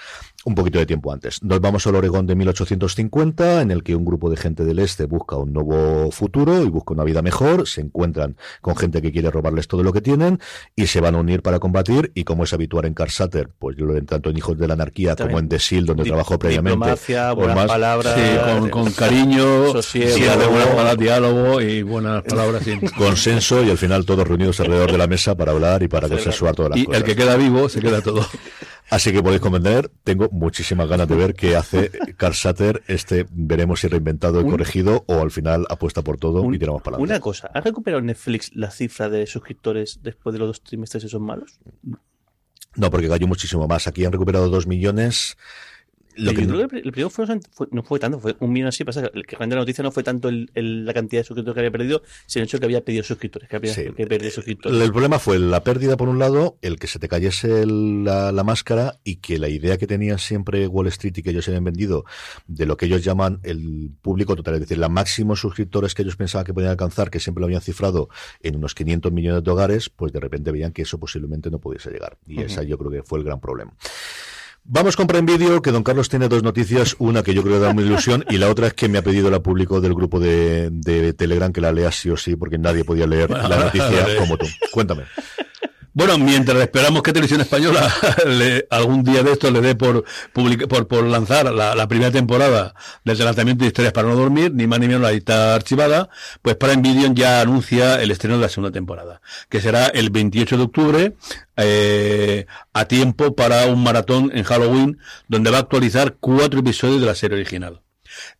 Un 0.45 0.55
poquito 0.55 0.79
de 0.79 0.87
tiempo 0.87 1.13
antes. 1.13 1.43
Nos 1.43 1.61
vamos 1.61 1.87
al 1.87 1.95
Oregón 1.95 2.27
de 2.27 2.35
1850, 2.35 3.63
en 3.63 3.71
el 3.71 3.83
que 3.83 3.97
un 3.97 4.05
grupo 4.05 4.31
de 4.31 4.37
gente 4.37 4.65
del 4.75 4.85
este 4.85 5.07
busca 5.07 5.37
un 5.37 5.53
nuevo 5.53 6.11
futuro 6.11 6.63
y 6.63 6.69
busca 6.69 6.95
una 6.95 7.05
vida 7.05 7.23
mejor, 7.23 7.67
se 7.67 7.81
encuentran 7.81 8.37
con 8.61 8.77
gente 8.77 9.01
que 9.01 9.13
quiere 9.13 9.31
robarles 9.31 9.69
todo 9.69 9.83
lo 9.83 9.93
que 9.93 10.01
tienen 10.01 10.41
y 10.77 10.87
se 10.87 11.01
van 11.01 11.15
a 11.15 11.19
unir 11.19 11.43
para 11.43 11.59
combatir 11.59 12.13
y 12.15 12.25
como 12.25 12.45
es 12.45 12.53
habitual 12.53 12.85
en 12.87 12.95
Carsater, 12.95 13.51
pues 13.59 13.77
yo 13.77 13.87
lo 13.87 13.95
tanto 14.05 14.31
en 14.31 14.37
Hijos 14.37 14.59
de 14.59 14.67
la 14.67 14.75
Anarquía 14.75 15.17
como 15.17 15.39
en 15.39 15.49
The 15.49 15.59
Seal, 15.59 15.87
donde 15.87 16.05
trabajó 16.05 16.39
previamente. 16.39 16.79
Diplomacia, 16.79 17.33
buenas 17.33 17.67
palabras. 17.67 18.15
con, 18.45 18.71
con, 18.71 18.93
cariño, 18.93 19.83
sí, 19.83 20.01
buenas 20.01 20.69
palabras, 20.69 20.99
diálogo 20.99 21.61
y 21.61 21.83
buenas 21.83 22.23
palabras. 22.25 22.65
Consenso 22.99 23.63
y 23.63 23.71
al 23.71 23.79
final 23.79 24.05
todos 24.05 24.27
reunidos 24.27 24.61
alrededor 24.61 24.93
de 24.93 24.99
la 24.99 25.07
mesa 25.07 25.35
para 25.37 25.53
hablar 25.53 25.83
y 25.83 25.89
para 25.89 26.09
consensuar 26.09 26.55
todas 26.55 26.71
las 26.71 26.79
y 26.81 26.85
cosas. 26.87 27.01
el 27.01 27.07
que 27.07 27.17
queda 27.17 27.37
vivo 27.37 27.69
se 27.69 27.81
queda 27.81 28.01
todo. 28.03 28.27
Así 28.91 29.13
que 29.13 29.23
podéis 29.23 29.41
comprender, 29.41 29.91
tengo 30.05 30.29
muchísimas 30.31 30.89
ganas 30.89 31.09
de 31.09 31.17
ver 31.17 31.35
qué 31.35 31.57
hace 31.57 31.91
Carl 32.17 32.35
Satter. 32.35 32.83
Este 32.87 33.27
veremos 33.31 33.81
si 33.81 33.89
reinventado 33.89 34.41
y 34.41 34.45
corregido 34.45 35.05
o 35.07 35.21
al 35.21 35.31
final 35.31 35.67
apuesta 35.71 36.03
por 36.03 36.19
todo 36.19 36.53
y 36.53 36.59
tiramos 36.59 36.83
para 36.83 36.97
adelante. 36.97 37.15
Una 37.15 37.21
cosa, 37.21 37.51
¿ha 37.53 37.61
recuperado 37.61 38.03
Netflix 38.03 38.51
la 38.55 38.71
cifra 38.71 39.09
de 39.09 39.27
suscriptores 39.27 40.01
después 40.03 40.33
de 40.33 40.39
los 40.39 40.49
dos 40.49 40.63
trimestres 40.63 41.05
esos 41.05 41.21
malos? 41.21 41.59
No, 42.77 42.91
porque 42.91 43.09
cayó 43.09 43.27
muchísimo 43.27 43.67
más. 43.67 43.87
Aquí 43.87 44.05
han 44.05 44.13
recuperado 44.13 44.49
dos 44.49 44.67
millones. 44.67 45.37
Lo 46.17 46.33
que 46.33 46.43
el 46.43 46.93
primero 46.93 47.11
fue, 47.11 47.27
no 47.71 47.83
fue 47.83 47.99
tanto, 47.99 48.21
fue 48.21 48.37
un 48.41 48.53
millón 48.53 48.69
así. 48.69 48.85
Pasa 48.85 49.11
el 49.13 49.27
que 49.27 49.37
la 49.39 49.47
noticia 49.47 49.83
no 49.83 49.91
fue 49.91 50.03
tanto 50.03 50.29
el, 50.29 50.51
la 50.55 50.95
cantidad 50.95 51.21
de 51.21 51.25
suscriptores 51.25 51.55
que 51.55 51.61
había 51.61 51.71
perdido, 51.71 52.03
sino 52.27 52.43
el 52.43 52.49
hecho 52.49 52.59
que 52.59 52.67
había 52.67 52.85
pedido 52.85 53.03
suscriptores, 53.03 53.49
que 53.49 53.57
había 53.57 53.75
que 53.75 54.31
suscriptores. 54.31 54.81
El 54.81 54.93
problema 54.93 55.19
fue 55.19 55.39
la 55.39 55.65
pérdida, 55.65 55.97
por 55.97 56.09
un 56.09 56.19
lado, 56.19 56.59
el 56.63 56.79
que 56.79 56.87
se 56.87 56.99
te 56.99 57.09
cayese 57.09 57.67
la, 57.67 58.33
la, 58.33 58.45
máscara 58.45 58.99
y 59.05 59.17
que 59.17 59.39
la 59.39 59.49
idea 59.49 59.79
que 59.79 59.87
tenía 59.87 60.19
siempre 60.19 60.67
Wall 60.67 60.87
Street 60.89 61.15
y 61.17 61.23
que 61.23 61.31
ellos 61.31 61.49
habían 61.49 61.65
vendido 61.65 62.05
de 62.47 62.67
lo 62.67 62.77
que 62.77 62.87
ellos 62.87 63.03
llaman 63.03 63.41
el 63.43 63.91
público 64.03 64.37
total, 64.37 64.55
es 64.55 64.61
decir, 64.61 64.79
la 64.79 64.89
máximos 64.89 65.41
suscriptores 65.41 65.95
que 65.95 66.03
ellos 66.03 66.17
pensaban 66.17 66.45
que 66.45 66.55
podían 66.55 66.71
alcanzar, 66.71 67.11
que 67.11 67.21
siempre 67.21 67.41
lo 67.41 67.47
habían 67.47 67.63
cifrado 67.63 68.09
en 68.41 68.57
unos 68.57 68.75
500 68.75 69.13
millones 69.13 69.43
de 69.43 69.51
hogares, 69.51 69.89
pues 69.91 70.13
de 70.13 70.21
repente 70.21 70.53
veían 70.53 70.73
que 70.73 70.83
eso 70.83 70.99
posiblemente 70.99 71.51
no 71.51 71.59
pudiese 71.59 71.91
llegar. 71.91 72.19
Y 72.27 72.43
esa 72.43 72.63
yo 72.63 72.79
creo 72.79 72.91
que 72.91 73.03
fue 73.03 73.19
el 73.19 73.25
gran 73.25 73.41
problema. 73.41 73.73
Vamos 74.67 74.97
con 74.97 75.07
Prime 75.07 75.31
Video, 75.31 75.61
que 75.61 75.71
don 75.71 75.83
Carlos 75.83 76.09
tiene 76.09 76.27
dos 76.27 76.43
noticias, 76.43 76.97
una 76.99 77.23
que 77.23 77.35
yo 77.35 77.43
creo 77.43 77.57
que 77.57 77.61
da 77.67 77.75
muy 77.75 77.85
ilusión 77.85 78.25
y 78.31 78.39
la 78.39 78.49
otra 78.49 78.69
es 78.69 78.73
que 78.73 78.89
me 78.89 78.97
ha 78.97 79.03
pedido 79.03 79.31
la 79.31 79.41
público 79.41 79.83
del 79.83 79.93
grupo 79.93 80.19
de, 80.19 80.71
de 80.71 81.13
Telegram 81.13 81.53
que 81.53 81.61
la 81.61 81.71
lea 81.71 81.93
sí 81.93 82.09
o 82.09 82.17
sí, 82.17 82.35
porque 82.35 82.57
nadie 82.57 82.83
podía 82.83 83.07
leer 83.07 83.29
la 83.29 83.59
noticia 83.65 84.17
como 84.19 84.39
tú. 84.39 84.47
Cuéntame. 84.73 85.03
Bueno, 85.97 86.19
mientras 86.19 86.61
esperamos 86.61 87.05
que 87.05 87.13
Televisión 87.13 87.41
Española 87.41 87.89
algún 88.71 89.05
día 89.05 89.23
de 89.23 89.31
esto 89.31 89.49
le 89.53 89.61
dé 89.61 89.77
por, 89.77 90.05
por, 90.33 90.89
por 90.89 91.05
lanzar 91.05 91.55
la, 91.55 91.87
primera 91.87 92.11
temporada 92.11 92.75
del 93.05 93.17
lanzamiento 93.17 93.63
de 93.63 93.69
Historias 93.69 93.93
para 93.93 94.09
no 94.09 94.17
dormir, 94.17 94.53
ni 94.53 94.67
más 94.67 94.81
ni 94.81 94.89
menos 94.89 95.03
la 95.03 95.13
lista 95.13 95.55
archivada, 95.55 96.09
pues 96.43 96.57
para 96.57 96.75
Video 96.75 97.15
ya 97.15 97.41
anuncia 97.41 98.03
el 98.03 98.11
estreno 98.11 98.35
de 98.35 98.43
la 98.43 98.49
segunda 98.49 98.73
temporada, 98.73 99.21
que 99.49 99.61
será 99.61 99.87
el 99.87 100.11
28 100.11 100.57
de 100.57 100.63
octubre, 100.65 101.15
eh, 101.57 102.47
a 102.73 102.87
tiempo 102.87 103.37
para 103.37 103.67
un 103.67 103.85
maratón 103.85 104.33
en 104.35 104.43
Halloween, 104.43 104.99
donde 105.29 105.53
va 105.53 105.59
a 105.59 105.61
actualizar 105.61 106.17
cuatro 106.19 106.59
episodios 106.59 107.03
de 107.03 107.07
la 107.07 107.15
serie 107.15 107.37
original. 107.37 107.83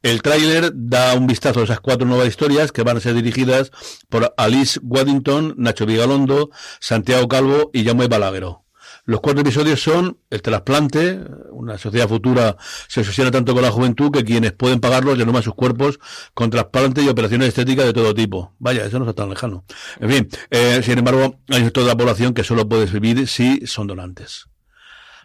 El 0.03 0.23
tráiler 0.23 0.73
da 0.75 1.15
un 1.15 1.27
vistazo 1.27 1.61
a 1.61 1.65
esas 1.65 1.81
cuatro 1.81 2.07
nuevas 2.07 2.29
historias 2.29 2.73
que 2.73 2.83
van 2.83 2.97
a 2.97 3.01
ser 3.01 3.15
dirigidas 3.15 3.71
por 4.09 4.35
Alice 4.37 4.81
Waddington, 4.83 5.55
Nacho 5.57 5.87
Vigalondo, 5.87 6.51
Santiago 6.81 7.29
Calvo 7.29 7.71
y 7.73 7.85
Jaume 7.85 8.09
Balagueró. 8.09 8.65
Los 9.07 9.21
cuatro 9.21 9.43
episodios 9.43 9.83
son 9.83 10.19
el 10.31 10.41
trasplante, 10.41 11.21
una 11.51 11.77
sociedad 11.77 12.09
futura 12.09 12.57
se 12.89 13.03
asociana 13.03 13.31
tanto 13.31 13.53
con 13.53 13.63
la 13.63 13.71
juventud 13.71 14.11
que 14.11 14.25
quienes 14.25 14.53
pueden 14.53 14.81
pagarlo 14.81 15.15
ya 15.15 15.43
sus 15.43 15.55
cuerpos 15.55 16.01
con 16.33 16.49
trasplantes 16.49 17.05
y 17.05 17.09
operaciones 17.09 17.49
estéticas 17.49 17.85
de 17.85 17.93
todo 17.93 18.15
tipo. 18.15 18.55
Vaya, 18.59 18.87
eso 18.87 18.99
no 18.99 19.05
está 19.05 19.23
tan 19.23 19.29
lejano. 19.29 19.65
En 20.01 20.11
fin, 20.11 20.29
eh, 20.51 20.81
sin 20.83 20.99
embargo, 20.99 21.39
hay 21.51 21.59
un 21.59 21.65
sector 21.65 21.83
de 21.83 21.91
la 21.91 21.97
población 21.97 22.33
que 22.33 22.45
solo 22.45 22.67
puede 22.67 22.87
vivir 22.87 23.29
si 23.29 23.67
son 23.67 23.89
donantes. 23.89 24.47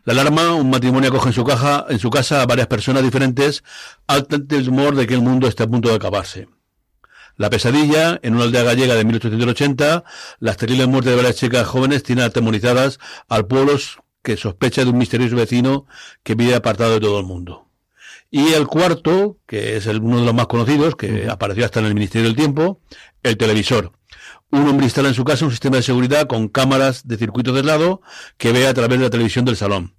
La 0.06 0.14
alarma, 0.14 0.54
un 0.54 0.70
matrimonio 0.70 1.10
acoge 1.10 1.30
en 1.30 1.34
su, 1.34 1.44
caja, 1.44 1.86
en 1.90 2.00
su 2.00 2.10
casa 2.10 2.42
a 2.42 2.46
varias 2.46 2.68
personas 2.68 3.04
diferentes 3.04 3.64
al 4.08 4.28
temor 4.28 4.96
de 4.96 5.08
que 5.08 5.14
el 5.14 5.22
mundo 5.22 5.48
esté 5.48 5.64
a 5.64 5.68
punto 5.68 5.90
de 5.90 5.96
acabarse. 5.96 6.48
La 7.36 7.50
pesadilla, 7.50 8.20
en 8.22 8.36
una 8.36 8.44
aldea 8.44 8.64
gallega 8.64 8.96
de 8.96 9.06
1880, 9.06 10.04
las 10.40 10.58
terribles 10.58 10.88
muertes 10.88 11.12
de 11.12 11.16
varias 11.16 11.38
chicas 11.38 11.66
jóvenes 11.68 12.04
tienen 12.04 12.26
atemorizadas 12.26 13.00
al 13.30 13.48
pueblo 13.48 13.78
que 14.22 14.36
sospecha 14.36 14.84
de 14.84 14.90
un 14.90 14.98
misterioso 14.98 15.36
vecino 15.36 15.86
que 16.24 16.36
vive 16.36 16.56
apartado 16.56 16.94
de 16.94 17.00
todo 17.00 17.20
el 17.20 17.26
mundo. 17.26 17.70
Y 18.32 18.54
el 18.54 18.68
cuarto, 18.68 19.38
que 19.48 19.78
es 19.78 19.88
el, 19.88 20.02
uno 20.02 20.20
de 20.20 20.26
los 20.26 20.34
más 20.34 20.48
conocidos, 20.48 20.96
que 20.96 21.28
apareció 21.30 21.66
hasta 21.66 21.80
en 21.80 21.88
el 21.88 21.94
Ministerio 21.94 22.28
del 22.28 22.36
Tiempo, 22.36 22.82
el 23.24 23.38
televisor. 23.38 23.94
Un 24.52 24.68
hombre 24.68 24.86
instala 24.86 25.10
en 25.10 25.14
su 25.14 25.24
casa 25.24 25.46
un 25.46 25.52
sistema 25.52 25.78
de 25.78 25.84
seguridad 25.84 26.28
con 26.28 26.48
cámaras 26.48 27.08
de 27.08 27.18
circuito 27.18 27.54
de 27.54 27.64
lado 27.64 28.02
que 28.38 28.52
ve 28.52 28.68
a 28.68 28.74
través 28.74 28.98
de 28.98 29.06
la 29.06 29.12
televisión 29.12 29.46
del 29.46 29.56
salón. 29.56 29.96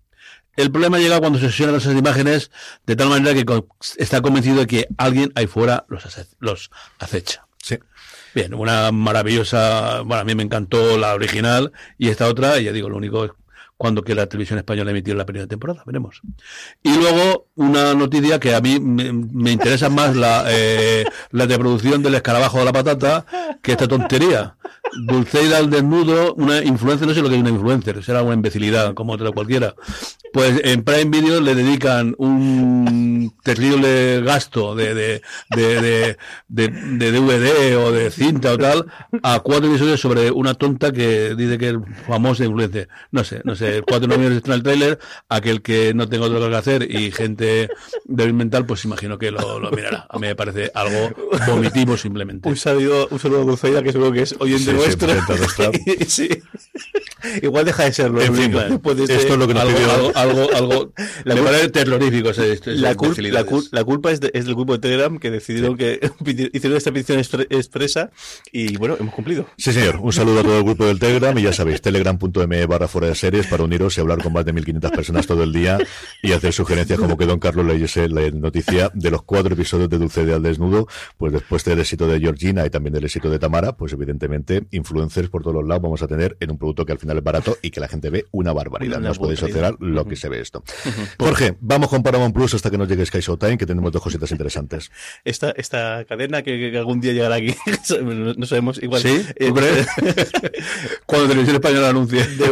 El 0.57 0.73
problema 0.73 0.99
llega 0.99 1.21
cuando 1.21 1.39
se 1.39 1.47
sesionan 1.47 1.77
esas 1.77 1.97
imágenes 1.97 2.51
de 2.85 2.97
tal 2.97 3.09
manera 3.09 3.35
que 3.35 3.65
está 3.97 4.21
convencido 4.21 4.57
de 4.57 4.67
que 4.67 4.89
alguien 4.99 5.33
ahí 5.37 5.47
fuera 5.47 5.85
los, 5.89 6.05
los 6.41 6.71
acecha. 6.99 7.47
Sí. 7.63 7.79
Bien, 8.35 8.55
una 8.55 8.93
maravillosa, 8.93 10.01
bueno, 10.03 10.21
a 10.21 10.25
mí 10.25 10.35
me 10.35 10.43
encantó 10.43 10.99
la 10.99 11.15
original 11.15 11.73
y 11.99 12.09
esta 12.09 12.27
otra, 12.29 12.59
y 12.59 12.65
ya 12.65 12.73
digo, 12.73 12.89
lo 12.89 12.97
único 12.97 13.25
es 13.25 13.31
cuando 13.77 14.03
que 14.03 14.15
la 14.15 14.27
televisión 14.27 14.59
española 14.59 14.91
emitió 14.91 15.15
la 15.15 15.25
primera 15.25 15.47
temporada, 15.47 15.83
veremos. 15.87 16.21
Y 16.83 16.95
luego 16.97 17.49
una 17.61 17.95
noticia 17.95 18.41
que 18.41 18.55
a 18.55 18.61
mí 18.61 18.81
me, 18.81 19.51
interesa 19.53 19.91
más 19.91 20.17
la, 20.17 20.45
eh, 20.49 21.05
la 21.31 21.47
de 21.47 21.59
producción 21.59 22.03
del 22.03 22.15
escarabajo 22.15 22.59
de 22.59 22.65
la 22.65 22.73
patata 22.73 23.27
que 23.63 23.73
esta 23.73 23.87
tontería. 23.87 24.57
Dulceida 25.03 25.59
al 25.59 25.71
desnudo, 25.71 26.35
una 26.35 26.65
influencer, 26.65 27.07
no 27.07 27.15
sé 27.15 27.23
lo 27.23 27.29
que 27.29 27.35
es 27.35 27.41
una 27.41 27.51
influencer, 27.51 28.03
será 28.03 28.23
una 28.23 28.35
imbecilidad 28.35 28.95
como 28.95 29.13
otra 29.13 29.31
cualquiera. 29.31 29.75
Pues 30.33 30.61
en 30.65 30.85
Prime 30.85 31.11
Video 31.11 31.41
le 31.41 31.55
dedican 31.55 32.15
un 32.19 33.33
terrible 33.43 34.21
gasto 34.23 34.75
de, 34.75 34.95
de, 34.95 35.23
de, 35.51 36.17
de, 36.49 36.69
DVD 36.69 37.77
o 37.77 37.93
de 37.93 38.11
cinta 38.11 38.53
o 38.53 38.59
tal 38.59 38.87
a 39.23 39.41
cuatro 39.41 39.69
episodios 39.69 40.01
sobre 40.01 40.31
una 40.31 40.55
tonta 40.55 40.93
que 40.93 41.35
dice 41.35 41.59
que 41.59 41.71
es 41.71 41.77
famosa 42.07 42.45
influencer. 42.45 42.89
No 43.11 43.25
sé, 43.25 43.43
no 43.45 43.55
sé, 43.57 43.83
cuatro 43.87 44.09
novios 44.09 44.43
en 44.45 44.53
el 44.53 44.63
trailer, 44.63 44.99
aquel 45.29 45.63
que 45.63 45.95
no 45.95 46.09
tenga 46.09 46.27
otro 46.27 46.49
que 46.49 46.57
hacer 46.57 46.91
y 46.91 47.11
gente 47.11 47.50
débil 48.05 48.35
mental, 48.35 48.67
pues 48.67 48.85
imagino 48.85 49.19
que 49.19 49.31
lo, 49.31 49.59
lo 49.59 49.71
mirará. 49.71 50.07
A 50.09 50.19
mí 50.19 50.27
me 50.27 50.35
parece 50.35 50.71
algo 50.75 51.11
vomitivo 51.47 51.97
simplemente. 51.97 52.49
Un 52.49 52.57
saludo, 52.57 53.09
un 53.11 53.19
saludo 53.19 53.43
a 53.43 53.45
Dulceida, 53.45 53.83
que 53.83 53.93
seguro 53.93 54.13
que 54.13 54.23
es 54.23 54.35
oyente 54.39 54.73
nuestro. 54.73 55.09
sí. 56.07 56.29
Igual 57.43 57.65
deja 57.65 57.85
de 57.85 57.93
serlo. 57.93 58.21
En 58.23 58.35
fin, 58.35 58.55
esto 58.55 59.13
es 59.15 59.39
lo 59.39 59.47
que 59.47 59.55
nos 59.55 59.63
algo, 59.63 59.77
pidió. 59.77 60.17
Algo, 60.17 60.55
algo, 60.55 60.93
la 61.25 61.35
me 61.35 61.43
parece 61.43 61.69
terrorífico. 61.69 62.31
Ese, 62.31 62.53
ese 62.53 62.73
la, 62.73 62.95
cul 62.95 63.15
la, 63.19 63.45
cul 63.45 63.65
la, 63.71 63.85
culpa 63.85 64.11
es, 64.11 64.21
de, 64.21 64.31
es, 64.33 64.47
del 64.47 64.55
grupo 64.55 64.73
de 64.73 64.79
Telegram 64.79 65.19
que 65.19 65.31
decidieron 65.31 65.73
sí. 65.73 65.79
que 65.79 66.51
hicieron 66.53 66.77
esta 66.77 66.93
petición 66.93 67.19
expresa 67.51 68.11
y 68.53 68.77
bueno, 68.77 68.97
hemos 68.99 69.15
cumplido. 69.15 69.47
Sí, 69.57 69.73
señor. 69.73 69.97
Un 69.97 70.13
saludo 70.13 70.41
a 70.41 70.43
todo 70.43 70.59
el 70.59 70.65
grupo 70.65 70.87
del 70.87 70.99
Telegram 70.99 71.37
y 71.39 71.43
ya 71.43 71.53
sabéis, 71.53 71.81
telegram.me 71.83 72.67
barra 72.67 72.89
fuera 72.89 73.09
de 73.09 73.15
series 73.15 73.47
para 73.47 73.65
uniros 73.65 73.97
y 73.99 74.01
hablar 74.01 74.23
con 74.23 74.33
más 74.33 74.45
de 74.45 74.55
1.500 74.55 74.91
personas 74.91 75.27
todo 75.27 75.43
el 75.43 75.53
día 75.53 75.79
y 76.23 76.33
hacer 76.33 76.53
sugerencias 76.53 76.99
como 76.99 77.17
que 77.17 77.27
Don 77.27 77.40
Carlos 77.41 77.67
leyese 77.67 78.09
la 78.09 78.31
noticia 78.31 78.91
de 78.95 79.11
los 79.11 79.23
cuatro 79.23 79.55
episodios 79.55 79.89
de 79.89 79.99
Dulce 79.99 80.25
de 80.25 80.35
al 80.35 80.43
desnudo, 80.43 80.87
pues 81.17 81.33
después 81.33 81.65
del 81.65 81.81
éxito 81.81 82.07
de 82.07 82.21
Georgina 82.21 82.67
y 82.67 82.71
también 82.71 82.93
del 82.93 83.05
éxito 83.05 83.31
de 83.31 83.39
Tamara, 83.39 83.77
pues 83.77 83.93
evidentemente 83.93 84.65
influencers 84.71 85.29
por 85.29 85.43
todos 85.43 85.57
los 85.57 85.67
lados 85.67 85.83
vamos 85.83 86.03
a 86.03 86.07
tener 86.07 86.37
en 86.41 86.51
un 86.51 86.59
producto 86.59 86.87
que 86.87 86.93
al 86.93 86.99
final 86.99 87.19
es 87.19 87.25
barato 87.25 87.59
y 87.63 87.71
que 87.71 87.81
la 87.81 87.89
gente 87.89 88.11
ve 88.11 88.27
una 88.31 88.53
barbaridad. 88.53 88.99
Una 88.99 89.07
no 89.07 89.13
os 89.13 89.19
podéis 89.19 89.43
alterar 89.43 89.77
lo 89.81 90.05
que 90.05 90.17
se 90.17 90.29
ve 90.29 90.41
esto. 90.41 90.63
Jorge, 91.19 91.57
vamos 91.61 91.89
con 91.89 92.03
Paramount 92.03 92.35
Plus 92.35 92.55
hasta 92.55 92.71
que 92.71 92.79
nos 92.79 92.89
llegue 92.89 93.05
Sky 93.07 93.21
Showtime, 93.21 93.59
que 93.59 93.67
tenemos 93.67 93.93
dos 93.93 94.03
cositas 94.03 94.31
interesantes. 94.31 94.91
Esta, 95.25 95.51
esta 95.53 96.05
cadena 96.05 96.43
que, 96.43 96.71
que 96.71 96.79
algún 96.79 97.01
día 97.01 97.13
llegará 97.13 97.37
aquí, 97.37 97.55
no 98.03 98.47
sabemos 98.47 98.83
igual. 98.83 99.03
¿Sí? 99.03 99.25
Eh, 99.37 99.53
Cuando 101.07 101.29
Televisión 101.29 101.57
Española 101.57 101.89
anuncie. 101.91 102.25
De, 102.27 102.51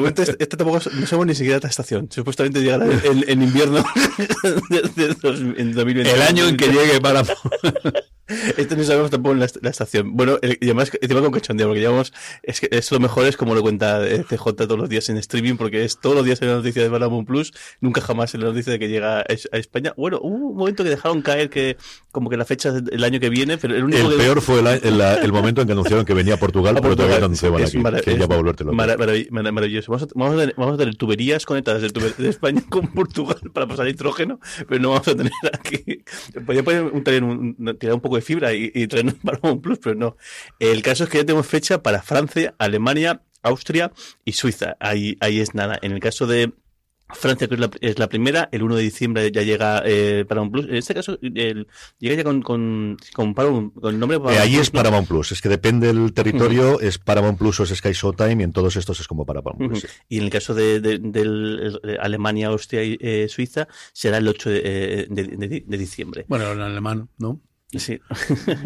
momento, 0.00 0.22
este, 0.22 0.36
este 0.38 0.56
tampoco 0.56 0.80
no 0.92 1.06
sabemos 1.06 1.26
ni 1.26 1.34
siquiera 1.34 1.56
esta 1.56 1.68
estación. 1.68 2.08
Supuestamente 2.10 2.60
llegará 2.60 2.86
en, 2.86 3.24
en 3.26 3.42
invierno 3.42 3.84
de, 4.70 4.82
de, 4.94 5.14
de, 5.14 5.60
en 5.60 5.72
2020. 5.72 6.12
El 6.12 6.22
año 6.22 6.48
en 6.48 6.56
que 6.56 6.68
llegue 6.68 7.00
Paramount. 7.00 7.38
Esto 8.56 8.76
no 8.76 8.82
sabemos 8.84 9.10
tampoco 9.10 9.34
en 9.34 9.40
la, 9.40 9.48
la 9.60 9.70
estación. 9.70 10.16
Bueno, 10.16 10.38
el, 10.42 10.58
y 10.60 10.66
además, 10.66 10.90
encima 11.00 11.20
con 11.20 11.30
cachondeo, 11.30 11.68
porque 11.68 11.80
llevamos, 11.80 12.12
es 12.42 12.60
que 12.60 12.68
es 12.72 12.90
lo 12.90 12.98
mejor 12.98 13.26
es 13.26 13.36
como 13.36 13.54
lo 13.54 13.62
cuenta 13.62 14.02
CJ 14.28 14.52
todos 14.54 14.78
los 14.78 14.88
días 14.88 15.08
en 15.08 15.16
streaming, 15.18 15.56
porque 15.56 15.84
es 15.84 15.98
todos 16.00 16.16
los 16.16 16.24
días 16.24 16.42
en 16.42 16.48
la 16.48 16.56
noticia 16.56 16.82
de 16.82 16.90
Paramount 16.90 17.26
Plus, 17.26 17.52
nunca 17.80 18.00
jamás 18.00 18.34
en 18.34 18.40
la 18.40 18.48
noticia 18.48 18.72
de 18.72 18.78
que 18.78 18.88
llega 18.88 19.20
a 19.20 19.24
España. 19.56 19.94
Bueno, 19.96 20.18
hubo 20.22 20.50
un 20.50 20.56
momento 20.56 20.82
que 20.82 20.90
dejaron 20.90 21.22
caer 21.22 21.50
que, 21.50 21.76
como 22.10 22.28
que 22.28 22.36
la 22.36 22.44
fecha 22.44 22.70
es 22.70 22.82
el 22.90 23.04
año 23.04 23.20
que 23.20 23.30
viene, 23.30 23.58
pero 23.58 23.76
el 23.76 23.84
único 23.84 24.02
El 24.02 24.16
que... 24.16 24.16
peor 24.16 24.40
fue 24.40 24.60
el, 24.60 24.66
el, 24.66 25.00
el, 25.00 25.32
momento 25.32 25.60
en 25.60 25.66
que 25.68 25.72
anunciaron 25.72 26.04
que 26.04 26.14
venía 26.14 26.34
a 26.34 26.38
Portugal, 26.38 26.76
a 26.76 26.80
pero 26.80 26.96
todavía 26.96 27.20
no 27.20 27.26
anunciaban 27.26 27.62
aquí, 27.62 27.80
que 28.04 28.18
ya 28.18 28.26
va 28.26 28.36
a. 28.36 28.72
Marav 28.72 29.52
maravilloso. 29.52 29.92
Vamos 29.92 30.08
a, 30.08 30.12
vamos, 30.14 30.34
a 30.34 30.40
tener, 30.40 30.54
vamos 30.56 30.74
a 30.74 30.78
tener 30.78 30.96
tuberías 30.96 31.46
conectadas 31.46 31.82
de, 31.82 31.90
tuber, 31.90 32.14
de 32.16 32.28
España 32.28 32.62
con 32.68 32.88
Portugal 32.88 33.38
para 33.52 33.66
pasar 33.66 33.86
nitrógeno, 33.86 34.40
pero 34.68 34.80
no 34.80 34.90
vamos 34.90 35.08
a 35.08 35.14
tener 35.14 35.32
aquí. 35.52 36.02
Podría 36.44 36.64
poner 36.64 36.82
un, 36.82 37.02
un, 37.24 37.56
un, 37.58 37.78
tirar 37.78 37.94
un 37.94 38.00
poco 38.00 38.15
de 38.16 38.22
fibra 38.22 38.52
y, 38.52 38.70
y 38.74 38.86
traernos 38.86 39.14
Paramount 39.24 39.62
Plus, 39.62 39.78
pero 39.78 39.94
no. 39.94 40.16
El 40.58 40.82
caso 40.82 41.04
es 41.04 41.10
que 41.10 41.18
ya 41.18 41.24
tenemos 41.24 41.46
fecha 41.46 41.82
para 41.82 42.02
Francia, 42.02 42.54
Alemania, 42.58 43.22
Austria 43.42 43.92
y 44.24 44.32
Suiza. 44.32 44.76
Ahí, 44.80 45.16
ahí 45.20 45.40
es 45.40 45.54
nada. 45.54 45.78
En 45.82 45.92
el 45.92 46.00
caso 46.00 46.26
de 46.26 46.52
Francia, 47.08 47.46
que 47.46 47.54
es 47.54 47.60
la, 47.60 47.70
es 47.80 47.98
la, 48.00 48.08
primera, 48.08 48.48
el 48.50 48.64
1 48.64 48.76
de 48.76 48.82
diciembre 48.82 49.30
ya 49.30 49.42
llega 49.42 49.82
eh, 49.84 50.24
Paramount 50.28 50.52
Plus. 50.52 50.66
En 50.66 50.74
este 50.74 50.92
caso, 50.92 51.16
el, 51.22 51.68
llega 51.98 52.16
ya 52.16 52.24
con, 52.24 52.42
con, 52.42 52.96
con, 53.14 53.32
Paramount, 53.32 53.74
con 53.74 53.94
el 53.94 54.00
nombre 54.00 54.18
Paramount 54.18 54.40
eh, 54.40 54.42
Ahí 54.42 54.54
Plus, 54.54 54.62
es 54.62 54.70
Paramount 54.70 55.08
Plus, 55.08 55.32
es 55.32 55.40
que 55.40 55.48
depende 55.48 55.86
del 55.86 56.12
territorio, 56.12 56.72
uh 56.72 56.78
-huh. 56.78 56.82
es 56.82 56.98
Paramount 56.98 57.38
Plus 57.38 57.60
o 57.60 57.62
es 57.62 57.70
Sky 57.70 57.92
Showtime, 57.92 58.40
y 58.40 58.42
en 58.42 58.52
todos 58.52 58.74
estos 58.74 58.98
es 58.98 59.06
como 59.06 59.24
Paramount 59.24 59.58
Plus. 59.58 59.84
Uh 59.84 59.86
-huh. 59.86 59.90
Y 60.08 60.18
en 60.18 60.24
el 60.24 60.30
caso 60.30 60.52
de, 60.54 60.80
de, 60.80 60.98
de, 60.98 61.78
de 61.82 61.98
Alemania, 62.00 62.48
Austria 62.48 62.82
y 62.82 62.98
eh, 63.00 63.28
Suiza, 63.28 63.68
será 63.92 64.18
el 64.18 64.26
8 64.26 64.50
de, 64.50 65.06
de, 65.08 65.78
diciembre. 65.78 66.24
Bueno, 66.26 66.50
en 66.50 66.60
alemán, 66.60 67.08
¿no? 67.18 67.40
Sí. 67.86 68.00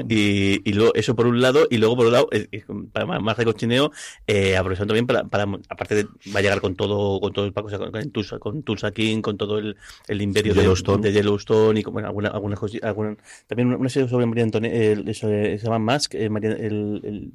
y, 0.09 0.68
y 0.68 0.73
luego, 0.73 0.94
eso 0.94 1.14
por 1.14 1.27
un 1.27 1.40
lado, 1.40 1.66
y 1.70 1.79
luego 1.79 1.96
por 1.96 2.07
otro 2.07 2.12
lado, 2.12 2.29
eh, 2.33 2.64
para 2.92 3.20
más 3.20 3.37
de 3.37 3.44
cochineo, 3.44 3.90
eh, 4.27 4.57
aprovechando 4.57 4.92
también 4.92 5.07
para, 5.07 5.25
para, 5.25 5.44
aparte 5.68 5.94
de, 5.94 6.05
va 6.35 6.38
a 6.38 6.42
llegar 6.42 6.61
con 6.61 6.75
todo, 6.75 7.20
con 7.20 7.33
todo 7.33 7.44
el 7.44 7.53
paco, 7.53 7.68
sea, 7.68 7.79
con, 7.79 7.90
con, 7.90 8.11
Tulsa, 8.11 8.38
con 8.38 8.62
Tulsa 8.62 8.90
King, 8.92 9.20
con 9.20 9.37
todo 9.37 9.59
el, 9.59 9.77
el 10.09 10.23
imperio 10.23 10.55
Yellowstone. 10.55 11.03
De, 11.03 11.12
de, 11.12 11.14
Yellowstone 11.14 11.81
y 11.81 11.83
con, 11.83 11.92
bueno, 11.94 12.09
alguna 12.09 12.57
cosas, 12.57 12.83
alguna, 12.83 13.16
también 13.46 13.75
una 13.75 13.88
serie 13.88 14.09
sobre 14.09 14.27
María 14.27 14.44
Antoinette, 14.44 15.09
eh, 15.09 15.14
se 15.14 15.59
llama 15.59 15.79
Mask, 15.79 16.14
eh, 16.14 16.29
María, 16.29 16.53
el, 16.53 17.01
el, 17.05 17.31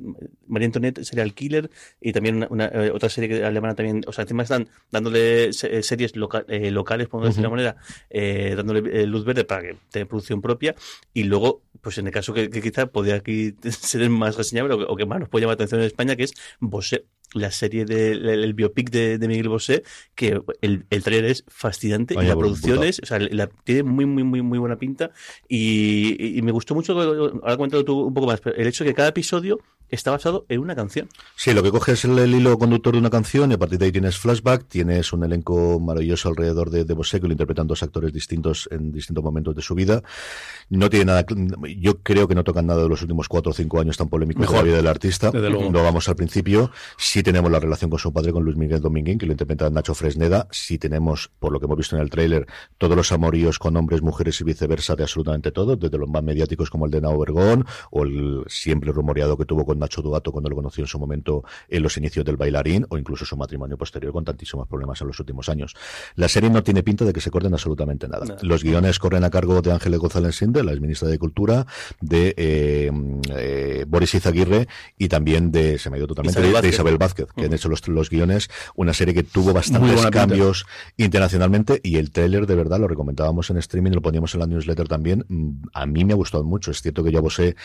María 0.48 0.68
Antoinette 0.68 1.04
sería 1.04 1.24
el 1.24 1.34
killer, 1.34 1.70
y 2.02 2.14
también 2.14 2.38
una, 2.38 2.48
una 2.50 2.66
eh, 2.66 2.92
otra 2.92 3.10
serie 3.10 3.44
alemana 3.46 3.76
también, 3.76 4.04
o 4.08 4.12
sea, 4.12 4.24
encima 4.24 4.44
están 4.44 4.68
dándole 4.92 5.54
series 5.54 6.16
loca, 6.16 6.46
eh, 6.48 6.72
locales, 6.72 7.08
por 7.08 7.24
decirlo 7.24 7.50
uh 7.50 7.54
-huh. 7.54 7.58
de 7.58 7.68
alguna 7.68 7.76
manera, 8.10 8.56
dándole 8.56 9.08
luz 9.08 9.26
verde 9.26 9.44
para 9.44 9.62
que 9.62 9.76
tenga 9.92 10.06
producción 10.08 10.42
propia, 10.42 10.76
y 11.14 11.24
luego 11.24 11.62
pues 11.82 11.98
en 11.98 12.08
el 12.08 12.14
caso 12.14 12.34
que, 12.34 12.50
que 12.50 12.62
quizá 12.62 12.88
podría 12.88 13.16
aquí 13.16 13.56
ser 13.70 14.10
más 14.10 14.36
reseñable 14.36 14.74
o 14.74 14.78
que, 14.80 14.86
o 14.88 14.96
que, 14.96 15.06
más 15.06 15.20
nos 15.20 15.30
puede 15.30 15.44
llamar 15.44 15.54
la 15.54 15.64
atención 15.64 15.82
en 15.82 15.88
España, 15.88 16.16
que 16.16 16.24
es 16.24 16.34
Bosé. 16.60 17.06
La 17.36 17.52
serie 17.52 17.86
del 17.86 18.28
el, 18.28 18.54
biopic 18.54 18.90
de, 18.90 19.28
Miguel 19.28 19.50
Bosé, 19.50 19.84
que 20.16 20.42
el, 20.62 20.86
el 20.90 21.04
trailer 21.04 21.32
es 21.32 21.44
fascinante 21.48 22.16
y 22.16 22.26
la 22.26 22.36
producción 22.36 22.84
es, 22.84 23.00
o 23.00 23.06
sea, 23.06 23.20
la, 23.20 23.48
tiene 23.48 23.84
muy, 23.84 24.06
muy, 24.06 24.24
muy, 24.24 24.42
muy 24.42 24.58
buena 24.58 24.78
pinta 24.78 25.12
y, 25.48 26.38
y, 26.38 26.42
me 26.42 26.52
gustó 26.52 26.74
mucho, 26.74 27.00
ahora 27.00 27.58
cuéntalo 27.58 27.84
tú 27.84 28.00
un 28.00 28.14
poco 28.14 28.28
más, 28.28 28.42
el 28.46 28.68
hecho 28.68 28.84
de 28.84 28.92
que 28.92 28.96
cada 28.96 29.10
episodio 29.10 29.60
está 29.90 30.12
basado 30.12 30.46
en 30.50 30.60
una 30.60 30.76
canción. 30.76 31.10
Sí, 31.36 31.54
lo 31.54 31.62
que 31.64 31.72
coges 31.72 32.00
es 32.00 32.06
el, 32.06 32.34
hilo 32.34 32.58
conductor 32.58 32.94
de 32.94 33.00
una 33.00 33.10
canción 33.10 33.52
y 33.52 33.54
a 33.54 33.58
partir 33.58 33.80
de 33.80 33.86
ahí 33.86 33.92
tienes 33.92 34.18
flashback, 34.18 34.68
tienes 34.68 35.14
un 35.14 35.24
elenco 35.24 35.80
maravilloso 35.80 36.30
alrededor 36.30 36.70
de, 36.70 36.86
de 36.86 36.94
Bosé 36.94 37.20
que 37.20 37.28
lo 37.28 37.34
interpretan 37.34 37.68
dos 37.68 37.84
actores 37.84 38.12
distintos 38.12 38.68
en 38.72 38.92
distintos 38.92 39.24
momentos 39.24 39.56
de 39.56 39.62
su 39.62 39.76
vida. 39.76 40.02
No 40.70 40.90
tiene 40.90 41.06
nada, 41.06 41.26
yo 41.78 42.00
creo 42.00 42.28
que 42.28 42.36
no 42.36 42.44
tocan 42.44 42.66
nada 42.66 42.84
de 42.84 42.90
los 42.90 43.02
últimos 43.02 43.28
cuatro 43.28 43.52
o 43.52 43.54
cinco 43.54 43.80
años 43.80 43.98
tan 43.98 44.10
polémicos 44.10 44.50
de 44.50 44.56
la 44.56 44.64
vida 44.64 44.78
del 44.78 44.88
artista. 44.88 45.32
No 45.32 45.84
vamos 45.84 46.10
al 46.10 46.16
principio. 46.16 46.72
Sí 46.98 47.24
tenemos 47.26 47.52
la 47.52 47.60
relación 47.60 47.90
con 47.90 47.98
su 47.98 48.14
padre, 48.14 48.32
con 48.32 48.44
Luis 48.44 48.56
Miguel 48.56 48.80
Dominguín, 48.80 49.18
que 49.18 49.26
lo 49.26 49.32
interpreta 49.32 49.68
Nacho 49.72 49.96
Fresneda. 49.96 50.48
Sí 50.52 50.78
tenemos, 50.78 51.32
por 51.40 51.52
lo 51.52 51.60
que 51.60 51.66
hemos 51.66 51.78
visto 51.78 51.96
en 51.96 52.04
el 52.04 52.12
tráiler, 52.12 52.46
todos 52.78 52.96
los 52.96 53.12
amoríos 53.12 53.58
con 53.58 53.76
hombres, 53.78 54.04
mujeres 54.04 54.40
y 54.42 54.44
viceversa 54.44 54.96
de 54.96 55.04
absolutamente 55.04 55.52
todo, 55.52 55.76
desde 55.76 55.98
los 55.98 56.08
más 56.08 56.22
mediáticos 56.22 56.70
como 56.70 56.86
el 56.86 56.92
de 56.92 57.02
Nao 57.02 57.18
Vergón 57.18 57.66
o 57.90 58.04
el 58.04 58.44
siempre 58.48 58.92
rumoreado 58.92 59.38
que 59.38 59.46
tuvo 59.46 59.66
con 59.66 59.80
Nacho 59.80 60.04
Dugato 60.04 60.32
cuando 60.32 60.52
lo 60.52 60.56
conoció 60.56 60.84
en 60.84 60.88
su 60.88 61.00
momento 61.00 61.44
en 61.68 61.82
los 61.82 61.98
inicios 61.98 62.24
del 62.24 62.38
bailarín 62.38 62.86
o 62.90 62.98
incluso 62.98 63.26
su 63.26 63.36
matrimonio 63.36 63.76
posterior 63.76 64.14
con 64.14 64.24
tantísimos 64.24 64.68
problemas 64.68 65.02
en 65.02 65.08
los 65.08 65.20
últimos 65.20 65.50
años. 65.50 65.76
La 66.14 66.28
serie 66.28 66.52
no 66.52 66.62
tiene 66.62 66.84
pinta 66.84 67.06
de 67.06 67.12
que 67.12 67.22
se 67.22 67.32
corten 67.32 67.54
absolutamente 67.54 68.08
nada. 68.08 68.38
Los 68.44 68.64
guiones 68.64 69.00
corren 69.00 69.24
a 69.24 69.32
cargo 69.32 69.64
de 69.64 69.72
Ángeles 69.72 70.00
González 70.00 70.36
Sinde, 70.36 70.64
la 70.64 70.74
ministra 70.76 71.08
de 71.08 71.18
Cultura, 71.18 71.66
de 72.02 72.36
eh, 72.38 72.92
eh, 73.36 73.86
Boris 73.88 74.14
Izaguirre 74.14 74.68
y 74.96 75.08
también 75.08 75.52
de, 75.52 75.80
se 75.80 75.90
me 75.90 75.96
ha 75.96 75.98
ido 75.98 76.08
totalmente, 76.08 76.40
de, 76.40 76.70
Isabel 76.70 76.98
Vázquez, 76.98 77.15
que 77.16 77.46
han 77.46 77.54
hecho 77.54 77.70
los, 77.70 77.88
los 77.88 78.10
guiones, 78.10 78.50
una 78.76 78.94
serie 78.94 79.14
que 79.14 79.24
tuvo 79.24 79.54
bastantes 79.54 80.06
cambios 80.08 80.66
internacionalmente 80.98 81.80
y 81.84 81.98
el 81.98 82.12
tráiler 82.12 82.46
de 82.46 82.56
verdad 82.56 82.80
lo 82.80 82.88
recomendábamos 82.88 83.50
en 83.50 83.58
streaming, 83.58 83.92
lo 83.92 84.02
poníamos 84.02 84.34
en 84.34 84.40
la 84.42 84.48
newsletter 84.48 84.88
también, 84.88 85.26
mm, 85.28 85.68
a 85.74 85.86
mí 85.86 86.06
me 86.06 86.14
ha 86.14 86.16
gustado 86.16 86.44
mucho, 86.44 86.72
es 86.72 86.82
cierto 86.82 87.04
que 87.04 87.12
yo 87.12 87.30
sé, 87.30 87.56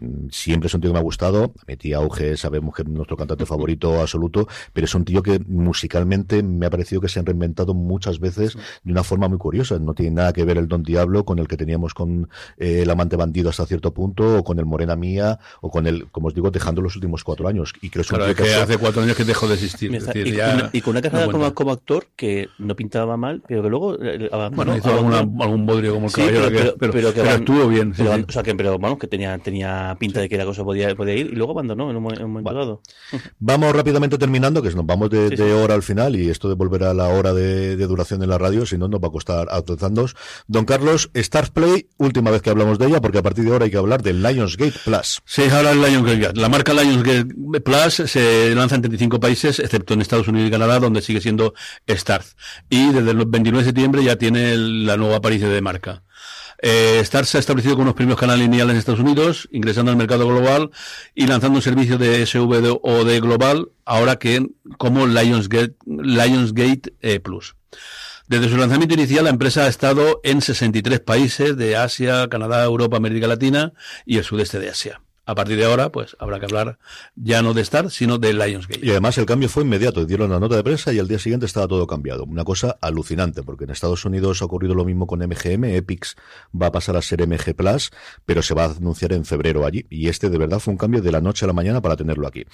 mm, 0.00 0.28
siempre 0.30 0.66
es 0.66 0.74
un 0.74 0.80
tío 0.80 0.90
que 0.90 0.94
me 0.94 0.98
ha 0.98 1.02
gustado, 1.02 1.52
mi 1.66 1.76
tía 1.76 1.98
Auge, 1.98 2.36
sabemos 2.36 2.74
que 2.74 2.82
es 2.82 2.88
nuestro 2.88 3.16
cantante 3.16 3.46
favorito 3.46 4.00
absoluto, 4.00 4.48
pero 4.72 4.86
es 4.86 4.94
un 4.94 5.04
tío 5.04 5.22
que 5.22 5.38
musicalmente 5.46 6.42
me 6.42 6.66
ha 6.66 6.70
parecido 6.70 7.00
que 7.00 7.08
se 7.08 7.20
han 7.20 7.26
reinventado 7.26 7.74
muchas 7.74 8.18
veces 8.18 8.56
de 8.82 8.92
una 8.92 9.04
forma 9.04 9.28
muy 9.28 9.38
curiosa, 9.38 9.78
no 9.78 9.94
tiene 9.94 10.12
nada 10.16 10.32
que 10.32 10.44
ver 10.44 10.58
el 10.58 10.68
Don 10.68 10.82
Diablo 10.82 11.24
con 11.24 11.38
el 11.38 11.48
que 11.48 11.56
teníamos 11.56 11.94
con 11.94 12.28
eh, 12.58 12.82
el 12.82 12.90
amante 12.90 13.16
bandido 13.16 13.50
hasta 13.50 13.66
cierto 13.66 13.92
punto, 13.92 14.38
o 14.38 14.44
con 14.44 14.58
el 14.58 14.66
Morena 14.66 14.96
Mía, 14.96 15.38
o 15.60 15.70
con 15.70 15.86
el, 15.86 16.10
como 16.10 16.28
os 16.28 16.34
digo, 16.34 16.50
dejando 16.50 16.82
los 16.82 16.94
últimos 16.96 17.24
cuatro 17.24 17.48
años. 17.48 17.72
Y 17.80 17.90
creo 17.90 18.04
claro, 18.04 18.34
que, 18.34 18.54
hace 18.54 18.78
cuatro 18.84 19.02
años 19.02 19.16
que 19.16 19.24
dejó 19.24 19.48
de 19.48 19.54
existir. 19.54 19.90
y, 20.72 20.80
con 20.82 20.90
una 20.92 21.02
carrera 21.02 21.52
como, 21.54 21.72
actor 21.72 22.06
que 22.16 22.48
no 22.58 22.76
pintaba 22.76 23.16
mal, 23.16 23.42
pero 23.46 23.62
que 23.62 23.68
luego. 23.70 23.96
Eh, 24.02 24.28
bueno, 24.52 24.76
hizo 24.76 24.90
algún 24.90 25.66
bodrio 25.66 25.94
como 25.94 26.06
el 26.06 26.12
caballero, 26.12 26.76
pero, 26.78 26.92
pero, 26.92 27.14
que 27.14 27.20
estuvo 27.22 27.68
bien. 27.68 27.94
o 27.98 28.32
sea, 28.32 28.42
que, 28.42 28.54
pero 28.54 28.78
bueno, 28.78 28.98
que 28.98 29.06
tenía, 29.06 29.38
tenía 29.38 29.96
pinta 29.98 30.20
de 30.20 30.28
que 30.28 30.36
la 30.36 30.44
cosa 30.44 30.64
podía, 30.64 30.94
podía 30.94 31.14
ir, 31.14 31.26
y 31.32 31.34
luego 31.34 31.52
abandonó 31.52 31.90
en 31.90 31.96
un, 31.96 32.02
momento 32.02 32.52
dado. 32.52 32.82
Vamos 33.38 33.74
rápidamente 33.74 34.18
terminando, 34.18 34.62
que 34.62 34.70
nos 34.70 34.84
vamos 34.84 35.08
de, 35.10 35.52
hora 35.54 35.74
al 35.74 35.82
final, 35.82 36.16
y 36.16 36.28
esto 36.28 36.48
de 36.48 36.54
volver 36.54 36.84
a 36.84 36.94
la 36.94 37.08
hora 37.08 37.32
de, 37.32 37.76
duración 37.76 38.22
en 38.22 38.28
la 38.28 38.38
radio, 38.38 38.66
si 38.66 38.76
no, 38.76 38.88
nos 38.88 39.00
va 39.00 39.08
a 39.08 39.10
costar 39.10 39.48
actualizando. 39.50 40.06
Don 40.46 40.64
Carlos, 40.64 41.10
Stars 41.14 41.50
Play, 41.50 41.88
última 41.96 42.30
vez 42.30 42.42
que 42.42 42.50
hablamos 42.50 42.78
de 42.78 42.86
ella, 42.86 43.00
porque 43.00 43.18
a 43.18 43.22
partir 43.22 43.44
de 43.44 43.52
ahora 43.52 43.64
hay 43.64 43.70
que 43.70 43.76
hablar 43.76 44.02
del 44.02 44.22
Lionsgate 44.22 44.74
Plus. 44.84 45.22
Sí, 45.24 45.42
ahora 45.50 45.70
el 45.70 45.80
Lionsgate. 45.80 46.40
La 46.40 46.48
marca 46.48 46.72
Lionsgate 46.72 47.60
Plus 47.60 47.94
se 48.10 48.54
lanza 48.54 48.73
en 48.74 48.82
35 48.82 49.20
países, 49.20 49.58
excepto 49.58 49.94
en 49.94 50.00
Estados 50.00 50.28
Unidos 50.28 50.48
y 50.48 50.50
Canadá, 50.50 50.78
donde 50.78 51.02
sigue 51.02 51.20
siendo 51.20 51.54
Starz. 51.88 52.36
Y 52.68 52.92
desde 52.92 53.10
el 53.10 53.24
29 53.26 53.58
de 53.58 53.64
septiembre 53.64 54.04
ya 54.04 54.16
tiene 54.16 54.56
la 54.56 54.96
nueva 54.96 55.16
aparición 55.16 55.50
de 55.50 55.60
marca. 55.60 56.02
Eh, 56.66 57.02
se 57.04 57.36
ha 57.36 57.40
establecido 57.40 57.76
con 57.76 57.84
los 57.84 57.94
primeros 57.94 58.18
canales 58.18 58.42
lineales 58.42 58.72
en 58.72 58.78
Estados 58.78 59.00
Unidos, 59.00 59.48
ingresando 59.52 59.90
al 59.90 59.98
mercado 59.98 60.26
global 60.26 60.70
y 61.14 61.26
lanzando 61.26 61.58
un 61.58 61.62
servicio 61.62 61.98
de 61.98 62.24
SVOD 62.24 63.20
global, 63.20 63.68
ahora 63.84 64.16
que 64.16 64.46
como 64.78 65.06
Lionsgate, 65.06 65.74
Lionsgate 65.86 66.94
eh, 67.02 67.20
Plus. 67.20 67.54
Desde 68.28 68.48
su 68.48 68.56
lanzamiento 68.56 68.94
inicial, 68.94 69.24
la 69.24 69.30
empresa 69.30 69.64
ha 69.64 69.68
estado 69.68 70.20
en 70.24 70.40
63 70.40 71.00
países 71.00 71.56
de 71.58 71.76
Asia, 71.76 72.28
Canadá, 72.30 72.64
Europa, 72.64 72.96
América 72.96 73.26
Latina 73.26 73.74
y 74.06 74.16
el 74.16 74.24
sudeste 74.24 74.58
de 74.58 74.70
Asia 74.70 75.03
a 75.26 75.34
partir 75.34 75.56
de 75.56 75.64
ahora, 75.64 75.90
pues 75.90 76.16
habrá 76.18 76.38
que 76.38 76.46
hablar 76.46 76.78
ya 77.16 77.42
no 77.42 77.54
de 77.54 77.62
Star, 77.62 77.90
sino 77.90 78.18
de 78.18 78.34
Lionsgate. 78.34 78.84
Y 78.84 78.90
además 78.90 79.16
el 79.18 79.26
cambio 79.26 79.48
fue 79.48 79.62
inmediato. 79.62 80.04
Dieron 80.04 80.30
la 80.30 80.40
nota 80.40 80.56
de 80.56 80.62
prensa 80.62 80.92
y 80.92 80.98
al 80.98 81.08
día 81.08 81.18
siguiente 81.18 81.46
estaba 81.46 81.66
todo 81.66 81.86
cambiado. 81.86 82.24
Una 82.24 82.44
cosa 82.44 82.76
alucinante, 82.80 83.42
porque 83.42 83.64
en 83.64 83.70
Estados 83.70 84.04
Unidos 84.04 84.42
ha 84.42 84.44
ocurrido 84.44 84.74
lo 84.74 84.84
mismo 84.84 85.06
con 85.06 85.20
MGM. 85.20 85.64
Epix 85.64 86.16
va 86.60 86.66
a 86.66 86.72
pasar 86.72 86.96
a 86.96 87.02
ser 87.02 87.26
MG 87.26 87.54
Plus, 87.54 87.90
pero 88.26 88.42
se 88.42 88.54
va 88.54 88.64
a 88.64 88.70
anunciar 88.70 89.12
en 89.12 89.24
febrero 89.24 89.64
allí. 89.64 89.86
Y 89.90 90.08
este 90.08 90.30
de 90.30 90.38
verdad 90.38 90.58
fue 90.58 90.72
un 90.72 90.78
cambio 90.78 91.00
de 91.00 91.12
la 91.12 91.20
noche 91.20 91.44
a 91.44 91.48
la 91.48 91.52
mañana 91.52 91.80
para 91.80 91.96
tenerlo 91.96 92.26
aquí. 92.26 92.44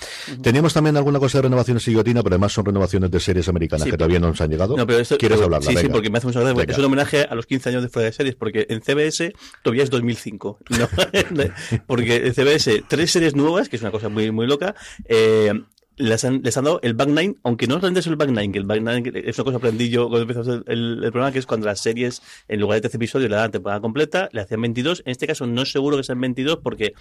Teníamos 0.42 0.72
también 0.72 0.96
alguna 0.96 1.18
cosa 1.18 1.38
de 1.38 1.42
renovaciones 1.42 1.86
y 1.88 1.90
guillotina, 1.90 2.22
pero 2.22 2.34
además 2.34 2.52
son 2.52 2.64
renovaciones 2.64 3.10
de 3.10 3.20
series 3.20 3.48
americanas 3.48 3.86
que 3.86 3.96
todavía 3.96 4.20
no 4.20 4.28
nos 4.28 4.40
han 4.40 4.50
llegado. 4.50 4.76
¿Quieres 5.18 5.40
hablar? 5.40 5.62
Sí, 5.62 5.76
sí, 5.76 5.88
porque 5.88 6.10
me 6.10 6.18
hace 6.18 6.26
mucha 6.26 6.40
gracia. 6.40 6.64
Es 6.68 6.78
un 6.78 6.84
homenaje 6.84 7.22
a 7.22 7.34
los 7.34 7.46
15 7.46 7.70
años 7.70 7.82
de 7.82 7.88
fuera 7.88 8.06
de 8.06 8.12
series, 8.12 8.34
porque 8.34 8.66
en 8.68 8.80
CBS 8.82 9.32
todavía 9.62 9.82
es 9.82 9.90
2005. 9.90 10.58
porque 11.86 12.26
en 12.26 12.34
CBS, 12.34 12.59
tres 12.88 13.10
series 13.10 13.34
nuevas, 13.34 13.68
que 13.68 13.76
es 13.76 13.82
una 13.82 13.90
cosa 13.90 14.08
muy, 14.08 14.30
muy 14.30 14.46
loca. 14.46 14.74
Eh, 15.06 15.52
les 16.00 16.24
han, 16.24 16.40
les 16.42 16.56
han 16.56 16.64
dado 16.64 16.80
el 16.82 16.94
back 16.94 17.08
nine, 17.08 17.36
aunque 17.42 17.66
no 17.66 17.76
es 17.76 18.06
el 18.06 18.16
back 18.16 18.30
nine, 18.30 18.52
que 18.52 18.58
el 18.58 18.64
back 18.64 18.80
nine 18.80 19.12
es 19.14 19.38
una 19.38 19.44
cosa 19.44 19.50
que 19.50 19.66
aprendí 19.66 19.90
yo 19.90 20.08
cuando 20.08 20.22
empezó 20.22 20.62
el, 20.66 21.04
el, 21.04 21.12
programa, 21.12 21.30
que 21.30 21.38
es 21.38 21.46
cuando 21.46 21.66
las 21.66 21.80
series, 21.80 22.22
en 22.48 22.60
lugar 22.60 22.76
de 22.76 22.82
13 22.82 22.96
episodios, 22.96 23.30
le 23.30 23.36
dan 23.36 23.50
temporada 23.50 23.80
completa, 23.80 24.28
le 24.32 24.40
hacían 24.40 24.62
22. 24.62 25.02
En 25.04 25.12
este 25.12 25.26
caso 25.26 25.46
no 25.46 25.62
es 25.62 25.70
seguro 25.70 25.98
que 25.98 26.02
sean 26.02 26.20
22 26.20 26.58
porque 26.62 26.94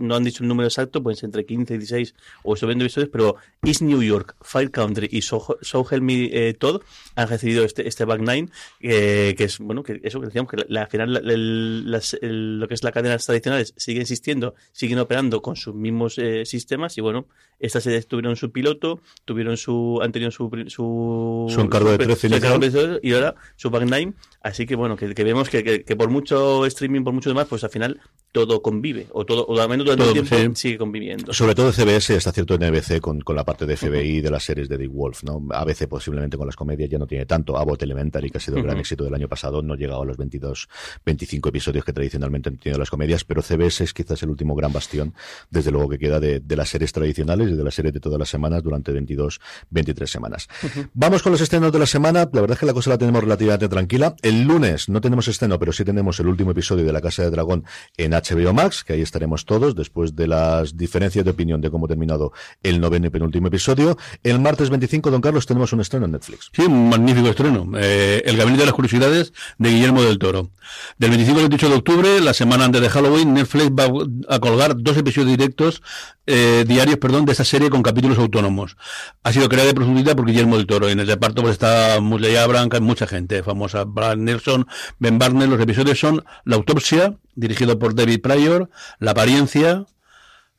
no 0.00 0.16
han 0.16 0.24
dicho 0.24 0.42
el 0.42 0.48
número 0.48 0.66
exacto, 0.66 1.02
pueden 1.02 1.16
ser 1.16 1.28
entre 1.28 1.46
15 1.46 1.74
y 1.74 1.78
16 1.78 2.14
o 2.42 2.54
eso 2.54 2.66
20 2.66 2.84
episodios, 2.84 3.10
pero 3.12 3.36
East 3.62 3.82
New 3.82 4.02
York, 4.02 4.36
Fire 4.42 4.70
Country 4.70 5.08
y 5.10 5.22
So, 5.22 5.58
so 5.60 5.86
Help 5.88 6.02
Me 6.02 6.24
eh, 6.32 6.54
Todd 6.54 6.82
han 7.14 7.28
recibido 7.28 7.64
este, 7.64 7.86
este 7.86 8.04
back 8.04 8.20
nine, 8.20 8.48
eh, 8.80 9.34
que 9.36 9.44
es, 9.44 9.58
bueno, 9.58 9.82
que 9.84 10.00
eso 10.02 10.20
que 10.20 10.26
decíamos, 10.26 10.50
que 10.50 10.64
la, 10.68 10.82
al 10.82 10.88
final 10.88 11.12
lo 11.14 12.68
que 12.68 12.74
es 12.74 12.82
la 12.82 12.92
cadena 12.92 13.16
tradicionales 13.16 13.74
sigue 13.76 14.00
existiendo, 14.00 14.54
siguen 14.72 14.98
operando 14.98 15.40
con 15.40 15.54
sus 15.54 15.74
mismos 15.74 16.18
eh, 16.18 16.44
sistemas 16.44 16.98
y 16.98 17.00
bueno, 17.00 17.26
esta 17.60 17.80
serie 17.80 17.98
tuvieron 18.24 18.36
su 18.36 18.50
piloto, 18.50 19.00
tuvieron 19.26 19.56
su, 19.58 20.00
han 20.02 20.10
tenido 20.10 20.30
su, 20.30 20.50
su, 20.68 21.46
su 21.50 21.60
encargo 21.60 21.90
de 21.90 21.98
13 21.98 23.00
y 23.02 23.12
ahora 23.12 23.34
su 23.56 23.68
back 23.68 23.84
nine. 23.84 24.14
Así 24.44 24.66
que 24.66 24.76
bueno, 24.76 24.94
que, 24.94 25.06
vemos 25.24 25.48
que, 25.48 25.84
que, 25.84 25.96
por 25.96 26.10
mucho 26.10 26.66
streaming, 26.66 27.02
por 27.02 27.14
mucho 27.14 27.30
demás, 27.30 27.46
pues 27.48 27.64
al 27.64 27.70
final 27.70 27.98
todo 28.30 28.60
convive, 28.60 29.06
o 29.12 29.24
todo, 29.24 29.46
o 29.46 29.58
al 29.58 29.70
menos 29.70 29.86
durante 29.86 30.04
el 30.04 30.28
tiempo 30.28 30.54
sigue 30.54 30.76
conviviendo. 30.76 31.32
Sobre 31.32 31.54
todo 31.54 31.72
CBS 31.72 32.14
está 32.14 32.30
cierto 32.30 32.54
en 32.54 32.70
NBC 32.70 33.00
con, 33.00 33.22
con 33.22 33.36
la 33.36 33.44
parte 33.44 33.64
de 33.64 33.74
FBI 33.74 34.20
de 34.20 34.30
las 34.30 34.44
series 34.44 34.68
de 34.68 34.76
Dick 34.76 34.92
Wolf, 34.92 35.22
¿no? 35.22 35.46
A 35.50 35.64
veces 35.64 35.88
posiblemente 35.88 36.36
con 36.36 36.46
las 36.46 36.56
comedias 36.56 36.90
ya 36.90 36.98
no 36.98 37.06
tiene 37.06 37.24
tanto. 37.24 37.56
Abbott 37.56 37.84
Elementary, 37.84 38.28
que 38.28 38.36
ha 38.36 38.40
sido 38.40 38.58
el 38.58 38.64
gran 38.64 38.76
éxito 38.76 39.04
del 39.04 39.14
año 39.14 39.28
pasado, 39.28 39.62
no 39.62 39.72
ha 39.72 39.76
llegado 39.78 40.02
a 40.02 40.04
los 40.04 40.18
22, 40.18 40.68
25 41.06 41.48
episodios 41.48 41.82
que 41.82 41.94
tradicionalmente 41.94 42.50
han 42.50 42.58
tenido 42.58 42.78
las 42.78 42.90
comedias, 42.90 43.24
pero 43.24 43.40
CBS 43.40 43.82
es 43.82 43.94
quizás 43.94 44.22
el 44.24 44.28
último 44.28 44.54
gran 44.54 44.74
bastión, 44.74 45.14
desde 45.48 45.70
luego 45.70 45.88
que 45.88 45.98
queda 45.98 46.20
de, 46.20 46.40
de 46.40 46.56
las 46.56 46.68
series 46.68 46.92
tradicionales 46.92 47.48
y 47.48 47.54
de 47.54 47.64
las 47.64 47.74
series 47.74 47.94
de 47.94 48.00
todas 48.00 48.18
las 48.18 48.28
semanas 48.28 48.62
durante 48.62 48.92
22, 48.92 49.40
23 49.70 50.10
semanas. 50.10 50.48
Vamos 50.92 51.22
con 51.22 51.32
los 51.32 51.40
estrenos 51.40 51.72
de 51.72 51.78
la 51.78 51.86
semana. 51.86 52.28
La 52.30 52.42
verdad 52.42 52.56
es 52.56 52.58
que 52.58 52.66
la 52.66 52.74
cosa 52.74 52.90
la 52.90 52.98
tenemos 52.98 53.22
relativamente 53.22 53.70
tranquila. 53.70 54.16
El 54.20 54.33
lunes 54.42 54.88
no 54.88 55.00
tenemos 55.00 55.28
estreno, 55.28 55.58
pero 55.58 55.72
sí 55.72 55.84
tenemos 55.84 56.18
el 56.20 56.26
último 56.26 56.50
episodio 56.50 56.84
de 56.84 56.92
La 56.92 57.00
Casa 57.00 57.22
de 57.22 57.30
Dragón 57.30 57.64
en 57.96 58.12
HBO 58.12 58.52
Max, 58.52 58.82
que 58.82 58.94
ahí 58.94 59.02
estaremos 59.02 59.44
todos 59.44 59.74
después 59.74 60.16
de 60.16 60.26
las 60.26 60.76
diferencias 60.76 61.24
de 61.24 61.30
opinión 61.30 61.60
de 61.60 61.70
cómo 61.70 61.86
terminado 61.86 62.32
el 62.62 62.80
noveno 62.80 63.06
y 63.06 63.10
penúltimo 63.10 63.48
episodio. 63.48 63.96
El 64.22 64.40
martes 64.40 64.70
25, 64.70 65.10
don 65.10 65.20
Carlos, 65.20 65.46
tenemos 65.46 65.72
un 65.72 65.80
estreno 65.80 66.06
en 66.06 66.12
Netflix. 66.12 66.50
Sí, 66.52 66.62
un 66.62 66.88
magnífico 66.88 67.28
estreno. 67.28 67.70
Eh, 67.76 68.22
el 68.24 68.36
Gabinete 68.36 68.62
de 68.62 68.66
las 68.66 68.74
Curiosidades 68.74 69.32
de 69.58 69.70
Guillermo 69.70 70.02
del 70.02 70.18
Toro. 70.18 70.50
Del 70.98 71.10
25 71.10 71.38
al 71.38 71.48
28 71.48 71.68
de 71.68 71.74
octubre, 71.74 72.20
la 72.20 72.34
semana 72.34 72.64
antes 72.64 72.80
de 72.80 72.88
Halloween, 72.88 73.34
Netflix 73.34 73.70
va 73.70 73.84
a 74.28 74.38
colgar 74.38 74.74
dos 74.76 74.96
episodios 74.96 75.30
directos, 75.36 75.82
eh, 76.26 76.64
diarios, 76.66 76.98
perdón, 76.98 77.26
de 77.26 77.32
esta 77.32 77.44
serie 77.44 77.70
con 77.70 77.82
capítulos 77.82 78.18
autónomos. 78.18 78.76
Ha 79.22 79.32
sido 79.32 79.48
creada 79.48 79.68
de 79.68 79.74
profundidad 79.74 80.16
por 80.16 80.26
Guillermo 80.26 80.56
del 80.56 80.66
Toro. 80.66 80.88
En 80.88 81.00
el 81.00 81.06
reparto 81.06 81.42
pues 81.42 81.52
está 81.52 82.00
Musley 82.00 82.34
Branca, 82.46 82.80
mucha 82.80 83.06
gente 83.06 83.42
famosa. 83.42 83.84
Nelson, 84.24 84.66
Ben 84.98 85.18
Barner. 85.18 85.48
Los 85.48 85.60
episodios 85.60 85.98
son 85.98 86.24
La 86.44 86.56
Autopsia, 86.56 87.16
dirigido 87.34 87.78
por 87.78 87.94
David 87.94 88.20
Pryor, 88.20 88.70
La 88.98 89.12
Apariencia, 89.12 89.86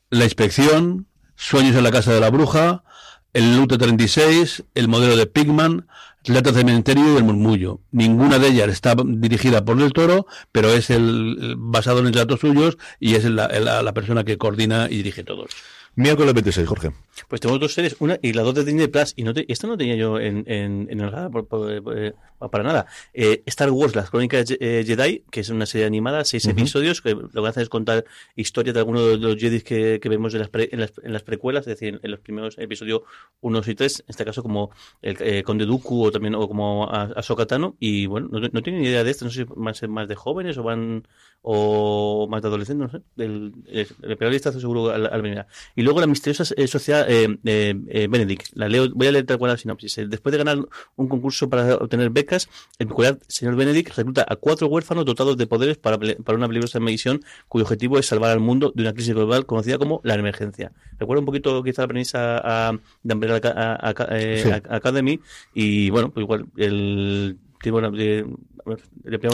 La 0.09 0.23
Inspección, 0.23 1.07
Sueños 1.35 1.75
en 1.75 1.83
la 1.83 1.91
Casa 1.91 2.13
de 2.13 2.19
la 2.19 2.29
Bruja, 2.29 2.83
El 3.33 3.57
Luto 3.57 3.77
36, 3.77 4.63
El 4.73 4.87
Modelo 4.87 5.17
de 5.17 5.25
Pigman, 5.25 5.87
de 6.23 6.53
Cementerio 6.53 7.13
y 7.13 7.17
El 7.17 7.23
Murmullo. 7.23 7.81
Ninguna 7.91 8.39
de 8.39 8.47
ellas 8.47 8.69
está 8.69 8.95
dirigida 9.05 9.63
por 9.63 9.77
Del 9.77 9.93
Toro, 9.93 10.25
pero 10.51 10.69
es 10.69 10.89
el, 10.89 11.55
basado 11.57 11.99
en 11.99 12.11
datos 12.11 12.39
suyos 12.39 12.77
y 12.99 13.15
es 13.15 13.25
la, 13.25 13.47
la 13.47 13.93
persona 13.93 14.23
que 14.23 14.37
coordina 14.37 14.87
y 14.89 14.97
dirige 14.97 15.23
todos. 15.23 15.51
Miércoles 15.97 16.33
26, 16.33 16.67
Jorge. 16.67 16.91
Pues 17.29 17.39
tenemos 17.39 17.61
dos 17.61 17.73
series, 17.73 17.95
una 17.99 18.19
y 18.21 18.33
la 18.33 18.43
dos 18.43 18.53
de 18.53 18.65
Disney 18.65 18.87
Plus, 18.87 19.13
y 19.15 19.23
no 19.23 19.31
esta 19.47 19.67
no 19.67 19.77
tenía 19.77 19.95
yo 19.95 20.19
en, 20.19 20.43
en, 20.47 20.87
en 20.89 20.99
el 20.99 21.09
radar 21.09 21.31
eh, 21.95 22.13
para 22.51 22.63
nada. 22.63 22.85
Eh, 23.13 23.41
Star 23.45 23.71
Wars, 23.71 23.95
las 23.95 24.09
crónicas 24.09 24.53
eh, 24.59 24.83
Jedi, 24.85 25.23
que 25.31 25.39
es 25.39 25.49
una 25.49 25.65
serie 25.65 25.87
animada, 25.87 26.25
seis 26.25 26.45
episodios, 26.47 27.01
que 27.01 27.15
lo 27.15 27.29
que 27.43 27.47
hacen 27.47 27.63
es 27.63 27.69
contar 27.69 28.03
historias 28.35 28.73
de 28.73 28.79
algunos 28.81 29.07
de 29.07 29.17
los 29.17 29.37
Jedi 29.37 29.61
que, 29.61 29.99
que 30.01 30.09
vemos 30.09 30.33
en 30.33 30.41
las, 30.41 30.49
en, 30.53 30.79
las, 30.81 30.93
en, 31.01 31.13
las, 31.13 31.23
precuelas, 31.23 31.61
es 31.61 31.79
decir, 31.79 31.99
en 32.03 32.11
los 32.11 32.19
primeros 32.19 32.57
episodios 32.57 33.03
1 33.39 33.61
y 33.65 33.75
3, 33.75 33.99
en 33.99 34.05
este 34.09 34.25
caso 34.25 34.43
como 34.43 34.71
el 35.01 35.15
eh, 35.21 35.43
Conde 35.43 35.65
Dooku 35.65 36.03
o 36.03 36.11
también 36.11 36.35
o 36.35 36.45
como 36.47 36.89
Ahsoka 36.91 37.45
Tano, 37.45 37.77
y 37.79 38.05
bueno, 38.05 38.27
no, 38.29 38.39
no 38.39 38.61
tengo 38.61 38.79
ni 38.79 38.87
idea 38.87 39.05
de 39.05 39.11
esto, 39.11 39.23
no 39.23 39.31
sé 39.31 39.45
si 39.45 39.53
van 39.55 39.69
a 39.69 39.73
ser 39.73 39.87
más 39.87 40.09
de 40.09 40.15
jóvenes 40.15 40.57
o 40.57 40.63
van 40.63 41.07
o 41.41 42.27
más 42.29 42.41
de 42.41 42.47
adolescentes, 42.47 42.91
no 42.91 42.99
sé, 42.99 43.05
el, 43.23 43.53
el, 43.67 43.87
el 44.01 44.17
periodista 44.17 44.51
seguro 44.51 44.89
al, 44.89 45.05
al 45.05 45.47
Y 45.75 45.84
luego 45.85 46.01
la 46.01 46.07
misteriosa 46.07 46.43
eh, 46.57 46.67
sociedad 46.67 47.05
eh, 47.09 47.37
eh, 47.45 48.07
Benedict. 48.09 48.47
La 48.55 48.67
leo, 48.67 48.89
voy 48.93 49.07
a 49.07 49.11
leer 49.11 49.25
tal 49.25 49.37
cual 49.37 49.51
la 49.51 49.57
sinopsis. 49.57 50.01
Después 50.07 50.31
de 50.31 50.37
ganar 50.37 50.57
un 50.95 51.07
concurso 51.07 51.49
para 51.49 51.75
obtener 51.75 52.09
becas, 52.09 52.49
el 52.79 52.87
peculiar 52.87 53.19
señor 53.27 53.55
Benedict 53.55 53.95
recluta 53.95 54.25
a 54.27 54.35
cuatro 54.35 54.67
huérfanos 54.67 55.05
dotados 55.05 55.37
de 55.37 55.47
poderes 55.47 55.77
para, 55.77 55.97
para 55.97 56.37
una 56.37 56.47
peligrosa 56.47 56.79
misión 56.79 57.21
cuyo 57.47 57.63
objetivo 57.63 57.99
es 57.99 58.07
salvar 58.07 58.31
al 58.31 58.39
mundo 58.39 58.73
de 58.75 58.81
una 58.81 58.93
crisis 58.93 59.13
global 59.13 59.45
conocida 59.45 59.77
como 59.77 60.01
la 60.03 60.15
emergencia. 60.15 60.71
Recuerda 60.99 61.19
un 61.19 61.25
poquito 61.25 61.63
quizá 61.63 61.83
la 61.83 61.87
premisa 61.87 62.41
a, 62.43 62.79
de 63.03 63.13
Umbrella 63.13 63.39
Academy 64.69 65.19
y 65.53 65.89
bueno, 65.91 66.11
pues 66.11 66.23
igual 66.23 66.47
el 66.57 67.37
bueno, 67.71 67.91
de, 67.91 68.25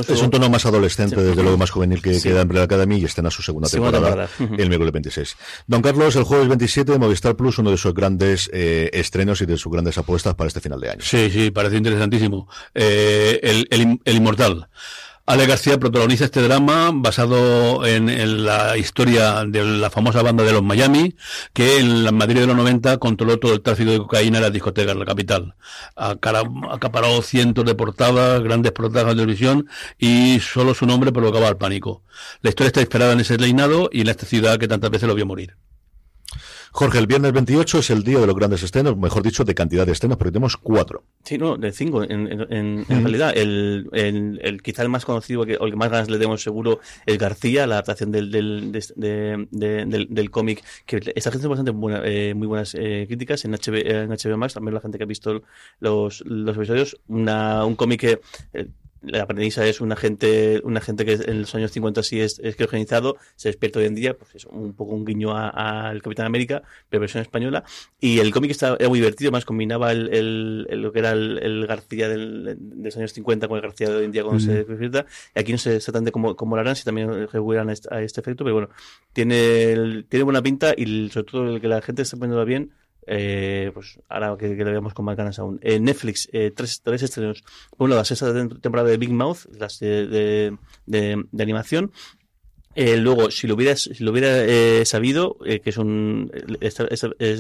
es 0.09 0.22
un 0.22 0.30
tono 0.30 0.49
más 0.49 0.65
adolescente, 0.65 1.15
sí. 1.15 1.22
desde 1.22 1.41
luego 1.41 1.57
más 1.57 1.69
juvenil 1.69 2.01
que, 2.01 2.15
sí. 2.15 2.30
que 2.30 2.36
Umbrella 2.36 2.65
Academy 2.65 2.97
y 2.97 3.05
estrena 3.05 3.32
su 3.32 3.41
segunda 3.41 3.69
temporada, 3.69 4.28
temporada. 4.28 4.61
el 4.61 4.67
miércoles 4.67 4.91
26. 4.91 5.38
Don 5.67 5.82
Carlos, 5.82 6.15
el 6.17 6.24
jueves 6.24 6.49
27 6.49 6.91
de 6.91 6.99
Movistar 6.99 7.36
Plus, 7.38 7.57
uno 7.57 7.72
de 7.72 7.78
sus 7.78 7.93
grandes 7.93 8.49
eh, 8.51 8.89
estrenos 8.91 9.41
y 9.41 9.45
de 9.45 9.57
sus 9.57 9.72
grandes 9.72 9.97
apuestas 9.97 10.36
para 10.36 10.49
este 10.49 10.59
final 10.59 10.82
de 10.82 10.89
año. 10.89 11.01
Sí, 11.01 11.30
sí, 11.30 11.49
parece 11.51 11.78
interesantísimo. 11.78 12.49
Eh, 12.76 13.39
el, 13.41 13.67
el, 13.69 14.01
el 14.03 14.15
Inmortal. 14.15 14.67
Ale 15.26 15.45
García 15.45 15.80
protagoniza 15.80 16.26
este 16.26 16.41
drama 16.41 16.91
basado 16.93 17.86
en, 17.86 18.45
la 18.45 18.76
historia 18.78 19.45
de 19.45 19.63
la 19.63 19.89
famosa 19.89 20.24
banda 20.24 20.43
de 20.43 20.51
los 20.51 20.63
Miami, 20.63 21.15
que 21.53 21.80
en 21.80 22.03
la 22.03 22.11
Madrid 22.11 22.41
de 22.41 22.47
los 22.47 22.55
90 22.55 22.97
controló 22.97 23.38
todo 23.38 23.53
el 23.53 23.61
tráfico 23.61 23.91
de 23.91 23.99
cocaína 23.99 24.39
en 24.39 24.43
las 24.43 24.53
discotecas 24.53 24.93
de 24.93 24.99
la 24.99 25.05
capital. 25.05 25.55
Acaparó 25.95 27.22
cientos 27.22 27.65
de 27.65 27.76
portadas, 27.76 28.41
grandes 28.41 28.72
portadas 28.72 29.09
de 29.09 29.22
televisión 29.22 29.67
y 29.99 30.39
solo 30.39 30.74
su 30.74 30.86
nombre 30.86 31.11
provocaba 31.11 31.49
el 31.49 31.57
pánico. 31.57 32.03
La 32.41 32.49
historia 32.49 32.67
está 32.67 32.82
inspirada 32.82 33.13
en 33.13 33.19
ese 33.19 33.38
reinado 33.38 33.89
y 33.91 34.01
en 34.01 34.09
esta 34.09 34.26
ciudad 34.26 34.57
que 34.57 34.67
tantas 34.67 34.89
veces 34.89 35.07
lo 35.07 35.15
vio 35.15 35.26
morir. 35.26 35.55
Jorge, 36.74 36.99
el 36.99 37.07
viernes 37.07 37.34
28 37.34 37.80
es 37.80 37.89
el 37.89 38.03
día 38.03 38.19
de 38.19 38.28
los 38.28 38.36
grandes 38.36 38.63
estrenos, 38.63 38.95
mejor 38.97 39.24
dicho, 39.24 39.43
de 39.43 39.53
cantidad 39.53 39.86
de 39.86 39.91
estrenos, 39.91 40.17
porque 40.17 40.32
tenemos 40.32 40.55
cuatro. 40.55 41.03
Sí, 41.24 41.38
no, 41.38 41.57
de 41.57 41.72
cinco, 41.74 42.01
en, 42.03 42.28
en, 42.28 42.47
en, 42.49 42.86
mm. 42.88 43.01
realidad. 43.01 43.34
El, 43.36 43.89
el, 43.91 44.39
el, 44.41 44.61
quizá 44.61 44.82
el 44.82 44.89
más 44.89 45.03
conocido, 45.03 45.45
que, 45.45 45.57
o 45.57 45.65
el 45.65 45.72
que 45.72 45.78
más 45.78 45.91
ganas 45.91 46.09
le 46.09 46.17
demos 46.17 46.41
seguro, 46.41 46.80
es 47.05 47.17
García, 47.17 47.67
la 47.67 47.76
adaptación 47.76 48.11
del, 48.11 48.32
del, 48.32 48.72
de, 48.72 48.86
de, 48.95 49.47
de, 49.51 49.86
del, 49.86 50.07
del 50.09 50.32
cómic, 50.32 50.63
que 50.86 51.01
gente 51.01 51.39
tiene 51.39 51.47
bastante 51.49 51.72
buena, 51.72 52.01
eh, 52.05 52.34
muy 52.34 52.47
buenas 52.47 52.74
eh, 52.76 53.05
críticas 53.07 53.43
en 53.43 53.51
HBO, 53.51 53.76
en 53.76 54.09
HBO 54.09 54.38
Max, 54.38 54.53
también 54.53 54.74
la 54.74 54.82
gente 54.82 54.97
que 54.97 55.03
ha 55.03 55.07
visto 55.07 55.43
los, 55.80 56.22
los 56.26 56.55
episodios, 56.55 56.97
una, 57.07 57.65
un 57.65 57.76
cómic 57.76 57.99
que... 57.99 58.22
Eh, 58.53 58.67
la 59.02 59.26
premisa 59.26 59.66
es 59.66 59.82
una 59.82 59.95
gente, 59.95 60.62
una 60.64 60.80
gente 60.80 61.06
que 61.06 61.14
en 61.14 61.41
los 61.41 61.56
años 61.56 61.72
50 61.72 62.04
sí 62.04 62.20
es, 62.20 62.39
es 62.39 62.60
organizado, 62.60 63.18
se 63.36 63.49
despierta 63.49 63.80
hoy 63.80 63.86
en 63.86 63.95
día, 63.95 64.18
pues 64.18 64.36
es 64.36 64.45
un 64.45 64.74
poco 64.74 64.93
un 64.93 65.06
guiño 65.06 65.36
al 65.36 66.02
Capitán 66.02 66.28
América, 66.28 66.62
pero 66.89 67.02
versión 67.02 67.22
española. 67.22 67.64
Y 67.99 68.20
el 68.20 68.32
cómic 68.32 68.52
está, 68.52 68.76
era 68.80 68.89
muy 68.89 68.99
divertido, 68.99 69.32
más 69.32 69.45
combinaba 69.45 69.91
el, 69.91 70.14
el, 70.14 70.68
el 70.70 70.82
lo 70.82 70.91
que 70.91 70.99
era 70.99 71.12
el, 71.12 71.39
el 71.39 71.66
García 71.66 72.08
del, 72.10 72.58
de 72.60 72.86
los 72.86 72.97
años 72.97 73.14
50 73.14 73.47
con 73.47 73.58
el 73.58 73.64
García 73.64 73.89
de 73.89 73.95
hoy 73.95 74.06
en 74.06 74.12
día 74.12 74.24
cuando 74.24 74.43
mm. 74.43 74.45
se 74.45 74.64
despierta. 74.64 75.06
Y 75.36 75.39
aquí 75.39 75.52
no 75.52 75.58
sé 75.58 75.78
exactamente 75.78 76.12
cómo, 76.12 76.36
cómo 76.36 76.56
lo 76.56 76.62
harán, 76.62 76.76
si 76.76 76.84
también 76.84 77.28
recurrirán 77.28 77.70
a 77.70 77.74
este, 77.74 77.93
a 77.93 78.02
este 78.02 78.22
efecto, 78.22 78.43
pero 78.43 78.54
bueno, 78.54 78.70
tiene, 79.14 80.04
tiene 80.10 80.24
buena 80.24 80.41
pinta 80.41 80.74
y 80.78 81.10
sobre 81.10 81.32
todo 81.32 81.56
el 81.56 81.62
que 81.62 81.68
la 81.68 81.82
gente 81.82 82.04
está 82.04 82.18
poniéndolo 82.18 82.45
bien 82.45 82.72
eh, 83.14 83.72
pues 83.74 83.99
ahora 84.07 84.38
que, 84.38 84.55
que, 84.55 84.64
le 84.64 84.72
veamos 84.72 84.93
con 84.93 85.03
más 85.03 85.18
ganas 85.18 85.38
aún. 85.38 85.59
Eh, 85.62 85.82
Netflix, 85.82 86.30
eh, 86.32 86.51
tres, 86.55 86.82
tres 86.82 87.03
estrenos. 87.03 87.43
Por 87.76 87.86
un 87.86 87.89
lado, 87.89 87.99
la 87.99 88.05
sexta 88.05 88.34
temporada 88.62 88.88
de 88.88 88.95
Big 88.95 89.12
Mouth, 89.12 89.47
las 89.59 89.80
de, 89.80 90.55
de, 90.86 91.26
animación. 91.38 91.91
Eh, 92.74 92.95
luego, 92.95 93.30
si 93.30 93.47
lo 93.47 93.55
hubiera, 93.55 93.76
si 93.76 94.01
lo 94.01 94.12
hubiera 94.12 94.45
eh, 94.45 94.86
sabido, 94.86 95.36
eh, 95.45 95.59
que 95.59 95.72
es 95.72 95.78
un 95.78 96.32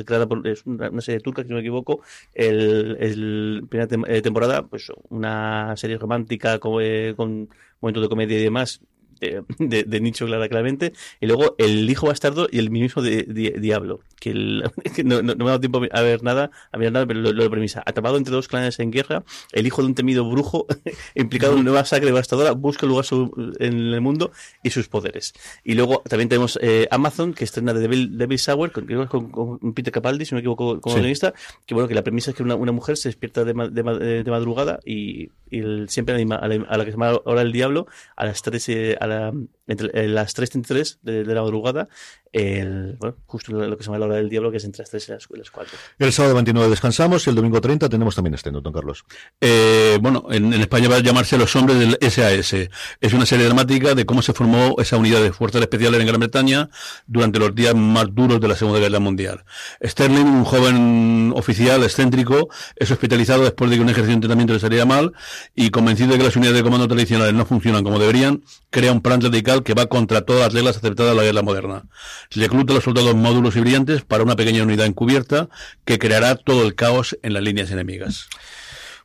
creada 0.05 0.27
por 0.27 0.43
una, 0.65 0.99
serie 0.99 1.21
turca, 1.21 1.43
si 1.43 1.47
no 1.47 1.55
me 1.55 1.61
equivoco, 1.61 2.01
el, 2.33 3.65
primera 3.69 3.87
tem 3.87 4.03
temporada, 4.21 4.63
pues 4.63 4.91
una 5.07 5.73
serie 5.77 5.97
romántica 5.97 6.59
con, 6.59 6.83
con 7.15 7.47
momentos 7.79 8.03
de 8.03 8.09
comedia 8.09 8.37
y 8.37 8.43
demás, 8.43 8.81
de, 9.21 9.43
de, 9.59 9.83
de, 9.83 10.01
nicho 10.01 10.25
claramente 10.25 10.93
y 11.19 11.27
luego 11.27 11.55
el 11.59 11.87
hijo 11.89 12.07
bastardo 12.07 12.47
y 12.51 12.57
el 12.57 12.71
mismo 12.71 13.01
de, 13.01 13.23
Diablo 13.59 14.01
que, 14.19 14.31
el, 14.31 14.63
que 14.95 15.03
no, 15.03 15.21
no, 15.21 15.35
no, 15.35 15.45
me 15.45 15.51
ha 15.51 15.57
dado 15.57 15.59
tiempo 15.59 15.81
a 15.91 16.01
ver 16.01 16.23
nada 16.23 16.49
a 16.71 16.77
ver 16.77 16.91
nada 16.91 17.05
pero 17.05 17.19
lo, 17.21 17.31
lo 17.31 17.49
premisa 17.49 17.83
atrapado 17.85 18.17
entre 18.17 18.33
dos 18.33 18.47
clanes 18.47 18.79
en 18.79 18.91
guerra 18.91 19.23
el 19.51 19.67
hijo 19.67 19.81
de 19.81 19.87
un 19.87 19.95
temido 19.95 20.27
brujo 20.27 20.65
implicado 21.15 21.53
en 21.53 21.59
una 21.59 21.69
nueva 21.69 21.85
sacre 21.85 22.07
devastadora 22.07 22.51
busca 22.51 22.87
lugar 22.87 23.05
su, 23.05 23.31
en 23.59 23.93
el 23.93 24.01
mundo 24.01 24.31
y 24.63 24.71
sus 24.71 24.87
poderes 24.87 25.33
y 25.63 25.75
luego 25.75 26.01
también 26.09 26.29
tenemos 26.29 26.57
eh, 26.61 26.87
Amazon 26.89 27.33
que 27.33 27.43
estrena 27.43 27.73
de 27.73 27.81
Devil, 27.81 28.17
Devil 28.17 28.39
Sour 28.39 28.71
con, 28.71 28.87
con, 29.07 29.29
con, 29.29 29.73
Peter 29.73 29.93
Capaldi 29.93 30.25
si 30.25 30.33
no 30.33 30.37
me 30.37 30.39
equivoco 30.39 30.81
como 30.81 30.95
sí. 30.95 30.99
guionista 30.99 31.33
que 31.67 31.75
bueno 31.75 31.87
que 31.87 31.95
la 31.95 32.03
premisa 32.03 32.31
es 32.31 32.37
que 32.37 32.43
una, 32.43 32.55
una 32.55 32.71
mujer 32.71 32.97
se 32.97 33.09
despierta 33.09 33.43
de, 33.43 33.53
de, 33.53 34.23
de 34.23 34.31
madrugada 34.31 34.79
y, 34.83 35.29
y 35.51 35.59
el, 35.59 35.89
siempre 35.89 36.15
anima 36.15 36.37
a 36.37 36.47
la, 36.47 36.65
a 36.67 36.77
la 36.77 36.85
que 36.85 36.91
se 36.91 36.97
llama 36.97 37.19
ahora 37.25 37.41
el 37.41 37.51
diablo 37.51 37.85
a 38.15 38.25
las 38.25 38.41
3 38.41 38.69
eh, 38.69 38.97
a 38.99 39.07
la, 39.11 39.33
entre 39.67 40.07
las 40.07 40.35
3.33 40.35 40.99
de, 41.01 41.23
de 41.23 41.35
la 41.35 41.41
madrugada 41.41 41.87
el, 42.33 42.95
bueno, 42.97 43.17
justo 43.25 43.51
lo 43.51 43.77
que 43.77 43.83
se 43.83 43.87
llama 43.87 43.99
la 43.99 44.05
hora 44.05 44.15
del 44.15 44.29
diablo, 44.29 44.51
que 44.51 44.57
es 44.57 44.63
entre 44.63 44.83
las 44.83 44.89
3 44.89 45.09
y 45.09 45.37
las 45.37 45.51
4. 45.51 45.77
El 45.99 46.13
sábado 46.13 46.35
29 46.35 46.69
descansamos 46.69 47.27
y 47.27 47.29
el 47.29 47.35
domingo 47.35 47.59
30 47.59 47.89
tenemos 47.89 48.15
también 48.15 48.35
estreno, 48.35 48.61
don 48.61 48.71
Carlos. 48.71 49.03
Eh, 49.41 49.97
bueno, 50.01 50.27
en, 50.31 50.53
en, 50.53 50.61
España 50.61 50.87
va 50.87 50.95
a 50.95 50.99
llamarse 50.99 51.37
Los 51.37 51.53
Hombres 51.55 51.79
del 51.79 51.97
SAS. 52.09 52.69
Es 53.01 53.13
una 53.13 53.25
serie 53.25 53.45
dramática 53.45 53.95
de 53.95 54.05
cómo 54.05 54.21
se 54.21 54.33
formó 54.33 54.75
esa 54.79 54.95
unidad 54.95 55.21
de 55.21 55.33
fuerzas 55.33 55.61
especiales 55.61 55.99
en 55.99 56.07
Gran 56.07 56.19
Bretaña 56.19 56.69
durante 57.05 57.39
los 57.39 57.53
días 57.53 57.75
más 57.75 58.13
duros 58.15 58.39
de 58.39 58.47
la 58.47 58.55
Segunda 58.55 58.79
Guerra 58.79 58.99
Mundial. 58.99 59.43
Sterling, 59.83 60.25
un 60.25 60.45
joven 60.45 61.33
oficial 61.35 61.83
excéntrico, 61.83 62.47
es 62.77 62.91
hospitalizado 62.91 63.43
después 63.43 63.69
de 63.69 63.75
que 63.75 63.81
un 63.81 63.89
ejercicio 63.89 64.11
de 64.11 64.15
entrenamiento 64.15 64.53
le 64.53 64.59
saliera 64.59 64.85
mal 64.85 65.11
y 65.53 65.69
convencido 65.69 66.13
de 66.13 66.17
que 66.17 66.23
las 66.23 66.35
unidades 66.37 66.59
de 66.59 66.63
comando 66.63 66.87
tradicionales 66.87 67.33
no 67.33 67.45
funcionan 67.45 67.83
como 67.83 67.99
deberían, 67.99 68.43
crea 68.69 68.93
un 68.93 69.00
plan 69.01 69.21
radical 69.21 69.63
que 69.63 69.73
va 69.73 69.87
contra 69.87 70.21
todas 70.21 70.43
las 70.43 70.53
reglas 70.53 70.77
aceptadas 70.77 71.11
de 71.11 71.17
la 71.17 71.23
guerra 71.23 71.41
moderna. 71.41 71.83
Recluta 72.31 72.73
a 72.73 72.75
los 72.75 72.83
soldados 72.83 73.15
módulos 73.15 73.55
y 73.55 73.61
brillantes 73.61 74.03
para 74.03 74.23
una 74.23 74.35
pequeña 74.35 74.63
unidad 74.63 74.85
encubierta 74.85 75.49
que 75.85 75.99
creará 75.99 76.35
todo 76.35 76.63
el 76.63 76.75
caos 76.75 77.17
en 77.23 77.33
las 77.33 77.43
líneas 77.43 77.71
enemigas. 77.71 78.27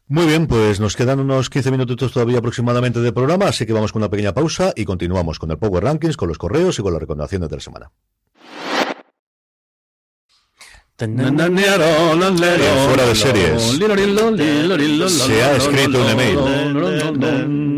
Muy 0.09 0.27
bien, 0.27 0.47
pues 0.47 0.79
nos 0.79 0.95
quedan 0.95 1.19
unos 1.19 1.51
15 1.51 1.73
minutitos 1.73 2.13
todavía 2.13 2.39
aproximadamente 2.39 3.01
de 3.01 3.13
programa, 3.13 3.47
así 3.47 3.67
que 3.67 3.73
vamos 3.73 3.93
con 3.93 4.03
una 4.03 4.11
pequeña 4.11 4.33
pausa 4.33 4.73
y 4.77 4.85
continuamos 4.85 5.41
con 5.41 5.51
el 5.51 5.59
Power 5.59 5.83
Rankings, 5.83 6.17
con 6.17 6.29
los 6.29 6.39
correos 6.39 6.79
y 6.79 6.83
con 6.83 6.93
las 6.93 7.01
recomendaciones 7.01 7.49
de 7.49 7.57
la 7.57 7.61
semana. 7.61 7.91
Fuera 12.87 13.07
de 13.07 13.15
series. 13.15 13.79
Se 15.11 15.43
ha 15.43 15.57
escrito 15.57 16.01
un 16.01 16.09
email. 16.09 17.76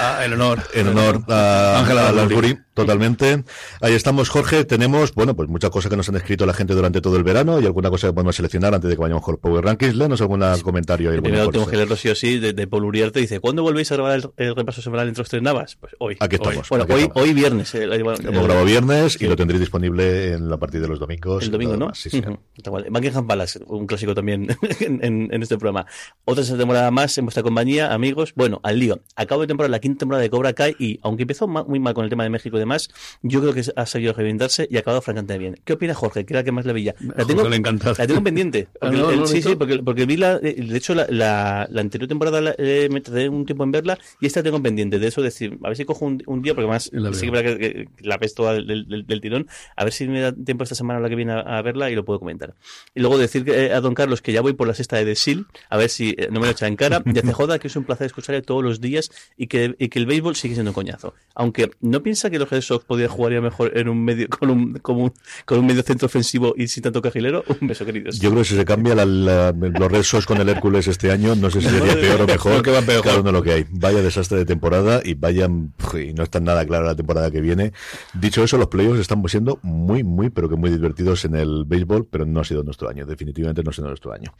Ah, 0.00 0.24
en 0.24 0.32
honor. 0.32 0.62
En 0.74 0.88
honor 0.88 1.22
a 1.28 1.80
Ángela 1.80 2.12
Lansbury. 2.12 2.58
Totalmente. 2.74 3.44
Ahí 3.80 3.92
estamos, 3.94 4.30
Jorge. 4.30 4.64
Tenemos, 4.64 5.14
bueno, 5.14 5.36
pues 5.36 5.48
muchas 5.48 5.70
cosas 5.70 5.90
que 5.90 5.96
nos 5.96 6.08
han 6.08 6.16
escrito 6.16 6.46
la 6.46 6.54
gente 6.54 6.74
durante 6.74 7.00
todo 7.00 7.16
el 7.16 7.22
verano 7.24 7.60
y 7.60 7.66
alguna 7.66 7.90
cosa 7.90 8.08
que 8.08 8.14
podemos 8.14 8.34
seleccionar 8.34 8.74
antes 8.74 8.88
de 8.88 8.96
que 8.96 9.02
vayamos 9.02 9.22
con 9.22 9.36
Power 9.36 9.64
Rankings. 9.64 9.94
Léanos 9.94 10.20
algún 10.20 10.42
comentario. 10.62 11.10
Ahí, 11.10 11.20
primero 11.20 11.50
tengo 11.50 11.66
que 11.66 11.76
leerlo 11.76 11.96
sí 11.96 12.08
o 12.08 12.14
sí 12.14 12.38
de, 12.38 12.52
de 12.52 12.66
Paul 12.66 12.84
Uriarte. 12.84 13.20
Dice, 13.20 13.40
¿cuándo 13.40 13.62
volvéis 13.62 13.92
a 13.92 13.96
grabar 13.96 14.16
el, 14.18 14.30
el 14.36 14.56
repaso 14.56 14.80
semanal 14.80 15.08
entre 15.08 15.20
los 15.20 15.28
tres 15.28 15.42
navas? 15.42 15.76
Pues 15.76 15.94
hoy. 15.98 16.16
Aquí 16.20 16.36
estamos. 16.36 16.68
Bueno, 16.68 16.84
aquí 16.84 16.92
hoy, 16.94 17.02
estamos. 17.02 17.22
hoy 17.22 17.34
viernes. 17.34 17.74
Eh, 17.74 17.84
Hemos 17.84 18.20
grabado 18.22 18.64
viernes 18.64 19.12
sí. 19.14 19.24
y 19.24 19.28
lo 19.28 19.36
tendréis 19.36 19.60
disponible 19.60 20.32
en 20.32 20.48
la 20.48 20.56
partida 20.56 20.82
de 20.82 20.88
los 20.88 20.98
domingos. 20.98 21.44
El 21.44 21.50
domingo, 21.50 21.76
¿no? 21.76 21.86
Más. 21.88 21.98
Sí, 21.98 22.10
sí. 22.10 22.18
Uh 22.26 22.38
-huh. 22.64 22.90
Buckingham 22.90 23.26
Palace, 23.26 23.60
un 23.66 23.86
clásico 23.86 24.14
también 24.14 24.48
en, 24.80 25.04
en, 25.04 25.28
en, 25.32 25.42
este 25.42 25.58
programa. 25.58 25.86
Otra 26.24 26.44
temporada 26.44 26.90
más 26.90 27.16
en 27.18 27.26
vuestra 27.26 27.42
compañía, 27.42 27.92
amigos. 27.92 28.32
Bueno, 28.34 28.60
al 28.62 28.78
lío. 28.78 29.00
Acabo 29.16 29.42
de 29.42 29.46
temporada 29.46 29.70
la 29.70 29.80
quinta 29.80 30.00
temporada 30.00 30.22
de 30.22 30.30
Cobra 30.30 30.52
Kai 30.52 30.74
y 30.78 30.98
aunque 31.02 31.22
empezó 31.22 31.46
muy 31.46 31.78
mal 31.80 31.94
con 31.94 32.04
el 32.04 32.10
tema 32.10 32.24
de 32.24 32.30
México 32.30 32.58
demás, 32.62 32.88
yo 33.22 33.40
creo 33.40 33.52
que 33.52 33.62
ha 33.74 33.86
sabido 33.86 34.12
reinventarse 34.12 34.66
y 34.70 34.76
ha 34.76 34.80
acabado 34.80 35.02
francamente 35.02 35.38
bien. 35.38 35.60
¿Qué 35.64 35.74
opina 35.74 35.94
Jorge? 35.94 36.24
Que 36.24 36.34
era 36.34 36.44
que 36.44 36.52
más 36.52 36.64
le 36.64 36.72
veía. 36.72 36.94
La 37.16 37.24
tengo, 37.24 37.48
le 37.48 37.58
la 37.58 38.06
tengo 38.06 38.22
pendiente. 38.22 38.68
Ah, 38.82 38.90
sí, 39.26 39.42
sí, 39.42 39.54
porque, 39.56 39.78
porque 39.78 40.06
vi 40.06 40.16
la, 40.16 40.38
de 40.38 40.76
hecho 40.76 40.94
la, 40.94 41.06
la, 41.08 41.80
anterior 41.80 42.08
temporada 42.08 42.54
eh, 42.58 42.88
me 42.90 43.00
tardé 43.00 43.28
un 43.28 43.46
tiempo 43.46 43.64
en 43.64 43.70
verla 43.70 43.98
y 44.20 44.26
esta 44.26 44.42
tengo 44.42 44.60
pendiente. 44.60 44.98
De 44.98 45.06
eso 45.06 45.22
decir, 45.22 45.58
a 45.62 45.68
ver 45.68 45.76
si 45.76 45.84
cojo 45.84 46.04
un, 46.04 46.42
día, 46.42 46.54
porque 46.54 46.68
más 46.68 46.90
sí 47.12 47.30
que, 47.30 47.88
la 48.00 48.18
ves 48.18 48.34
toda 48.34 48.54
del, 48.54 49.04
del, 49.06 49.20
tirón, 49.20 49.46
a 49.76 49.84
ver 49.84 49.92
si 49.92 50.06
me 50.08 50.20
da 50.20 50.32
tiempo 50.32 50.64
esta 50.64 50.74
semana 50.74 51.00
la 51.00 51.08
que 51.08 51.14
viene 51.14 51.32
a, 51.32 51.62
verla 51.62 51.90
y 51.90 51.94
lo 51.94 52.04
puedo 52.04 52.18
comentar. 52.18 52.54
Y 52.94 53.00
luego 53.00 53.18
decir 53.18 53.48
eh, 53.48 53.72
a 53.72 53.80
don 53.80 53.94
Carlos 53.94 54.20
que 54.22 54.32
ya 54.32 54.40
voy 54.40 54.52
por 54.52 54.66
la 54.66 54.74
sexta 54.74 54.96
de 54.96 55.04
The 55.04 55.16
Seal, 55.16 55.46
a 55.70 55.76
ver 55.76 55.88
si 55.88 56.14
eh, 56.18 56.28
no 56.30 56.40
me 56.40 56.46
lo 56.46 56.52
echa 56.52 56.66
en 56.66 56.76
cara. 56.76 57.02
Y 57.04 57.18
hace 57.18 57.32
joda 57.32 57.58
que 57.58 57.68
es 57.68 57.76
un 57.76 57.84
placer 57.84 58.06
escucharle 58.06 58.42
todos 58.42 58.62
los 58.62 58.80
días 58.80 59.10
y 59.36 59.46
que, 59.46 59.74
y 59.78 59.88
que 59.88 59.98
el 59.98 60.06
béisbol 60.06 60.36
sigue 60.36 60.54
siendo 60.54 60.70
un 60.70 60.74
coñazo. 60.74 61.14
Aunque 61.34 61.70
no 61.80 62.02
piensa 62.02 62.30
que 62.30 62.38
los 62.38 62.48
Red 62.52 62.60
Sox 62.60 62.84
podría 62.84 63.08
jugar 63.08 63.40
mejor 63.40 63.76
en 63.76 63.88
un 63.88 64.04
medio 64.04 64.28
con 64.28 64.50
un, 64.50 64.74
con 64.74 65.00
un, 65.00 65.12
con 65.46 65.58
un 65.58 65.66
medio 65.66 65.82
centro 65.82 66.06
ofensivo 66.06 66.54
y 66.56 66.68
sin 66.68 66.82
tanto 66.82 67.00
cajilero. 67.00 67.44
Un 67.60 67.68
beso, 67.68 67.86
queridos. 67.86 68.18
Yo 68.18 68.30
creo 68.30 68.42
que 68.42 68.48
si 68.48 68.56
se 68.56 68.64
cambia 68.64 68.94
los 68.94 69.92
Red 69.92 70.02
Sox 70.02 70.26
con 70.26 70.38
el 70.38 70.48
Hércules 70.48 70.86
este 70.86 71.10
año, 71.10 71.34
no 71.34 71.50
sé 71.50 71.62
si 71.62 71.68
sería 71.68 71.94
peor 71.94 72.22
o 72.22 72.26
mejor. 72.26 72.62
que 72.62 72.70
va 72.70 72.82
peor. 72.82 73.02
Cada 73.02 73.20
uno 73.20 73.32
lo 73.32 73.42
que 73.42 73.52
hay. 73.52 73.66
Vaya 73.70 74.02
desastre 74.02 74.38
de 74.38 74.44
temporada 74.44 75.00
y 75.02 75.14
vayan, 75.14 75.72
y 75.94 76.12
no 76.12 76.22
está 76.22 76.40
nada 76.40 76.66
clara 76.66 76.84
la 76.84 76.94
temporada 76.94 77.30
que 77.30 77.40
viene. 77.40 77.72
Dicho 78.12 78.44
eso, 78.44 78.58
los 78.58 78.68
playoffs 78.68 79.00
están 79.00 79.26
siendo 79.28 79.58
muy, 79.62 80.04
muy, 80.04 80.28
pero 80.28 80.48
que 80.48 80.56
muy 80.56 80.70
divertidos 80.70 81.24
en 81.24 81.36
el 81.36 81.64
béisbol, 81.64 82.06
pero 82.10 82.26
no 82.26 82.40
ha 82.40 82.44
sido 82.44 82.62
nuestro 82.62 82.88
año. 82.88 83.06
Definitivamente 83.06 83.62
no 83.62 83.70
ha 83.70 83.72
sido 83.72 83.88
nuestro 83.88 84.12
año. 84.12 84.34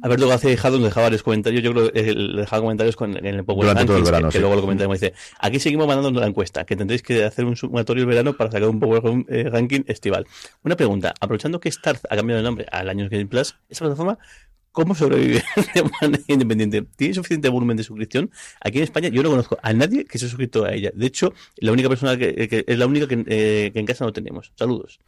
A 0.00 0.08
ver, 0.08 0.18
luego 0.18 0.32
hace 0.32 0.48
dejado, 0.48 0.78
nos 0.78 0.86
dejaba 0.86 1.06
varios 1.06 1.22
comentarios. 1.22 1.62
Yo 1.62 1.72
creo 1.72 1.92
que 1.92 2.00
eh, 2.00 2.14
dejaba 2.36 2.62
comentarios 2.62 2.96
con, 2.96 3.16
en 3.16 3.26
el 3.26 3.44
Durante 3.44 3.84
todo 3.84 3.98
el 3.98 4.04
verano, 4.04 4.30
que, 4.30 4.40
luego 4.40 4.54
lo 4.54 4.60
comentaremos. 4.62 4.98
Dice: 4.98 5.14
Aquí 5.38 5.60
seguimos 5.60 5.86
mandando 5.86 6.18
la 6.20 6.26
encuesta, 6.26 6.64
que 6.64 6.76
tendréis 6.76 7.02
que 7.02 7.24
hacer 7.24 7.44
un 7.44 7.56
sumatorio 7.56 8.02
el 8.02 8.08
verano 8.08 8.32
para 8.34 8.50
sacar 8.50 8.68
un 8.68 8.80
Power 8.80 9.02
eh, 9.28 9.48
Ranking 9.50 9.82
estival. 9.86 10.26
Una 10.62 10.76
pregunta: 10.76 11.12
aprovechando 11.20 11.60
que 11.60 11.70
Starz 11.70 12.02
ha 12.08 12.16
cambiado 12.16 12.38
de 12.40 12.44
nombre 12.44 12.66
al 12.72 12.88
año 12.88 13.08
Game 13.10 13.26
Plus, 13.26 13.56
¿esa 13.68 13.84
plataforma 13.84 14.18
¿Cómo 14.72 14.94
sobrevive 14.94 15.44
de 15.74 15.82
manera 16.00 16.22
independiente? 16.26 16.82
¿Tiene 16.96 17.12
suficiente 17.12 17.50
volumen 17.50 17.76
de 17.76 17.84
suscripción? 17.84 18.30
Aquí 18.60 18.78
en 18.78 18.84
España 18.84 19.08
yo 19.08 19.22
no 19.22 19.28
conozco 19.28 19.58
a 19.62 19.72
nadie 19.74 20.06
que 20.06 20.18
se 20.18 20.24
ha 20.24 20.28
suscrito 20.28 20.64
a 20.64 20.72
ella. 20.72 20.90
De 20.94 21.06
hecho, 21.06 21.34
la 21.58 21.72
única 21.72 21.90
persona 21.90 22.16
que, 22.16 22.64
es 22.66 22.78
la 22.78 22.86
única 22.86 23.06
eh, 23.10 23.70
que, 23.72 23.78
en 23.78 23.84
casa 23.84 24.06
no 24.06 24.14
tenemos. 24.14 24.50
Saludos. 24.56 24.98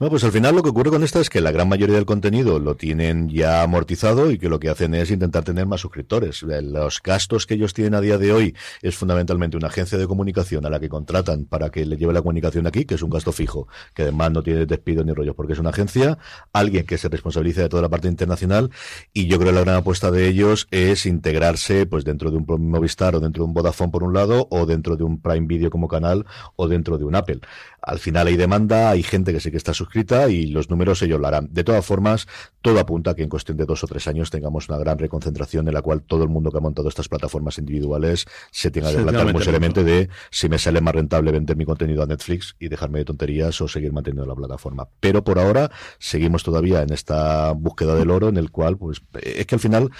Bueno, 0.00 0.10
pues 0.10 0.24
al 0.24 0.32
final 0.32 0.56
lo 0.56 0.62
que 0.64 0.70
ocurre 0.70 0.90
con 0.90 1.04
esta 1.04 1.20
es 1.20 1.30
que 1.30 1.40
la 1.40 1.52
gran 1.52 1.68
mayoría 1.68 1.94
del 1.94 2.04
contenido 2.04 2.58
lo 2.58 2.74
tienen 2.74 3.28
ya 3.28 3.62
amortizado 3.62 4.30
y 4.32 4.38
que 4.38 4.48
lo 4.48 4.58
que 4.58 4.68
hacen 4.68 4.92
es 4.94 5.12
intentar 5.12 5.44
tener 5.44 5.66
más 5.66 5.82
suscriptores. 5.82 6.42
Los 6.42 7.00
gastos 7.00 7.46
que 7.46 7.54
ellos 7.54 7.74
tienen 7.74 7.94
a 7.94 8.00
día 8.00 8.18
de 8.18 8.32
hoy 8.32 8.56
es 8.82 8.96
fundamentalmente 8.96 9.56
una 9.56 9.68
agencia 9.68 9.98
de 9.98 10.08
comunicación 10.08 10.66
a 10.66 10.70
la 10.70 10.80
que 10.80 10.88
contratan 10.88 11.44
para 11.44 11.70
que 11.70 11.86
le 11.86 11.96
lleve 11.96 12.12
la 12.12 12.22
comunicación 12.22 12.66
aquí, 12.66 12.84
que 12.84 12.96
es 12.96 13.02
un 13.02 13.10
gasto 13.10 13.30
fijo, 13.30 13.68
que 13.94 14.02
además 14.02 14.32
no 14.32 14.42
tiene 14.42 14.66
despido 14.66 15.04
ni 15.04 15.12
rollos 15.12 15.36
porque 15.36 15.52
es 15.52 15.60
una 15.60 15.70
agencia, 15.70 16.18
alguien 16.52 16.84
que 16.86 16.98
se 16.98 17.08
responsabiliza 17.08 17.62
de 17.62 17.68
toda 17.68 17.82
la 17.82 17.88
parte 17.88 18.08
internacional 18.08 18.70
y 19.14 19.26
yo 19.26 19.38
creo 19.38 19.50
que 19.50 19.56
la 19.56 19.60
gran 19.60 19.76
apuesta 19.76 20.10
de 20.10 20.26
ellos 20.26 20.68
es 20.70 21.04
integrarse 21.04 21.84
pues 21.84 22.04
dentro 22.04 22.30
de 22.30 22.38
un 22.38 22.70
Movistar 22.70 23.14
o 23.14 23.20
dentro 23.20 23.42
de 23.42 23.48
un 23.48 23.54
Vodafone 23.54 23.92
por 23.92 24.02
un 24.04 24.14
lado 24.14 24.48
o 24.50 24.64
dentro 24.64 24.96
de 24.96 25.04
un 25.04 25.20
Prime 25.20 25.46
Video 25.46 25.68
como 25.68 25.86
canal 25.86 26.24
o 26.56 26.66
dentro 26.66 26.96
de 26.96 27.04
un 27.04 27.14
Apple. 27.14 27.40
Al 27.82 27.98
final 27.98 28.28
hay 28.28 28.36
demanda, 28.36 28.90
hay 28.90 29.02
gente 29.02 29.32
que 29.32 29.40
sí 29.40 29.50
que 29.50 29.56
está 29.58 29.74
suscrita 29.74 30.30
y 30.30 30.46
los 30.46 30.70
números 30.70 31.02
ellos 31.02 31.20
lo 31.20 31.26
harán. 31.26 31.48
De 31.52 31.64
todas 31.64 31.84
formas, 31.84 32.26
todo 32.62 32.78
apunta 32.80 33.10
a 33.10 33.14
que 33.14 33.22
en 33.22 33.28
cuestión 33.28 33.58
de 33.58 33.66
dos 33.66 33.84
o 33.84 33.86
tres 33.86 34.06
años 34.08 34.30
tengamos 34.30 34.68
una 34.68 34.78
gran 34.78 34.98
reconcentración 34.98 35.68
en 35.68 35.74
la 35.74 35.82
cual 35.82 36.02
todo 36.02 36.22
el 36.22 36.30
mundo 36.30 36.50
que 36.50 36.58
ha 36.58 36.60
montado 36.60 36.88
estas 36.88 37.08
plataformas 37.08 37.58
individuales 37.58 38.24
se 38.50 38.70
tenga 38.70 38.90
que 38.92 39.02
plantar 39.02 39.30
muy 39.30 39.42
seriamente 39.42 39.84
de 39.84 40.08
si 40.30 40.48
me 40.48 40.58
sale 40.58 40.80
más 40.80 40.94
rentable 40.94 41.32
vender 41.32 41.56
mi 41.56 41.66
contenido 41.66 42.02
a 42.02 42.06
Netflix 42.06 42.56
y 42.58 42.68
dejarme 42.68 43.00
de 43.00 43.04
tonterías 43.04 43.60
o 43.60 43.68
seguir 43.68 43.92
manteniendo 43.92 44.26
la 44.26 44.36
plataforma. 44.36 44.88
Pero 45.00 45.22
por 45.22 45.38
ahora 45.38 45.70
seguimos 45.98 46.44
todavía 46.44 46.82
en 46.82 46.92
esta 46.92 47.52
búsqueda 47.52 47.94
del 47.94 48.10
oro 48.10 48.28
en 48.28 48.36
el 48.38 48.50
cual 48.50 48.78
pues 48.78 49.01
es 49.20 49.46
que 49.46 49.54
al 49.54 49.60
final 49.60 49.90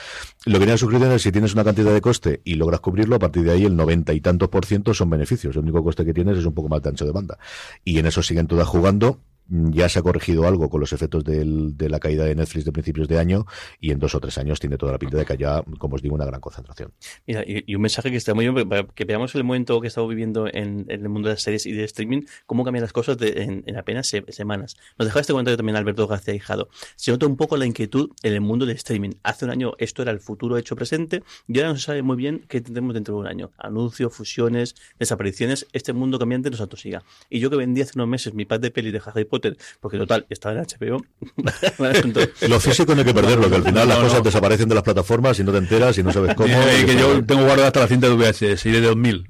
lo 0.46 0.58
que 0.58 0.64
tienes 0.64 0.80
suscripción 0.80 1.12
es 1.12 1.22
si 1.22 1.32
tienes 1.32 1.54
una 1.54 1.64
cantidad 1.64 1.92
de 1.92 2.00
coste 2.00 2.40
y 2.44 2.54
logras 2.54 2.80
cubrirlo, 2.80 3.16
a 3.16 3.18
partir 3.18 3.42
de 3.42 3.52
ahí 3.52 3.64
el 3.64 3.76
noventa 3.76 4.12
y 4.12 4.20
tantos 4.20 4.48
por 4.48 4.66
ciento 4.66 4.94
son 4.94 5.10
beneficios. 5.10 5.54
El 5.56 5.62
único 5.62 5.82
coste 5.82 6.04
que 6.04 6.14
tienes 6.14 6.38
es 6.38 6.44
un 6.44 6.54
poco 6.54 6.68
más 6.68 6.82
de 6.82 6.90
ancho 6.90 7.04
de 7.04 7.12
banda. 7.12 7.38
Y 7.84 7.98
en 7.98 8.06
eso 8.06 8.22
siguen 8.22 8.46
todas 8.46 8.68
jugando 8.68 9.20
ya 9.52 9.88
se 9.88 9.98
ha 9.98 10.02
corregido 10.02 10.46
algo 10.46 10.70
con 10.70 10.80
los 10.80 10.92
efectos 10.92 11.24
del, 11.24 11.76
de 11.76 11.88
la 11.90 12.00
caída 12.00 12.24
de 12.24 12.34
Netflix 12.34 12.64
de 12.64 12.72
principios 12.72 13.06
de 13.06 13.18
año 13.18 13.46
y 13.80 13.90
en 13.90 13.98
dos 13.98 14.14
o 14.14 14.20
tres 14.20 14.38
años 14.38 14.58
tiene 14.60 14.78
toda 14.78 14.92
la 14.92 14.98
pinta 14.98 15.18
de 15.18 15.26
que 15.26 15.34
haya, 15.34 15.62
como 15.78 15.96
os 15.96 16.02
digo, 16.02 16.14
una 16.14 16.24
gran 16.24 16.40
concentración. 16.40 16.92
Mira, 17.26 17.44
y, 17.46 17.74
un 17.74 17.82
mensaje 17.82 18.10
que 18.10 18.16
está 18.16 18.34
muy 18.34 18.48
bien, 18.48 18.68
para 18.68 18.84
que 18.84 19.04
veamos 19.04 19.34
el 19.34 19.44
momento 19.44 19.80
que 19.80 19.88
estamos 19.88 20.08
viviendo 20.08 20.46
en, 20.46 20.86
el 20.88 21.08
mundo 21.08 21.28
de 21.28 21.34
las 21.34 21.42
series 21.42 21.66
y 21.66 21.72
de 21.72 21.84
streaming, 21.84 22.22
cómo 22.46 22.64
cambian 22.64 22.82
las 22.82 22.92
cosas 22.92 23.16
en, 23.20 23.64
apenas 23.76 24.12
semanas. 24.28 24.76
Nos 24.98 25.06
dejaba 25.06 25.20
este 25.20 25.32
comentario 25.32 25.56
también 25.56 25.76
Alberto 25.76 26.06
García 26.06 26.34
Hijado. 26.34 26.68
Se 26.96 27.10
nota 27.10 27.26
un 27.26 27.36
poco 27.36 27.56
la 27.56 27.66
inquietud 27.66 28.10
en 28.22 28.32
el 28.32 28.40
mundo 28.40 28.64
del 28.64 28.76
streaming. 28.76 29.10
Hace 29.22 29.44
un 29.44 29.50
año 29.50 29.72
esto 29.78 30.02
era 30.02 30.12
el 30.12 30.20
futuro 30.20 30.56
hecho 30.56 30.76
presente 30.76 31.22
y 31.46 31.58
ahora 31.58 31.70
no 31.70 31.76
se 31.76 31.82
sabe 31.82 32.02
muy 32.02 32.16
bien 32.16 32.44
qué 32.48 32.60
tendremos 32.60 32.94
dentro 32.94 33.14
de 33.14 33.20
un 33.20 33.26
año. 33.26 33.50
Anuncios, 33.58 34.14
fusiones, 34.14 34.74
desapariciones, 34.98 35.66
este 35.72 35.92
mundo 35.92 36.18
cambiante 36.18 36.50
nos 36.50 36.60
atosiga. 36.60 37.02
Y 37.28 37.40
yo 37.40 37.50
que 37.50 37.56
vendí 37.56 37.80
hace 37.82 37.92
unos 37.96 38.08
meses 38.08 38.34
mi 38.34 38.44
pad 38.44 38.60
de 38.60 38.70
peli 38.70 38.90
de 38.90 39.02
Harry 39.04 39.24
Potter, 39.24 39.41
porque 39.80 39.98
total, 39.98 40.26
estaba 40.28 40.54
en 40.54 40.66
HBO. 40.66 41.04
lo 42.48 42.60
físico 42.60 42.94
no 42.94 43.00
hay 43.00 43.06
que 43.06 43.14
perderlo, 43.14 43.48
que 43.48 43.56
al 43.56 43.64
final 43.64 43.88
las 43.88 43.98
cosas 43.98 44.22
desaparecen 44.22 44.68
de 44.68 44.74
las 44.74 44.84
plataformas 44.84 45.38
y 45.38 45.44
no 45.44 45.52
te 45.52 45.58
enteras 45.58 45.98
y 45.98 46.02
no 46.02 46.12
sabes 46.12 46.34
cómo. 46.34 46.54
y 46.82 46.86
que 46.86 46.96
yo 46.96 47.24
tengo 47.24 47.44
guardada 47.44 47.68
hasta 47.68 47.80
la 47.80 47.88
cinta 47.88 48.08
de 48.08 48.14
VHS 48.14 48.66
y 48.66 48.70
de 48.70 48.80
2000. 48.80 49.28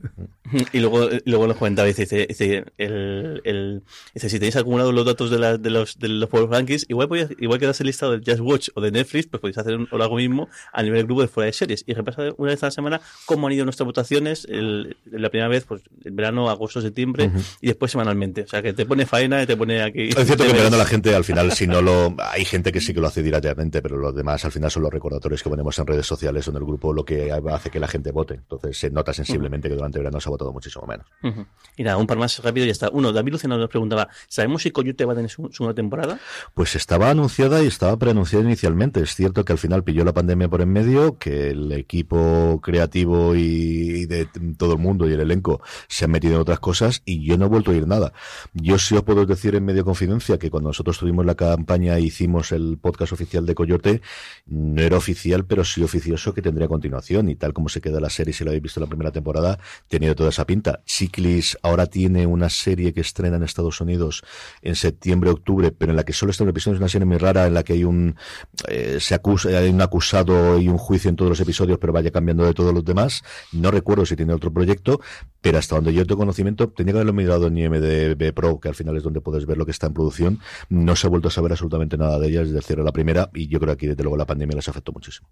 Y 0.73 0.81
luego, 0.81 1.09
luego 1.25 1.47
lo 1.47 1.57
comentaba, 1.57 1.87
dice, 1.87 2.27
dice, 2.29 2.65
el, 2.79 3.41
el, 3.45 3.83
dice, 4.15 4.29
si 4.29 4.39
tenéis 4.39 4.57
acumulados 4.57 4.93
los 4.93 5.05
datos 5.05 5.31
de, 5.31 5.39
la, 5.39 5.57
de 5.57 5.71
los 5.71 5.99
de 5.99 6.09
los 6.09 6.29
Power 6.29 6.51
Rankings, 6.51 6.87
igual, 6.89 7.09
podéis, 7.09 7.29
igual 7.39 7.59
que 7.59 7.67
das 7.67 7.81
el 7.81 7.87
listado 7.87 8.19
de 8.19 8.31
Just 8.31 8.41
Watch 8.41 8.69
o 8.75 8.81
de 8.81 8.91
Netflix, 8.91 9.27
pues 9.27 9.41
podéis 9.41 9.59
hacer 9.59 9.77
un, 9.77 9.89
o 9.91 9.97
algo 9.97 10.17
mismo 10.17 10.49
a 10.73 10.83
nivel 10.83 10.99
del 10.99 11.07
grupo 11.07 11.23
de 11.23 11.29
fuera 11.29 11.47
de 11.47 11.53
series 11.53 11.85
y 11.87 11.95
repasar 11.95 12.35
una 12.37 12.51
vez 12.51 12.63
a 12.63 12.67
la 12.67 12.71
semana 12.71 13.01
cómo 13.25 13.47
han 13.47 13.53
ido 13.53 13.65
nuestras 13.65 13.87
votaciones, 13.87 14.47
el, 14.49 14.97
la 15.11 15.31
primera 15.31 15.49
vez, 15.49 15.65
pues 15.65 15.83
el 16.05 16.13
verano, 16.13 16.51
agosto, 16.51 16.81
septiembre 16.81 17.31
y 17.61 17.69
después 17.69 17.93
semanalmente. 17.93 18.43
O 18.43 18.49
sea, 18.49 18.63
que 18.63 18.73
te 18.73 18.87
pone 18.87 19.07
faena 19.07 19.47
te 19.47 19.57
pone 19.57 19.81
Es 19.95 20.26
cierto 20.26 20.45
que 20.45 20.53
mirando 20.53 20.76
a 20.76 20.78
la 20.78 20.86
gente, 20.86 21.14
al 21.14 21.24
final, 21.24 21.53
si 21.53 21.66
no 21.66 21.82
lo, 21.82 22.14
hay 22.30 22.45
gente 22.45 22.72
que 22.72 22.80
sí 22.80 22.95
que 22.95 23.01
lo 23.01 23.09
hace 23.09 23.22
directamente, 23.22 23.82
pero 23.82 23.97
los 23.97 24.14
demás 24.14 24.45
al 24.45 24.53
final 24.53 24.70
son 24.70 24.82
los 24.82 24.93
recordatorios 24.93 25.43
que 25.43 25.51
ponemos 25.51 25.78
en 25.78 25.86
redes 25.86 26.07
sociales 26.07 26.47
o 26.47 26.51
en 26.51 26.57
el 26.57 26.64
grupo 26.64 26.93
lo 26.93 27.05
que 27.05 27.32
hace 27.32 27.70
que 27.70 27.80
la 27.80 27.88
gente 27.88 28.11
vote. 28.11 28.34
Entonces 28.34 28.78
se 28.78 28.90
nota 28.90 29.12
sensiblemente 29.12 29.68
que 29.68 29.74
durante 29.74 29.99
el 29.99 30.05
verano 30.05 30.20
se 30.20 30.28
ha 30.28 30.30
votado 30.30 30.53
muchísimo 30.53 30.86
menos. 30.86 31.07
Y 31.76 31.82
nada, 31.82 31.97
un 31.97 32.07
par 32.07 32.18
más 32.18 32.38
rápido 32.43 32.64
y 32.64 32.68
ya 32.68 32.72
está. 32.72 32.90
Uno, 32.90 33.12
David 33.12 33.32
Luciano 33.32 33.59
nos 33.59 33.68
preguntaba, 33.68 34.09
¿sabemos 34.28 34.62
si 34.62 34.70
Coyote 34.70 35.05
va 35.05 35.12
a 35.12 35.16
tener 35.16 35.30
su, 35.30 35.49
segunda 35.53 35.74
temporada? 35.74 36.18
Pues 36.55 36.74
estaba 36.74 37.11
anunciada 37.11 37.62
y 37.62 37.66
estaba 37.66 37.97
preanunciada 37.97 38.45
inicialmente. 38.45 39.01
Es 39.01 39.14
cierto 39.14 39.45
que 39.45 39.53
al 39.53 39.59
final 39.59 39.84
pilló 39.84 40.05
la 40.05 40.12
pandemia 40.12 40.49
por 40.49 40.61
en 40.61 40.70
medio, 40.70 41.18
que 41.18 41.51
el 41.51 41.72
equipo 41.72 42.61
creativo 42.62 43.34
y, 43.34 44.07
de 44.07 44.26
todo 44.57 44.74
el 44.74 44.78
mundo 44.78 45.09
y 45.09 45.12
el 45.12 45.20
elenco 45.20 45.61
se 45.88 46.05
han 46.05 46.11
metido 46.11 46.34
en 46.34 46.40
otras 46.40 46.61
cosas 46.61 47.03
y 47.05 47.24
yo 47.24 47.36
no 47.36 47.47
he 47.47 47.49
vuelto 47.49 47.70
a 47.70 47.74
oír 47.74 47.86
nada. 47.86 48.12
Yo 48.53 48.78
sí 48.78 48.95
os 48.95 49.03
puedo 49.03 49.26
decir 49.26 49.55
en 49.55 49.64
medio 49.64 49.82
confidencia 49.85 50.39
que 50.39 50.51
cuando 50.51 50.70
nosotros 50.70 50.99
tuvimos 50.99 51.24
la 51.26 51.35
campaña 51.35 51.97
e 51.97 52.03
hicimos 52.03 52.53
el 52.53 52.78
podcast 52.78 53.12
oficial 53.12 53.47
de 53.47 53.55
Coyote, 53.55 54.03
no 54.47 54.80
era 54.83 54.97
oficial, 54.97 55.45
pero 55.45 55.64
sí 55.64 55.83
oficioso 55.83 56.35
que 56.35 56.43
tendría 56.43 56.68
continuación 56.68 57.28
y 57.28 57.37
tal 57.37 57.53
como 57.53 57.68
se 57.68 57.80
queda 57.80 58.01
la 58.01 58.11
serie, 58.11 58.33
si 58.33 58.45
lo 58.45 58.51
habéis 58.51 58.62
visto 58.62 58.80
en 58.80 58.83
la 58.83 58.89
primera 58.89 59.12
temporada, 59.12 59.59
tenía 59.89 60.14
toda 60.14 60.30
esa 60.30 60.47
pinta. 60.47 60.83
Ciclis 60.87 61.59
ahora 61.62 61.87
tiene 61.87 62.26
una 62.26 62.49
serie 62.49 62.93
que 62.93 63.01
estrena 63.01 63.37
en 63.37 63.43
Estados 63.43 63.80
Unidos 63.80 64.22
en 64.62 64.76
septiembre-octubre, 64.76 65.72
pero 65.72 65.93
en 65.93 65.97
la 65.97 66.05
que 66.05 66.12
solo 66.12 66.30
está 66.30 66.45
un 66.45 66.51
episodio, 66.51 66.74
es 66.74 66.80
una 66.80 66.89
serie 66.89 67.07
muy 67.07 67.18
rara 67.18 67.47
en 67.47 67.55
la 67.55 67.62
que 67.62 67.74
hay 67.74 67.85
un 67.85 68.16
eh, 68.68 68.99
se 69.01 69.14
acusa, 69.14 69.49
hay 69.51 69.70
un 69.70 69.80
acusado 69.80 70.59
y 70.59 70.68
un 70.68 70.78
juicio 70.78 71.11
en 71.11 71.16
todos 71.16 71.30
los 71.30 71.41
episodios, 71.41 71.78
pero 71.78 71.93
vaya 71.93 72.11
cambiando 72.11 72.45
de 72.45 72.55
todos 72.55 72.72
los 72.72 72.85
demás. 72.85 73.22
No 73.53 73.70
recuerdo 73.70 74.07
si 74.07 74.16
tiene 74.16 74.33
otro 74.33 74.53
proyecto, 74.53 75.01
pero 75.41 75.59
hasta 75.59 75.74
donde 75.74 75.93
yo 75.93 76.07
tengo 76.07 76.20
conocimiento, 76.20 76.68
tenía 76.68 76.93
que 76.93 76.99
haberlo 76.99 77.12
mirado 77.12 77.49
en 77.49 77.59
IMDB 77.59 78.33
Pro, 78.33 78.61
que 78.61 78.68
al 78.68 78.74
final 78.74 78.97
es 78.97 79.03
donde 79.03 79.20
puedes 79.20 79.47
ver 79.47 79.59
lo 79.59 79.64
que 79.64 79.72
está 79.73 79.89
en 79.89 79.95
producción. 79.95 80.39
No 80.68 80.97
se 80.97 81.07
ha 81.07 81.11
vuelto 81.11 81.29
a 81.29 81.31
saber 81.31 81.53
absolutamente 81.53 81.97
nada 81.97 82.18
de 82.18 82.29
ella 82.29 82.41
desde 82.45 82.57
el 82.57 82.62
cierre 82.62 82.83
de 82.83 82.87
la 82.87 82.93
primera, 82.93 83.31
y 83.35 83.49
yo 83.49 83.59
creo 83.59 83.68
que 83.68 83.73
aquí 83.73 83.87
desde 83.87 84.03
luego 84.03 84.16
la 84.16 84.27
pandemia 84.27 84.57
les 84.57 84.68
afectó 84.68 84.93
muchísimo. 84.93 85.29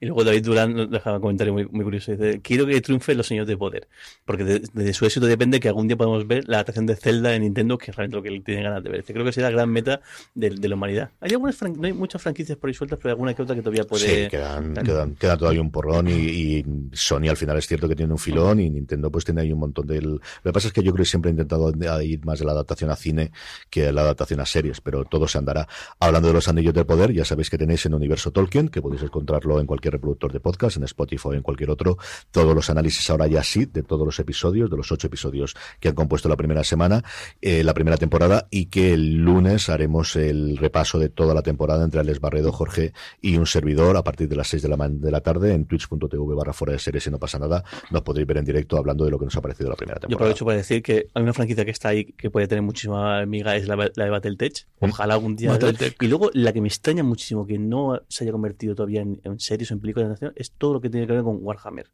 Y 0.00 0.06
luego 0.06 0.24
David 0.24 0.44
Durán 0.44 0.90
dejaba 0.90 1.16
un 1.16 1.22
comentario 1.22 1.52
muy, 1.52 1.66
muy 1.66 1.84
curioso. 1.84 2.12
Dice, 2.12 2.40
quiero 2.42 2.66
que 2.66 2.80
triunfen 2.80 3.16
los 3.16 3.26
señores 3.26 3.48
de 3.48 3.56
poder, 3.56 3.88
porque 4.24 4.44
de, 4.44 4.94
su 4.94 5.04
éxito 5.04 5.26
depende 5.26 5.60
que 5.60 5.68
algún 5.68 5.86
día 5.86 5.96
podamos 5.96 6.26
ver 6.26 6.48
la 6.48 6.56
adaptación 6.56 6.86
de 6.86 6.96
Zelda 6.96 7.34
en 7.34 7.42
Nintendo, 7.42 7.78
que 7.78 7.90
es 7.90 7.96
realmente 7.96 8.16
lo 8.16 8.22
que 8.22 8.40
tiene 8.40 8.62
ganas 8.62 8.82
de 8.82 8.90
ver. 8.90 9.04
Creo 9.04 9.24
que 9.24 9.32
será 9.32 9.48
la 9.50 9.56
gran 9.56 9.70
meta 9.70 10.00
de, 10.34 10.50
la 10.50 10.74
humanidad. 10.74 11.10
Hay 11.20 11.32
algunas 11.32 11.60
no 11.62 11.86
hay 11.86 11.92
muchas 11.92 12.22
franquicias 12.22 12.58
por 12.58 12.68
ahí 12.68 12.74
sueltas, 12.74 12.98
pero 12.98 13.10
hay 13.10 13.12
alguna 13.12 13.34
que 13.34 13.42
otra 13.42 13.54
que 13.54 13.62
todavía 13.62 13.84
puede... 13.84 14.24
Sí, 14.24 14.30
quedan, 14.30 14.74
quedan, 14.74 15.14
queda 15.14 15.36
todavía 15.36 15.60
un 15.60 15.70
porrón 15.70 16.08
y, 16.08 16.12
y, 16.12 16.64
Sony 16.92 17.28
al 17.28 17.36
final 17.36 17.58
es 17.58 17.66
cierto 17.66 17.88
que 17.88 17.96
tiene 17.96 18.12
un 18.12 18.18
filón 18.18 18.60
y 18.60 18.70
Nintendo 18.70 19.10
pues 19.10 19.24
tiene 19.24 19.42
ahí 19.42 19.52
un 19.52 19.60
montón 19.60 19.86
del 19.86 20.14
lo 20.14 20.50
que 20.50 20.52
pasa 20.52 20.68
es 20.68 20.72
que 20.72 20.82
yo 20.82 20.92
creo 20.92 21.04
que 21.04 21.10
siempre 21.10 21.30
he 21.30 21.32
intentado 21.32 21.72
ir 22.02 22.24
más 22.24 22.38
de 22.38 22.44
la 22.44 22.52
adaptación 22.52 22.90
a 22.90 22.96
cine 22.96 23.32
que 23.74 23.90
la 23.90 24.02
adaptación 24.02 24.38
a 24.38 24.46
series, 24.46 24.80
pero 24.80 25.04
todo 25.04 25.26
se 25.26 25.36
andará. 25.36 25.66
Hablando 25.98 26.28
de 26.28 26.34
los 26.34 26.46
Anillos 26.46 26.72
del 26.72 26.86
Poder, 26.86 27.12
ya 27.12 27.24
sabéis 27.24 27.50
que 27.50 27.58
tenéis 27.58 27.84
en 27.86 27.94
Universo 27.94 28.30
Tolkien, 28.30 28.68
que 28.68 28.80
podéis 28.80 29.02
encontrarlo 29.02 29.58
en 29.58 29.66
cualquier 29.66 29.94
reproductor 29.94 30.32
de 30.32 30.38
podcast, 30.38 30.76
en 30.76 30.84
Spotify 30.84 31.26
o 31.26 31.34
en 31.34 31.42
cualquier 31.42 31.70
otro, 31.70 31.98
todos 32.30 32.54
los 32.54 32.70
análisis 32.70 33.10
ahora 33.10 33.26
ya 33.26 33.42
sí 33.42 33.64
de 33.64 33.82
todos 33.82 34.06
los 34.06 34.16
episodios, 34.20 34.70
de 34.70 34.76
los 34.76 34.92
ocho 34.92 35.08
episodios 35.08 35.56
que 35.80 35.88
han 35.88 35.96
compuesto 35.96 36.28
la 36.28 36.36
primera 36.36 36.62
semana, 36.62 37.02
eh, 37.42 37.64
la 37.64 37.74
primera 37.74 37.96
temporada, 37.96 38.46
y 38.48 38.66
que 38.66 38.92
el 38.92 39.16
lunes 39.16 39.68
haremos 39.68 40.14
el 40.14 40.56
repaso 40.56 41.00
de 41.00 41.08
toda 41.08 41.34
la 41.34 41.42
temporada 41.42 41.82
entre 41.82 41.98
Alex 41.98 42.20
Barredo, 42.20 42.52
Jorge 42.52 42.92
y 43.20 43.38
un 43.38 43.46
servidor 43.46 43.96
a 43.96 44.04
partir 44.04 44.28
de 44.28 44.36
las 44.36 44.46
6 44.46 44.62
de 44.62 44.68
la, 44.68 44.88
de 44.88 45.10
la 45.10 45.20
tarde 45.20 45.52
en 45.52 45.64
twitch.tv 45.64 46.34
barra 46.36 46.52
fuera 46.52 46.74
de 46.74 46.78
series 46.78 47.08
y 47.08 47.10
no 47.10 47.18
pasa 47.18 47.40
nada. 47.40 47.64
Nos 47.90 48.02
podréis 48.02 48.28
ver 48.28 48.36
en 48.36 48.44
directo 48.44 48.76
hablando 48.76 49.04
de 49.04 49.10
lo 49.10 49.18
que 49.18 49.24
nos 49.24 49.36
ha 49.36 49.40
parecido 49.40 49.68
la 49.68 49.74
primera 49.74 49.98
temporada. 49.98 50.12
Yo 50.12 50.16
aprovecho 50.16 50.44
para 50.44 50.58
decir 50.58 50.80
que 50.80 51.08
hay 51.12 51.22
una 51.24 51.32
franquicia 51.32 51.64
que 51.64 51.72
está 51.72 51.88
ahí 51.88 52.04
que 52.04 52.30
puede 52.30 52.46
tener 52.46 52.62
muchísima 52.62 53.18
amiga, 53.18 53.56
es 53.56 53.63
la, 53.68 53.76
la 53.76 54.04
de 54.04 54.10
Battletech. 54.10 54.66
Mm. 54.80 54.90
Ojalá 54.90 55.14
algún 55.14 55.36
día. 55.36 55.58
Y 56.00 56.06
luego 56.06 56.30
la 56.32 56.52
que 56.52 56.60
me 56.60 56.68
extraña 56.68 57.02
muchísimo 57.02 57.46
que 57.46 57.58
no 57.58 58.00
se 58.08 58.24
haya 58.24 58.32
convertido 58.32 58.74
todavía 58.74 59.02
en, 59.02 59.40
series 59.40 59.70
o 59.70 59.74
en 59.74 59.80
películas 59.80 60.04
de 60.04 60.06
animación 60.06 60.32
es 60.36 60.52
todo 60.52 60.74
lo 60.74 60.80
que 60.80 60.90
tiene 60.90 61.06
que 61.06 61.12
ver 61.12 61.22
con 61.22 61.38
Warhammer 61.40 61.90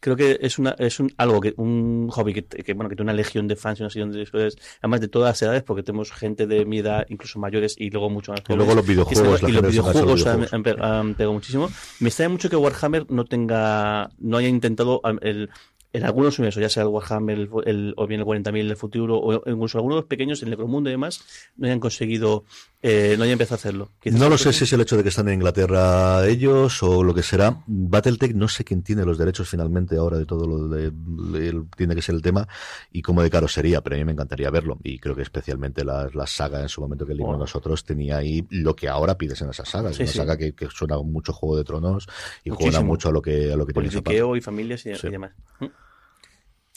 creo 0.00 0.16
que 0.16 0.38
es 0.40 0.58
una 0.58 0.70
es 0.78 0.98
un 0.98 1.12
algo 1.18 1.40
que 1.40 1.52
un 1.58 2.08
hobby 2.10 2.32
que, 2.32 2.44
que 2.44 2.72
bueno 2.72 2.88
que 2.88 2.96
tiene 2.96 3.10
una 3.10 3.16
legión 3.16 3.46
de 3.46 3.54
fans 3.54 3.80
y 3.80 3.82
una 3.82 3.88
legión 3.88 4.10
de 4.10 4.52
además 4.80 5.00
de 5.00 5.08
todas 5.08 5.30
las 5.30 5.42
edades 5.42 5.62
porque 5.62 5.82
tenemos 5.82 6.10
gente 6.10 6.46
de 6.46 6.64
mi 6.64 6.78
edad 6.78 7.06
incluso 7.10 7.38
mayores 7.38 7.74
y 7.78 7.90
luego 7.90 8.08
mucho 8.08 8.32
más 8.32 8.40
y 8.48 8.54
luego 8.54 8.74
los 8.74 8.86
videojuegos 8.86 9.42
y, 9.42 9.52
los 9.52 9.62
videojuegos, 9.62 10.26
Han, 10.26 11.14
pegado 11.14 11.32
muchísimo 11.34 11.68
me 12.00 12.08
extraña 12.08 12.30
mucho 12.30 12.48
que 12.48 12.56
Warhammer 12.56 13.10
no 13.10 13.26
tenga 13.26 14.10
no 14.18 14.38
haya 14.38 14.48
intentado 14.48 15.02
el 15.20 15.50
en 15.92 16.04
algunos 16.04 16.38
universos, 16.38 16.60
ya 16.60 16.68
sea 16.68 16.84
el 16.84 16.88
Warhammer 16.88 17.48
el, 17.66 17.94
o 17.96 18.06
bien 18.06 18.20
el 18.20 18.26
40.000 18.26 18.52
del 18.52 18.76
futuro, 18.76 19.18
o 19.18 19.50
incluso 19.50 19.78
algunos 19.78 20.04
pequeños, 20.04 20.42
el 20.42 20.50
Necromundo 20.50 20.88
y 20.88 20.92
demás, 20.92 21.24
no 21.56 21.66
hayan 21.66 21.80
conseguido, 21.80 22.44
eh, 22.82 23.16
no 23.18 23.24
hayan 23.24 23.32
empezado 23.32 23.56
a 23.56 23.58
hacerlo. 23.58 23.90
no 24.04 24.28
lo 24.28 24.38
sé 24.38 24.52
si 24.52 24.64
es 24.64 24.72
el 24.72 24.80
hecho 24.82 24.96
de 24.96 25.02
que 25.02 25.08
están 25.08 25.28
en 25.28 25.34
Inglaterra 25.34 26.26
ellos 26.26 26.82
o 26.82 27.02
lo 27.02 27.12
que 27.12 27.22
será. 27.22 27.62
Battletech, 27.66 28.34
no 28.34 28.46
sé 28.46 28.64
quién 28.64 28.82
tiene 28.82 29.04
los 29.04 29.18
derechos 29.18 29.48
finalmente 29.48 29.96
ahora 29.96 30.16
de 30.16 30.26
todo 30.26 30.46
lo 30.46 30.68
de, 30.68 30.92
tiene 31.76 31.94
que 31.96 32.02
ser 32.02 32.14
el 32.14 32.22
tema 32.22 32.46
y 32.92 33.02
cómo 33.02 33.22
de 33.22 33.30
caro 33.30 33.48
sería, 33.48 33.80
pero 33.80 33.96
a 33.96 33.98
mí 33.98 34.04
me 34.04 34.12
encantaría 34.12 34.50
verlo. 34.50 34.78
Y 34.84 34.98
creo 34.98 35.16
que 35.16 35.22
especialmente 35.22 35.84
la, 35.84 36.08
saga 36.26 36.60
en 36.60 36.68
su 36.68 36.80
momento 36.80 37.04
que 37.04 37.14
leímos 37.14 37.38
nosotros 37.38 37.84
tenía 37.84 38.18
ahí 38.18 38.46
lo 38.50 38.76
que 38.76 38.88
ahora 38.88 39.18
pides 39.18 39.42
en 39.42 39.50
esa 39.50 39.64
saga. 39.64 39.90
Es 39.90 39.98
una 39.98 40.08
saga 40.08 40.36
que, 40.36 40.54
suena 40.72 40.96
mucho 40.98 41.32
Juego 41.32 41.56
de 41.56 41.64
Tronos 41.64 42.06
y 42.44 42.50
juega 42.50 42.80
mucho 42.80 43.08
a 43.08 43.12
lo 43.12 43.20
que, 43.20 43.52
a 43.52 43.56
lo 43.56 43.66
que 43.66 43.72
tiene 43.72 44.36
y 44.36 44.40
familias 44.40 44.86
y, 44.86 44.90
y 44.90 45.10
demás. 45.10 45.32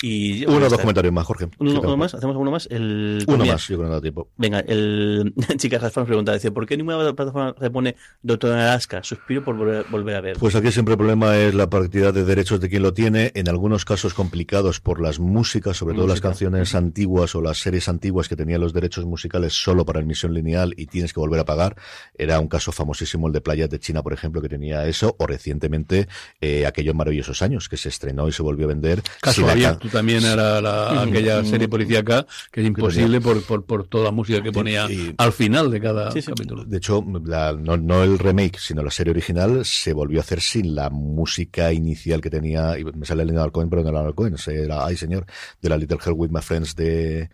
Y, 0.04 0.45
uno 0.45 0.66
o 0.66 0.70
dos 0.70 0.82
comentarios 0.82 1.14
más, 1.14 1.26
Jorge. 1.26 1.47
Uno, 1.60 1.95
más, 1.95 2.14
hacemos 2.14 2.36
uno 2.36 2.51
más. 2.51 2.68
El, 2.70 3.24
uno 3.26 3.45
más, 3.45 3.70
yo 3.70 3.78
creo 3.78 3.86
que 3.86 3.89
no 3.89 3.95
da 3.95 4.01
tiempo. 4.01 4.28
Venga, 4.36 4.60
el 4.60 5.34
Chicas 5.58 5.82
nos 5.82 6.06
pregunta, 6.06 6.34
dice, 6.34 6.51
¿por 6.51 6.68
qué 6.68 6.76
ninguna 6.76 6.97
plataforma 7.14 7.56
se 7.58 7.70
pone 7.70 7.95
Doctor 8.22 8.51
Alaska? 8.51 9.01
Suspiro 9.01 9.45
por 9.45 9.56
volver, 9.56 10.16
a 10.18 10.20
ver. 10.20 10.38
Pues 10.38 10.56
aquí 10.56 10.74
siempre 10.74 10.95
el 10.95 10.97
problema 10.97 11.38
es 11.38 11.54
la 11.54 11.70
cantidad 11.70 12.14
de 12.14 12.26
derechos 12.26 12.60
de 12.60 12.68
quien 12.68 12.84
lo 12.84 12.93
tiene, 12.93 13.32
en 13.34 13.47
algunos 13.47 13.86
casos 13.86 14.14
complicados 14.14 14.82
por 14.82 14.99
las 14.99 15.20
músicas, 15.20 15.78
sobre 15.78 15.95
todo 15.95 16.06
las 16.06 16.20
canciones 16.20 16.76
antiguas 16.76 17.34
o 17.36 17.41
las 17.41 17.60
series 17.60 17.88
antiguas 17.88 18.28
que 18.28 18.36
tenían 18.36 18.60
los 18.60 18.74
derechos 18.74 19.06
musicales 19.06 19.54
solo 19.54 19.86
para 19.86 20.01
emisión 20.01 20.34
lineal 20.34 20.74
y 20.76 20.88
tienes 20.88 21.14
que 21.14 21.22
volver 21.22 21.39
a 21.39 21.45
pagar. 21.45 21.78
Era 22.18 22.41
un 22.41 22.49
caso 22.49 22.74
famosísimo 22.74 23.28
el 23.28 23.34
de 23.34 23.39
Playas 23.39 23.70
de 23.70 23.80
China, 23.80 24.04
por 24.04 24.12
ejemplo, 24.12 24.41
que 24.41 24.49
tenía 24.49 24.86
eso, 24.86 25.16
o 25.18 25.26
recientemente 25.28 26.10
eh, 26.41 26.66
aquellos 26.66 26.93
maravillosos 26.93 27.41
años 27.41 27.70
que 27.70 27.78
se 27.78 27.88
estrenó 27.88 28.28
y 28.28 28.34
se 28.34 28.43
volvió 28.43 28.66
a 28.66 28.68
vender. 28.68 29.01
Caso 29.22 29.45
también 29.94 30.26
era 30.26 30.60
la, 30.60 31.04
aquella 31.04 31.46
serie 31.46 31.70
policíaca 31.70 32.26
que 32.52 32.62
es 32.62 32.68
imposible 32.68 33.22
por, 33.22 33.41
por, 33.44 33.64
por, 33.64 33.88
toda 33.88 34.06
la 34.06 34.12
música 34.12 34.41
que 34.41 34.52
ponía 34.52 34.88
al 35.18 35.32
final 35.32 35.70
de 35.72 35.80
cada 35.80 36.12
capítulo. 36.12 36.66
De 36.66 36.78
hecho, 36.78 37.02
no, 37.06 37.78
no, 37.78 38.04
el 38.04 38.20
remake, 38.20 38.58
sino 38.60 38.84
la 38.84 38.91
serie 38.91 39.12
original 39.12 39.64
se 39.64 39.94
volvió 39.94 40.20
a 40.20 40.24
hacer 40.24 40.41
sin 40.41 40.76
la 40.76 40.89
música 40.89 41.72
inicial 41.72 42.20
que 42.20 42.30
tenía, 42.30 42.78
y 42.78 42.84
me 42.84 43.06
sale 43.06 43.22
el 43.22 43.30
Leonard 43.30 43.52
Cohen, 43.52 43.70
pero 43.70 43.84
no 43.84 43.89
era 43.89 44.12
Cohen, 44.14 44.36
era, 44.48 44.86
ay 44.86 44.98
señor, 44.98 45.26
de 45.62 45.70
la 45.70 45.78
Little 45.78 46.00
Hell 46.04 46.14
with 46.16 46.32
My 46.32 46.41
Friends 46.41 46.76
de 46.76 47.30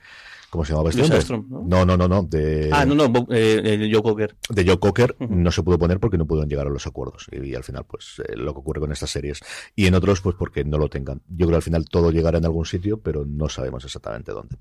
¿Cómo 0.49 0.65
se 0.65 0.73
llamaba 0.73 0.89
este 0.89 1.03
hombre? 1.03 1.47
¿no? 1.49 1.85
¿no? 1.85 1.97
no, 1.97 2.07
no, 2.07 2.23
De, 2.23 2.69
ah, 2.71 2.85
no, 2.85 2.95
no, 2.95 3.27
eh, 3.29 3.89
Joe 3.91 4.01
Cocker. 4.01 4.35
De 4.49 4.65
Joe 4.65 4.79
Cocker 4.79 5.15
no 5.19 5.51
se 5.51 5.61
pudo 5.61 5.77
poner 5.77 5.99
porque 5.99 6.17
no 6.17 6.25
pudieron 6.25 6.49
llegar 6.49 6.67
a 6.67 6.69
los 6.69 6.87
acuerdos. 6.87 7.27
Y, 7.31 7.53
al 7.53 7.63
final, 7.63 7.85
pues, 7.85 8.21
eh, 8.27 8.35
lo 8.35 8.53
que 8.53 8.59
ocurre 8.59 8.79
con 8.79 8.91
estas 8.91 9.11
series. 9.11 9.41
Y 9.75 9.85
en 9.85 9.95
otros, 9.95 10.21
pues, 10.21 10.35
porque 10.35 10.63
no 10.63 10.77
lo 10.77 10.89
tengan. 10.89 11.21
Yo 11.29 11.45
creo 11.45 11.49
que 11.49 11.55
al 11.57 11.61
final 11.61 11.85
todo 11.87 12.11
llegará 12.11 12.39
en 12.39 12.45
algún 12.45 12.65
sitio, 12.65 12.99
pero 12.99 13.25
no 13.25 13.47
sabemos 13.49 13.85
exactamente 13.85 14.31
dónde. 14.31 14.57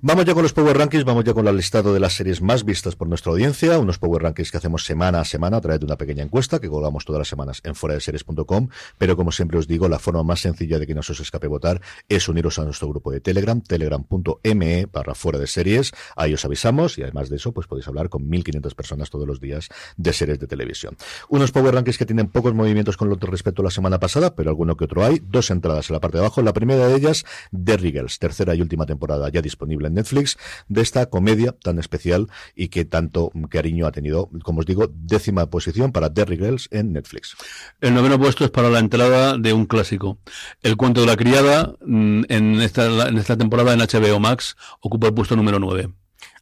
Vamos 0.00 0.24
ya 0.24 0.32
con 0.32 0.42
los 0.42 0.52
Power 0.52 0.76
Rankings, 0.76 1.04
vamos 1.04 1.24
ya 1.24 1.34
con 1.34 1.46
el 1.46 1.56
listado 1.56 1.92
de 1.92 2.00
las 2.00 2.14
series 2.14 2.40
más 2.40 2.64
vistas 2.64 2.96
por 2.96 3.08
nuestra 3.08 3.32
audiencia. 3.32 3.78
Unos 3.78 3.98
Power 3.98 4.22
Rankings 4.22 4.50
que 4.50 4.56
hacemos 4.56 4.84
semana 4.84 5.20
a 5.20 5.24
semana 5.24 5.58
a 5.58 5.60
través 5.60 5.80
de 5.80 5.86
una 5.86 5.96
pequeña 5.96 6.22
encuesta 6.22 6.60
que 6.60 6.68
colgamos 6.68 7.04
todas 7.04 7.18
las 7.20 7.28
semanas 7.28 7.60
en 7.64 7.74
fuera 7.74 7.94
de 7.94 8.00
series.com. 8.00 8.68
Pero 8.96 9.16
como 9.16 9.32
siempre 9.32 9.58
os 9.58 9.66
digo, 9.68 9.88
la 9.88 9.98
forma 9.98 10.22
más 10.22 10.40
sencilla 10.40 10.78
de 10.78 10.86
que 10.86 10.94
no 10.94 11.02
se 11.02 11.12
os 11.12 11.20
escape 11.20 11.46
votar 11.46 11.82
es 12.08 12.28
uniros 12.28 12.58
a 12.58 12.64
nuestro 12.64 12.88
grupo 12.88 13.10
de 13.10 13.20
Telegram, 13.20 13.60
telegram.me 13.60 14.86
barra 14.86 15.14
fuera 15.26 15.40
de 15.40 15.48
series 15.48 15.92
Ahí 16.14 16.34
os 16.34 16.44
avisamos 16.44 16.98
y 16.98 17.02
además 17.02 17.28
de 17.28 17.36
eso, 17.36 17.52
pues 17.52 17.66
podéis 17.66 17.88
hablar 17.88 18.08
con 18.08 18.22
1.500 18.30 18.74
personas 18.74 19.10
todos 19.10 19.26
los 19.26 19.40
días 19.40 19.68
de 19.96 20.12
series 20.12 20.38
de 20.38 20.46
televisión. 20.46 20.96
Unos 21.28 21.50
Power 21.50 21.74
Rankings 21.74 21.98
que 21.98 22.06
tienen 22.06 22.28
pocos 22.28 22.54
movimientos 22.54 22.96
con 22.96 23.08
lo 23.08 23.16
respecto 23.16 23.62
a 23.62 23.64
la 23.64 23.70
semana 23.70 23.98
pasada, 23.98 24.36
pero 24.36 24.50
alguno 24.50 24.76
que 24.76 24.84
otro 24.84 25.04
hay. 25.04 25.20
Dos 25.26 25.50
entradas 25.50 25.90
en 25.90 25.94
la 25.94 26.00
parte 26.00 26.18
de 26.18 26.24
abajo. 26.24 26.42
La 26.42 26.52
primera 26.52 26.86
de 26.86 26.94
ellas, 26.94 27.24
Derry 27.50 27.90
Girls, 27.90 28.18
tercera 28.18 28.54
y 28.54 28.62
última 28.62 28.86
temporada 28.86 29.28
ya 29.30 29.42
disponible 29.42 29.88
en 29.88 29.94
Netflix, 29.94 30.38
de 30.68 30.82
esta 30.82 31.06
comedia 31.06 31.52
tan 31.52 31.78
especial 31.78 32.28
y 32.54 32.68
que 32.68 32.84
tanto 32.84 33.32
cariño 33.50 33.86
ha 33.86 33.92
tenido, 33.92 34.30
como 34.42 34.60
os 34.60 34.66
digo, 34.66 34.88
décima 34.92 35.46
posición 35.46 35.90
para 35.90 36.08
Derry 36.08 36.36
Girls 36.36 36.68
en 36.70 36.92
Netflix. 36.92 37.34
El 37.80 37.94
noveno 37.94 38.18
puesto 38.18 38.44
es 38.44 38.50
para 38.50 38.70
la 38.70 38.78
entrada 38.78 39.36
de 39.38 39.52
un 39.52 39.66
clásico. 39.66 40.18
El 40.62 40.76
cuento 40.76 41.00
de 41.00 41.06
la 41.08 41.16
criada, 41.16 41.74
mm, 41.84 42.22
en 42.28 42.60
esta, 42.60 43.08
en 43.08 43.18
esta 43.18 43.36
temporada 43.36 43.72
en 43.72 43.80
HBO 43.80 44.20
Max, 44.20 44.56
ocupa 44.80 45.08
el 45.08 45.14
puesto 45.16 45.34
número 45.34 45.58
9 45.58 45.88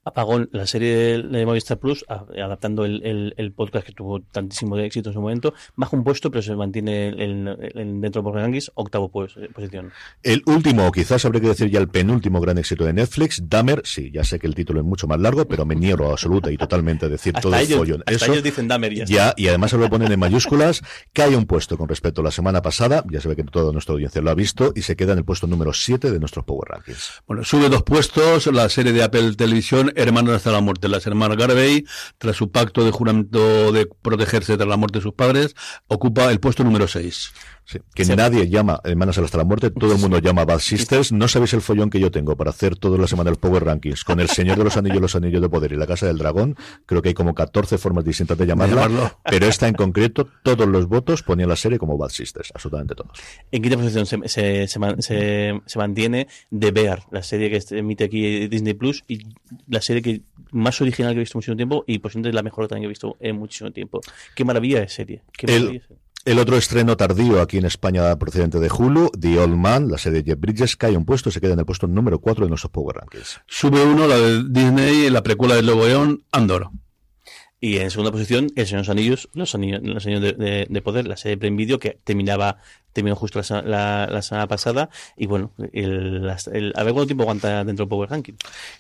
apagón 0.05 0.49
la 0.53 0.67
serie 0.67 1.23
de 1.23 1.47
Movistar 1.47 1.79
Plus, 1.79 2.05
adaptando 2.09 2.85
el, 2.85 3.35
el, 3.37 3.53
podcast 3.53 3.87
que 3.87 3.93
tuvo 3.93 4.21
tantísimo 4.21 4.77
éxito 4.79 5.11
en 5.11 5.15
su 5.15 5.21
momento, 5.21 5.55
baja 5.77 5.97
un 5.97 6.05
puesto, 6.05 6.31
pero 6.31 6.43
se 6.43 6.55
mantiene 6.55 7.09
el, 7.09 8.01
dentro 8.01 8.23
de 8.23 8.33
Rankings, 8.33 8.71
octavo 8.75 9.09
pues, 9.09 9.35
posición. 9.55 9.93
El 10.23 10.43
último, 10.47 10.87
o 10.87 10.93
quizás 10.93 11.25
habría 11.25 11.41
que 11.41 11.49
decir 11.49 11.71
ya 11.71 11.81
el 11.81 11.89
penúltimo 11.89 12.41
gran 12.41 12.59
éxito 12.59 12.85
de 12.85 12.93
Netflix, 12.93 13.43
Dahmer, 13.49 13.83
sí, 13.85 14.11
ya 14.13 14.25
sé 14.25 14.39
que 14.39 14.47
el 14.47 14.55
título 14.55 14.81
es 14.81 14.87
mucho 14.87 15.07
más 15.07 15.19
largo, 15.19 15.47
pero 15.47 15.65
me 15.65 15.75
niego 15.75 16.11
absoluta 16.11 16.53
y 16.53 16.57
totalmente 16.57 17.07
a 17.07 17.09
decir 17.09 17.33
todo 17.35 17.55
el 17.57 17.67
follón. 17.67 18.03
Hasta 18.07 18.27
ellos 18.27 18.43
dicen 18.43 18.69
Dahmer 18.69 18.95
ya, 18.95 19.05
ya 19.07 19.35
y 19.37 19.49
además 19.49 19.71
se 19.71 19.79
lo 19.79 19.89
ponen 19.89 20.13
en 20.13 20.19
mayúsculas, 20.19 20.83
cae 21.13 21.37
un 21.37 21.47
puesto 21.47 21.79
con 21.79 21.89
respecto 21.89 22.21
a 22.21 22.25
la 22.25 22.31
semana 22.31 22.61
pasada, 22.61 23.05
ya 23.11 23.21
se 23.21 23.29
ve 23.29 23.37
que 23.37 23.45
toda 23.45 23.73
nuestra 23.73 23.95
audiencia 23.95 24.21
lo 24.21 24.31
ha 24.31 24.35
visto, 24.35 24.73
y 24.75 24.83
se 24.83 24.97
queda 24.97 25.13
en 25.13 25.19
el 25.19 25.25
puesto 25.25 25.47
número 25.47 25.73
7 25.73 26.11
de 26.11 26.19
nuestros 26.19 26.45
Power 26.45 26.69
Rankings. 26.69 27.23
Bueno, 27.27 27.45
sube 27.45 27.69
dos 27.69 27.83
puestos 27.83 28.47
la 28.49 28.69
serie 28.69 28.93
de 28.93 29.03
Apple 29.03 29.35
Televisión 29.37 29.94
Hermanos 29.97 30.35
hasta 30.35 30.53
la 30.53 30.61
muerte. 30.61 30.89
Las 30.89 31.07
hermanas 31.07 31.37
Garvey, 31.37 31.85
tras 32.19 32.37
su 32.37 32.51
pacto 32.51 32.85
de 32.85 32.91
juramento 32.91 33.73
de 33.73 33.87
protegerse 33.87 34.57
tras 34.57 34.69
la 34.69 34.77
muerte 34.77 34.99
de 34.99 35.03
sus 35.03 35.15
padres, 35.15 35.55
ocupa 35.89 36.31
el 36.31 36.41
puesto 36.41 36.65
número 36.65 36.89
6 36.89 37.33
que 37.95 38.05
nadie 38.17 38.49
llama 38.49 38.81
Hermanas 38.85 39.19
hasta 39.19 39.39
la 39.39 39.45
muerte, 39.45 39.71
todo 39.71 39.95
el 39.95 39.99
mundo 39.99 40.19
llama 40.19 40.45
Bad 40.45 40.59
Sisters. 40.59 41.13
No 41.13 41.29
sabéis 41.29 41.55
el 41.55 41.63
follón 41.63 41.91
que 41.91 41.99
yo 41.99 42.11
tengo 42.11 42.37
para 42.37 42.51
hacer 42.51 42.77
toda 42.77 42.99
la 42.99 43.07
semana 43.07 43.31
el 43.31 43.37
Power 43.37 43.65
Rankings 43.65 44.05
con 44.05 44.21
El 44.21 44.29
Señor 44.29 44.59
de 44.59 44.65
los 44.65 44.77
Anillos, 44.77 45.01
Los 45.01 45.17
Anillos 45.17 45.41
de 45.41 45.49
Poder 45.49 45.73
y 45.73 45.77
La 45.77 45.87
Casa 45.87 46.07
del 46.07 46.19
Dragón. 46.19 46.57
Creo 46.87 47.01
que 47.01 47.09
hay 47.09 47.15
como 47.15 47.35
14 47.35 47.79
formas 47.79 48.05
distintas 48.05 48.37
de 48.37 48.47
llamarla, 48.47 49.19
pero 49.25 49.47
esta 49.47 49.67
en 49.69 49.75
concreto, 49.75 50.29
todos 50.43 50.69
los 50.69 50.87
votos 50.87 51.23
ponían 51.23 51.49
la 51.49 51.57
serie 51.57 51.79
como 51.79 51.97
Bad 51.97 52.11
Sisters, 52.11 52.53
absolutamente 52.55 52.95
todos. 52.95 53.19
¿En 53.51 53.63
qué 53.63 53.71
posición 53.77 54.07
se, 54.07 54.69
se, 54.69 55.61
se, 55.67 55.79
mantiene 55.79 56.29
The 56.57 56.71
Bear, 56.71 57.05
la 57.11 57.23
serie 57.23 57.51
que 57.51 57.77
emite 57.77 58.05
aquí 58.05 58.47
Disney 58.49 58.75
Plus 58.75 59.05
y 59.09 59.21
la 59.69 59.81
serie 59.81 60.03
que 60.03 60.23
más 60.53 60.81
original 60.81 61.13
que 61.13 61.19
he 61.19 61.21
visto 61.21 61.39
muchísimo 61.39 61.57
tiempo 61.57 61.85
y 61.87 61.99
posiblemente 61.99 62.35
la 62.35 62.43
mejor 62.43 62.69
también 62.69 62.83
que 62.83 62.87
he 62.87 62.89
visto 62.89 63.17
en 63.21 63.37
muchísimo 63.37 63.71
tiempo? 63.73 64.01
Qué 64.35 64.45
maravilla 64.45 64.81
de 64.81 64.89
serie. 64.89 65.23
Qué 65.33 65.47
maravilla 65.47 65.81
serie. 65.81 66.04
El 66.25 66.39
otro 66.39 66.57
estreno 66.57 66.97
tardío 66.97 67.43
aquí 67.43 67.59
en 67.59 67.67
España 67.67 68.19
procedente 68.19 68.59
de 68.59 68.71
Hulu, 68.71 69.11
The 69.11 69.39
Old 69.39 69.57
Man, 69.57 69.91
la 69.91 69.99
serie 69.99 70.23
de 70.23 70.31
Jeff 70.31 70.41
Bridges, 70.41 70.75
cae 70.75 70.97
un 70.97 71.05
puesto, 71.05 71.31
se 71.31 71.39
queda 71.39 71.53
en 71.53 71.59
el 71.59 71.67
puesto 71.67 71.87
número 71.87 72.19
4 72.19 72.47
de 72.47 72.49
nuestros 72.49 72.71
Power 72.71 72.97
Rankings. 72.97 73.43
Sube 73.47 73.85
uno, 73.85 74.07
la 74.07 74.17
de 74.17 74.43
Disney, 74.49 75.11
la 75.11 75.23
precuela 75.23 75.57
del 75.57 75.67
Lobo 75.67 75.87
León, 75.87 76.25
Andor. 76.33 76.71
Y 77.65 77.79
en 77.79 77.91
segunda 77.91 78.13
posición, 78.13 78.53
El 78.57 78.67
Señor 78.67 78.83
de 78.83 78.89
los 78.89 78.89
Anillos, 78.91 79.29
Los 79.33 79.55
Anillos, 79.55 79.81
los 79.83 80.05
anillos 80.05 80.21
de, 80.21 80.67
de, 80.69 80.83
Poder, 80.83 81.07
la 81.07 81.17
serie 81.17 81.37
de 81.37 81.41
Prime 81.41 81.57
Video 81.57 81.79
que 81.79 81.99
terminaba 82.05 82.59
terminó 82.95 83.17
justo 83.17 83.41
la, 83.65 84.07
la, 84.07 84.23
semana 84.23 84.47
pasada. 84.47 84.89
Y 85.17 85.27
bueno, 85.27 85.51
el, 85.73 86.33
el, 86.53 86.73
a 86.75 86.83
ver 86.83 86.93
cuánto 86.95 87.07
tiempo 87.07 87.25
aguanta 87.25 87.65
dentro 87.65 87.85
del 87.85 87.91
Power 87.91 88.09
Ranking. 88.09 88.35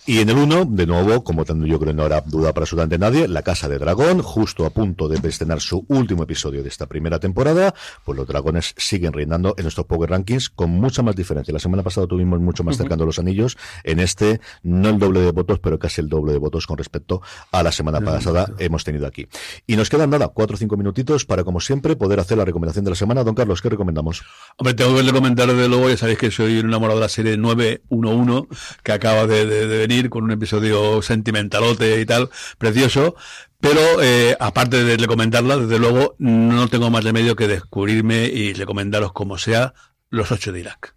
Y 0.06 0.20
en 0.20 0.30
el 0.30 0.38
1, 0.38 0.66
de 0.66 0.86
nuevo, 0.86 1.22
como 1.22 1.44
yo 1.44 1.78
creo 1.78 1.92
no 1.92 2.02
habrá 2.02 2.22
duda 2.22 2.52
para 2.52 2.62
absolutamente 2.62 2.96
nadie, 2.96 3.28
La 3.28 3.42
Casa 3.42 3.68
de 3.68 3.78
Dragón, 3.78 4.22
justo 4.22 4.64
a 4.64 4.70
punto 4.70 5.08
de 5.08 5.28
estrenar 5.28 5.60
su 5.60 5.84
último 5.88 6.22
episodio 6.22 6.62
de 6.62 6.68
esta 6.68 6.86
primera 6.86 7.18
temporada, 7.18 7.74
pues 8.04 8.16
los 8.16 8.26
dragones 8.26 8.74
siguen 8.78 9.12
reinando 9.12 9.54
en 9.58 9.64
nuestros 9.64 9.86
Power 9.86 10.10
Rankings 10.10 10.48
con 10.48 10.70
mucha 10.70 11.02
más 11.02 11.16
diferencia. 11.16 11.52
La 11.52 11.58
semana 11.58 11.82
pasada 11.82 12.06
tuvimos 12.06 12.40
mucho 12.40 12.62
más 12.62 12.76
cercano 12.76 13.04
los 13.04 13.18
anillos, 13.18 13.58
en 13.82 13.98
este 13.98 14.40
no 14.62 14.90
el 14.90 14.98
doble 14.98 15.20
de 15.20 15.32
votos, 15.32 15.58
pero 15.58 15.78
casi 15.78 16.00
el 16.00 16.08
doble 16.08 16.32
de 16.32 16.38
votos 16.38 16.66
con 16.66 16.78
respecto 16.78 17.20
a 17.50 17.62
la 17.62 17.72
semana 17.72 18.00
pasada 18.00 18.46
hemos 18.74 18.84
tenido 18.84 19.06
aquí. 19.06 19.26
Y 19.66 19.76
nos 19.76 19.88
quedan 19.88 20.10
nada, 20.10 20.28
cuatro 20.28 20.54
o 20.54 20.58
cinco 20.58 20.76
minutitos 20.76 21.24
para, 21.24 21.44
como 21.44 21.60
siempre, 21.60 21.96
poder 21.96 22.20
hacer 22.20 22.36
la 22.36 22.44
recomendación 22.44 22.84
de 22.84 22.90
la 22.90 22.96
semana. 22.96 23.24
Don 23.24 23.34
Carlos, 23.34 23.62
¿qué 23.62 23.68
recomendamos? 23.68 24.22
Hombre, 24.56 24.74
tengo 24.74 24.96
que 24.96 25.02
recomendar 25.02 25.48
desde 25.48 25.68
luego, 25.68 25.88
ya 25.88 25.96
sabéis 25.96 26.18
que 26.18 26.30
soy 26.30 26.58
enamorado 26.58 26.98
de 26.98 27.04
la 27.04 27.08
serie 27.08 27.36
911, 27.36 28.48
que 28.82 28.92
acaba 28.92 29.26
de, 29.26 29.44
venir 29.66 30.10
con 30.10 30.24
un 30.24 30.32
episodio 30.32 31.00
sentimentalote 31.02 32.00
y 32.00 32.06
tal, 32.06 32.30
precioso. 32.58 33.14
Pero 33.60 33.80
eh, 34.02 34.36
aparte 34.40 34.84
de 34.84 34.96
recomendarla, 34.96 35.56
desde 35.56 35.78
luego 35.78 36.16
no 36.18 36.68
tengo 36.68 36.90
más 36.90 37.04
remedio 37.04 37.36
que 37.36 37.48
descubrirme 37.48 38.26
y 38.26 38.52
recomendaros 38.52 39.12
como 39.12 39.38
sea 39.38 39.72
Los 40.10 40.32
Ocho 40.32 40.52
de 40.52 40.60
Irak. 40.60 40.94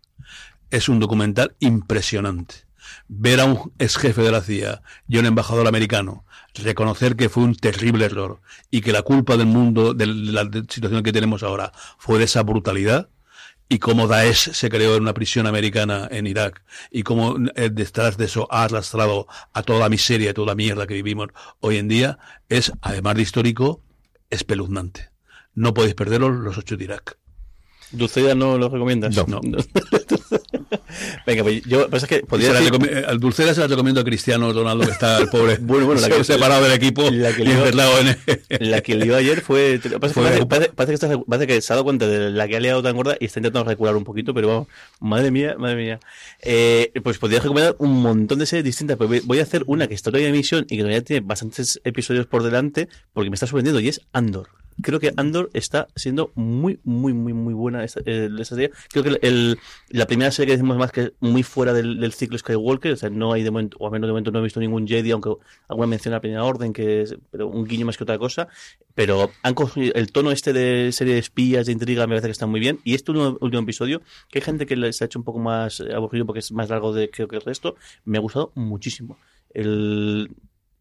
Es 0.70 0.90
un 0.90 1.00
documental 1.00 1.56
impresionante 1.60 2.67
ver 3.08 3.40
a 3.40 3.46
un 3.46 3.74
ex 3.80 3.98
jefe 3.98 4.22
de 4.22 4.32
la 4.32 4.42
CIA 4.42 4.82
y 5.08 5.18
a 5.18 5.20
un 5.20 5.26
embajador 5.26 5.68
americano 5.68 6.26
reconocer 6.64 7.16
que 7.16 7.30
fue 7.30 7.44
un 7.44 7.56
terrible 7.56 8.06
error 8.06 8.42
y 8.72 8.82
que 8.82 8.92
la 8.92 9.02
culpa 9.02 9.38
del 9.38 9.48
mundo, 9.48 9.94
de 9.94 10.08
la 10.08 10.50
situación 10.70 11.04
que 11.04 11.14
tenemos 11.14 11.44
ahora, 11.44 11.72
fue 11.98 12.18
de 12.18 12.26
esa 12.26 12.44
brutalidad, 12.44 13.10
y 13.70 13.80
cómo 13.80 14.08
Daesh 14.08 14.54
se 14.54 14.70
creó 14.70 14.96
en 14.96 15.02
una 15.02 15.14
prisión 15.14 15.46
americana 15.46 16.08
en 16.10 16.26
Irak 16.26 16.64
y 16.90 17.04
cómo 17.04 17.36
eh, 17.56 17.70
detrás 17.70 18.16
de 18.16 18.24
eso 18.24 18.48
ha 18.50 18.64
arrastrado 18.64 19.28
a 19.52 19.62
toda 19.62 19.80
la 19.80 19.90
miseria 19.90 20.30
y 20.30 20.34
toda 20.34 20.48
la 20.48 20.56
mierda 20.56 20.88
que 20.88 20.94
vivimos 20.94 21.30
hoy 21.60 21.78
en 21.78 21.90
día, 21.90 22.18
es, 22.48 22.72
además 22.82 23.16
de 23.16 23.24
histórico, 23.24 23.82
espeluznante. 24.30 25.10
No 25.54 25.74
podéis 25.74 25.96
perderos 25.96 26.34
los 26.34 26.58
ocho 26.58 26.78
de 26.78 26.86
Irak. 26.86 27.18
¿Dulceida 27.92 28.36
no 28.36 28.58
lo 28.58 28.70
recomiendas? 28.70 29.16
No. 29.28 29.42
Venga, 31.26 31.44
pues 31.44 31.64
yo 31.64 31.90
pues 31.90 32.04
es 32.04 32.10
que 32.10 32.20
podría 32.20 32.54
decir... 32.54 32.72
Al 33.08 33.20
Dulcera 33.20 33.54
se 33.54 33.62
la 33.62 33.68
recomiendo 33.68 34.02
a 34.02 34.04
Cristiano 34.04 34.52
Ronaldo, 34.52 34.86
que 34.86 34.92
está 34.92 35.18
el 35.20 35.30
pobre 35.30 35.58
bueno, 35.62 35.86
bueno, 35.86 36.02
la 36.02 36.10
que, 36.10 36.24
separado 36.24 36.64
del 36.64 36.74
equipo 36.74 37.10
la 37.10 37.34
que, 37.34 37.44
lió, 37.44 37.64
la 38.60 38.82
que 38.82 38.96
lió 38.96 39.16
ayer 39.16 39.42
fue... 39.42 39.80
Parece, 40.00 40.46
parece, 40.46 40.70
parece, 40.74 41.08
que 41.08 41.20
parece, 41.28 41.48
que 41.48 41.62
se 41.62 41.74
ha 41.74 41.76
dado 41.76 41.84
cuenta 41.84 42.08
de 42.08 42.32
la 42.32 42.48
que 42.48 42.58
ha 42.58 42.60
liado 42.60 42.84
tan 42.84 42.96
gorda 42.96 43.16
y 43.20 43.26
está 43.26 43.40
intentando 43.40 43.70
recular 43.70 43.96
un 43.96 44.04
poquito, 44.04 44.34
pero 44.34 44.48
vamos, 44.48 44.68
madre 45.00 45.32
mía, 45.32 45.56
madre 45.58 45.76
mía. 45.76 46.00
Eh, 46.42 46.92
pues 47.04 47.18
podría 47.18 47.40
recomendar 47.40 47.76
un 47.80 48.02
montón 48.02 48.40
de 48.40 48.46
series 48.46 48.66
distintas, 48.66 48.98
pues 48.98 49.26
voy 49.26 49.40
a 49.40 49.44
hacer 49.44 49.64
una 49.68 49.88
que 49.88 49.94
está 49.94 50.12
todavía 50.12 50.30
en 50.30 50.36
emisión 50.36 50.66
y 50.70 50.78
que 50.78 50.84
todavía 50.84 51.04
tiene 51.04 51.26
bastantes 51.26 51.82
episodios 51.84 52.26
por 52.26 52.44
delante, 52.44 52.88
porque 53.14 53.30
me 53.30 53.36
está 53.36 53.48
sorprendiendo, 53.48 53.80
y 53.80 53.90
es 53.90 54.02
Andor 54.14 54.50
creo 54.82 55.00
que 55.00 55.14
Andor 55.18 55.50
está 55.54 55.88
siendo 55.96 56.32
muy, 56.36 56.80
muy, 56.84 57.14
muy, 57.14 57.34
muy 57.34 57.54
buena 57.54 57.84
esa, 57.84 58.02
eh, 58.06 58.30
serie. 58.44 58.72
Creo 58.90 59.04
que 59.04 59.20
el, 59.22 59.58
la 59.90 60.06
primera 60.06 60.32
serie 60.32 60.48
que 60.48 60.58
decimos 60.58 60.78
más 60.78 60.92
que 60.92 61.14
muy 61.20 61.44
fuera 61.44 61.74
del, 61.74 62.00
del, 62.00 62.14
ciclo 62.14 62.38
Skywalker, 62.38 62.94
o 62.94 62.96
sea, 62.96 63.10
no 63.10 63.34
hay 63.34 63.44
de 63.44 63.52
momento, 63.52 63.78
o 63.80 63.86
al 63.86 63.92
menos 63.92 64.08
de 64.08 64.12
momento 64.12 64.32
no 64.32 64.40
he 64.40 64.44
visto 64.44 64.60
ningún 64.60 64.88
Jedi, 64.88 65.12
aunque 65.12 65.32
alguna 65.68 65.88
menciona 65.88 66.18
la 66.18 66.22
primera 66.22 66.44
orden, 66.44 66.74
que 66.74 67.02
es 67.02 67.16
pero 67.32 67.48
un 67.48 67.66
guiño 67.66 67.86
más 67.86 67.98
que 67.98 68.04
otra 68.04 68.18
cosa. 68.18 68.48
Pero 68.94 69.32
han 69.44 69.54
cogido 69.54 69.94
el 69.96 70.12
tono 70.12 70.32
este 70.32 70.54
de 70.54 70.92
serie 70.92 71.14
de 71.14 71.20
espías, 71.20 71.66
de 71.66 71.72
intriga, 71.72 72.08
me 72.08 72.12
parece 72.12 72.28
que 72.28 72.32
está 72.32 72.48
muy 72.48 72.60
bien. 72.60 72.80
Y 72.84 72.96
este 72.96 73.12
último, 73.12 73.38
último 73.42 73.64
episodio, 73.64 74.02
que 74.30 74.40
hay 74.40 74.44
gente 74.44 74.66
que 74.66 74.76
les 74.76 75.02
ha 75.02 75.06
hecho 75.06 75.20
un 75.20 75.26
poco 75.26 75.40
más 75.40 75.82
aburrido 75.82 76.26
porque 76.26 76.40
es 76.40 76.52
más 76.52 76.70
largo 76.70 76.94
de 76.94 77.10
creo 77.10 77.28
que 77.28 77.36
el 77.36 77.42
resto, 77.42 77.76
me 78.06 78.18
ha 78.18 78.22
gustado 78.22 78.52
muchísimo. 78.56 79.18
El, 79.54 80.30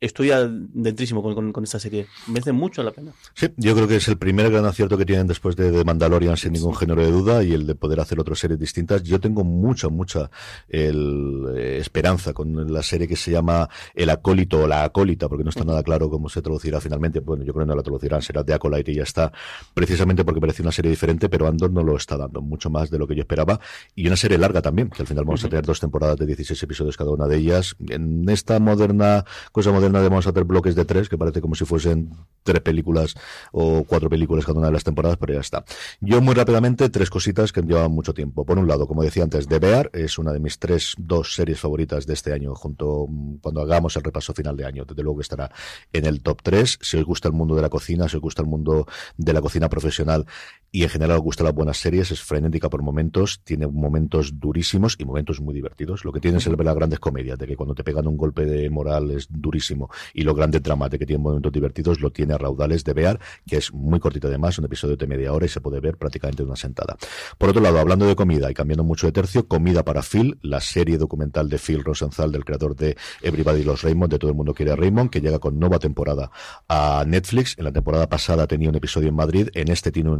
estoy 0.00 0.30
dentrísimo 0.72 1.22
con, 1.22 1.52
con, 1.52 1.64
esta 1.64 1.78
serie. 1.78 2.06
Merece 2.26 2.52
mucho 2.52 2.82
la 2.82 2.90
pena. 2.90 3.12
Sí, 3.34 3.48
yo 3.56 3.74
creo 3.74 3.88
que 3.88 3.96
es 3.96 4.08
el 4.08 4.18
primer 4.18 4.50
gran 4.50 4.64
acierto 4.64 4.98
que 4.98 5.06
tienen 5.06 5.26
después 5.26 5.56
de, 5.56 5.70
de 5.70 5.84
Mandalorian, 5.84 6.36
sin 6.36 6.52
ningún 6.52 6.74
género 6.74 7.02
de 7.02 7.10
duda, 7.10 7.42
y 7.42 7.52
el 7.52 7.66
de 7.66 7.74
poder 7.74 8.00
hacer 8.00 8.20
otras 8.20 8.38
series 8.38 8.58
distintas. 8.58 9.02
Yo 9.02 9.20
tengo 9.20 9.44
mucha, 9.44 9.88
mucha 9.88 10.30
el, 10.68 11.44
eh, 11.56 11.78
esperanza 11.80 12.32
con 12.32 12.72
la 12.72 12.82
serie 12.82 13.08
que 13.08 13.16
se 13.16 13.30
llama 13.30 13.68
El 13.94 14.10
Acólito 14.10 14.62
o 14.62 14.66
La 14.66 14.84
Acólita, 14.84 15.28
porque 15.28 15.44
no 15.44 15.50
está 15.50 15.64
nada 15.64 15.82
claro 15.82 16.10
cómo 16.10 16.28
se 16.28 16.42
traducirá 16.42 16.80
finalmente. 16.80 17.20
Bueno, 17.20 17.44
yo 17.44 17.52
creo 17.52 17.64
que 17.64 17.70
no 17.70 17.76
la 17.76 17.82
traducirán, 17.82 18.22
será 18.22 18.42
de 18.42 18.54
Acolyte 18.54 18.92
y 18.92 18.96
ya 18.96 19.02
está, 19.02 19.32
precisamente 19.74 20.24
porque 20.24 20.40
parece 20.40 20.62
una 20.62 20.72
serie 20.72 20.90
diferente, 20.90 21.28
pero 21.28 21.46
Andor 21.46 21.70
no 21.70 21.82
lo 21.82 21.96
está 21.96 22.16
dando, 22.16 22.42
mucho 22.42 22.70
más 22.70 22.90
de 22.90 22.98
lo 22.98 23.06
que 23.06 23.14
yo 23.14 23.22
esperaba. 23.22 23.60
Y 23.94 24.06
una 24.06 24.16
serie 24.16 24.38
larga 24.38 24.60
también, 24.60 24.90
que 24.90 25.02
al 25.02 25.08
final 25.08 25.24
vamos 25.24 25.44
a 25.44 25.48
tener 25.48 25.64
dos 25.64 25.80
temporadas 25.80 26.16
de 26.18 26.26
16 26.26 26.62
episodios 26.62 26.96
cada 26.96 27.10
una 27.10 27.26
de 27.26 27.36
ellas. 27.36 27.76
En 27.88 28.28
esta 28.28 28.58
moderna, 28.60 29.24
cosa 29.52 29.72
moderna 29.72 29.95
a 29.96 30.18
hacer 30.18 30.44
bloques 30.44 30.74
de 30.74 30.84
tres, 30.84 31.08
que 31.08 31.18
parece 31.18 31.40
como 31.40 31.54
si 31.54 31.64
fuesen 31.64 32.10
tres 32.42 32.60
películas 32.60 33.14
o 33.52 33.84
cuatro 33.84 34.08
películas 34.08 34.44
cada 34.44 34.58
una 34.58 34.68
de 34.68 34.72
las 34.72 34.84
temporadas, 34.84 35.18
pero 35.18 35.34
ya 35.34 35.40
está. 35.40 35.64
Yo 36.00 36.20
muy 36.20 36.34
rápidamente, 36.34 36.88
tres 36.88 37.10
cositas 37.10 37.52
que 37.52 37.62
llevan 37.62 37.90
mucho 37.92 38.14
tiempo. 38.14 38.44
Por 38.44 38.58
un 38.58 38.68
lado, 38.68 38.86
como 38.86 39.02
decía 39.02 39.24
antes, 39.24 39.46
The 39.46 39.58
Bear 39.58 39.90
es 39.92 40.18
una 40.18 40.32
de 40.32 40.40
mis 40.40 40.58
tres, 40.58 40.94
dos 40.98 41.34
series 41.34 41.60
favoritas 41.60 42.06
de 42.06 42.14
este 42.14 42.32
año, 42.32 42.54
junto 42.54 43.08
cuando 43.40 43.62
hagamos 43.62 43.96
el 43.96 44.02
repaso 44.02 44.32
final 44.34 44.56
de 44.56 44.64
año. 44.64 44.84
Desde 44.84 45.02
luego 45.02 45.18
que 45.18 45.22
estará 45.22 45.50
en 45.92 46.06
el 46.06 46.20
top 46.20 46.42
tres. 46.42 46.78
Si 46.80 46.96
os 46.96 47.04
gusta 47.04 47.28
el 47.28 47.34
mundo 47.34 47.54
de 47.54 47.62
la 47.62 47.68
cocina, 47.68 48.08
si 48.08 48.16
os 48.16 48.22
gusta 48.22 48.42
el 48.42 48.48
mundo 48.48 48.86
de 49.16 49.32
la 49.32 49.40
cocina 49.40 49.68
profesional 49.68 50.26
y 50.70 50.82
en 50.82 50.88
general 50.88 51.18
os 51.18 51.22
gustan 51.22 51.46
las 51.46 51.54
buenas 51.54 51.78
series, 51.78 52.10
es 52.10 52.20
frenética 52.20 52.68
por 52.68 52.82
momentos, 52.82 53.40
tiene 53.44 53.66
momentos 53.66 54.38
durísimos 54.38 54.96
y 54.98 55.04
momentos 55.04 55.40
muy 55.40 55.54
divertidos. 55.54 56.04
Lo 56.04 56.12
que 56.12 56.20
tiene 56.20 56.38
es 56.38 56.46
el 56.46 56.56
ver 56.56 56.66
las 56.66 56.74
grandes 56.74 56.98
comedias, 56.98 57.38
de 57.38 57.46
que 57.46 57.56
cuando 57.56 57.74
te 57.74 57.84
pegan 57.84 58.06
un 58.06 58.16
golpe 58.16 58.44
de 58.44 58.68
moral 58.70 59.10
es 59.10 59.26
durísimo 59.30 59.90
y 60.12 60.22
lo 60.22 60.34
grande 60.34 60.60
drama 60.60 60.88
de 60.88 60.98
que 60.98 61.06
tiene 61.06 61.22
momentos 61.22 61.52
divertidos 61.52 62.00
lo 62.00 62.10
tiene 62.10 62.34
a 62.34 62.38
raudales 62.38 62.84
de 62.84 62.92
Bear, 62.92 63.20
que 63.46 63.56
es 63.56 63.72
muy 63.72 64.00
cortito 64.00 64.28
además, 64.28 64.58
un 64.58 64.64
episodio 64.66 64.96
de 64.96 65.06
media 65.06 65.32
hora 65.32 65.46
y 65.46 65.48
se 65.48 65.60
puede 65.60 65.80
ver 65.80 65.96
prácticamente 65.96 66.42
de 66.42 66.48
una 66.48 66.56
sentada. 66.56 66.96
Por 67.38 67.50
otro 67.50 67.62
lado, 67.62 67.78
hablando 67.78 68.06
de 68.06 68.16
comida 68.16 68.50
y 68.50 68.54
cambiando 68.54 68.84
mucho 68.84 69.06
de 69.06 69.12
tercio, 69.12 69.46
Comida 69.48 69.84
para 69.84 70.02
Phil, 70.02 70.38
la 70.42 70.60
serie 70.60 70.98
documental 70.98 71.48
de 71.48 71.58
Phil 71.58 71.84
Rosenthal, 71.84 72.32
del 72.32 72.44
creador 72.44 72.76
de 72.76 72.96
Everybody 73.22 73.62
Los 73.62 73.82
Raymond, 73.82 74.12
de 74.12 74.18
Todo 74.18 74.30
el 74.30 74.36
Mundo 74.36 74.54
Quiere 74.54 74.72
a 74.72 74.76
Raymond, 74.76 75.10
que 75.10 75.20
llega 75.20 75.38
con 75.38 75.58
nueva 75.58 75.78
temporada 75.78 76.30
a 76.68 77.04
Netflix. 77.06 77.56
En 77.58 77.64
la 77.64 77.72
temporada 77.72 78.08
pasada 78.08 78.46
tenía 78.46 78.68
un 78.68 78.74
episodio 78.74 79.08
en 79.08 79.14
Madrid, 79.14 79.48
en 79.54 79.68
este 79.68 79.92
tiene 79.92 80.10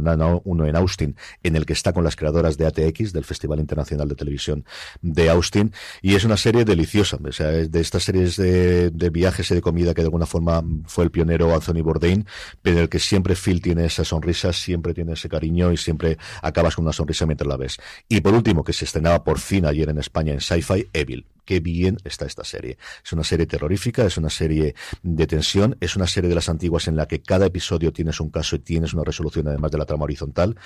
uno 0.45 0.65
en 0.65 0.75
Austin, 0.75 1.15
en 1.43 1.55
el 1.55 1.65
que 1.65 1.73
está 1.73 1.93
con 1.93 2.03
las 2.03 2.15
creadoras 2.15 2.57
de 2.57 2.65
ATX, 2.65 3.13
del 3.13 3.23
Festival 3.23 3.59
Internacional 3.59 4.07
de 4.07 4.15
Televisión 4.15 4.65
de 5.01 5.29
Austin, 5.29 5.73
y 6.01 6.15
es 6.15 6.23
una 6.23 6.37
serie 6.37 6.65
deliciosa, 6.65 7.17
o 7.23 7.31
sea, 7.31 7.47
de 7.47 7.79
estas 7.79 8.03
series 8.03 8.35
de, 8.35 8.89
de 8.91 9.09
viajes 9.09 9.49
y 9.51 9.55
de 9.55 9.61
comida 9.61 9.93
que 9.93 10.01
de 10.01 10.07
alguna 10.07 10.25
forma 10.25 10.63
fue 10.85 11.03
el 11.03 11.11
pionero 11.11 11.53
Anthony 11.53 11.81
Bourdain, 11.81 12.25
pero 12.61 12.79
el 12.79 12.89
que 12.89 12.99
siempre 12.99 13.35
Phil 13.35 13.61
tiene 13.61 13.85
esa 13.85 14.03
sonrisa, 14.03 14.53
siempre 14.53 14.93
tiene 14.93 15.13
ese 15.13 15.29
cariño 15.29 15.71
y 15.71 15.77
siempre 15.77 16.17
acabas 16.41 16.75
con 16.75 16.85
una 16.85 16.93
sonrisa 16.93 17.25
mientras 17.25 17.47
la 17.47 17.57
ves. 17.57 17.77
Y 18.09 18.21
por 18.21 18.33
último, 18.33 18.63
que 18.63 18.73
se 18.73 18.85
estrenaba 18.85 19.23
por 19.23 19.39
fin 19.39 19.65
ayer 19.65 19.89
en 19.89 19.99
España 19.99 20.33
en 20.33 20.41
Sci-Fi, 20.41 20.89
Evil 20.93 21.25
qué 21.47 21.61
bien 21.61 21.97
está 22.03 22.25
esta 22.25 22.43
serie. 22.43 22.77
Es 23.03 23.13
una 23.13 23.23
serie 23.23 23.47
terrorífica, 23.47 24.05
es 24.05 24.17
una 24.17 24.29
serie 24.29 24.75
de 25.01 25.25
tensión, 25.25 25.77
es 25.79 25.95
una 25.95 26.05
serie 26.05 26.27
de 26.27 26.35
las 26.35 26.49
antiguas 26.49 26.87
en 26.89 26.97
la 26.97 27.07
que 27.07 27.21
cada 27.21 27.45
episodio 27.47 27.93
tienes 27.93 28.19
un 28.19 28.29
caso 28.29 28.57
y 28.57 28.59
tienes 28.59 28.93
una 28.93 29.03
resolución 29.05 29.47
además 29.47 29.71
de 29.71 29.77
la 29.77 29.85
trama 29.85 30.03
horizontal. 30.03 30.57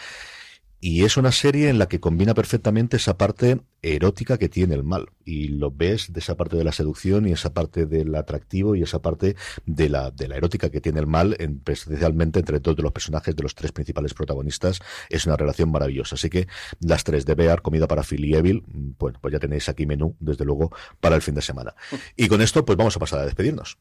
Y 0.84 1.04
es 1.04 1.16
una 1.16 1.32
serie 1.32 1.70
en 1.70 1.78
la 1.78 1.88
que 1.88 2.00
combina 2.00 2.34
perfectamente 2.34 2.98
esa 2.98 3.16
parte 3.16 3.62
erótica 3.84 4.40
que 4.40 4.50
tiene 4.50 4.74
el 4.74 4.84
mal. 4.84 5.10
Y 5.24 5.50
lo 5.50 5.70
ves 5.70 6.12
de 6.12 6.20
esa 6.20 6.36
parte 6.36 6.58
de 6.58 6.64
la 6.64 6.72
seducción 6.72 7.28
y 7.28 7.34
esa 7.34 7.54
parte 7.54 7.86
del 7.86 8.16
atractivo 8.16 8.76
y 8.76 8.82
esa 8.82 9.00
parte 9.00 9.36
de 9.68 9.90
la, 9.90 10.10
de 10.10 10.28
la 10.28 10.38
erótica 10.38 10.72
que 10.72 10.82
tiene 10.82 11.00
el 11.00 11.06
mal, 11.06 11.38
especialmente 11.68 12.40
entre 12.40 12.60
todos 12.60 12.80
los 12.80 12.92
personajes 12.92 13.36
de 13.36 13.44
los 13.44 13.54
tres 13.54 13.72
principales 13.72 14.16
protagonistas. 14.16 14.80
Es 15.08 15.28
una 15.28 15.38
relación 15.38 15.72
maravillosa. 15.72 16.16
Así 16.16 16.32
que 16.32 16.48
las 16.80 17.04
tres 17.04 17.28
de 17.28 17.36
Bear, 17.36 17.62
comida 17.62 17.88
para 17.88 18.02
Phil 18.02 18.26
y 18.26 18.34
Evil, 18.34 18.64
bueno, 18.98 19.20
pues 19.22 19.34
ya 19.34 19.40
tenéis 19.40 19.70
aquí 19.70 19.86
menú, 19.86 20.16
desde 20.20 20.46
luego, 20.46 20.72
para 21.00 21.16
el 21.16 21.22
fin 21.22 21.36
de 21.36 21.44
semana. 21.44 21.76
Y 22.16 22.28
con 22.28 22.42
esto, 22.42 22.66
pues 22.66 22.76
vamos 22.76 22.96
a 22.96 23.00
pasar 23.00 23.20
a 23.20 23.26
despedirnos. 23.26 23.78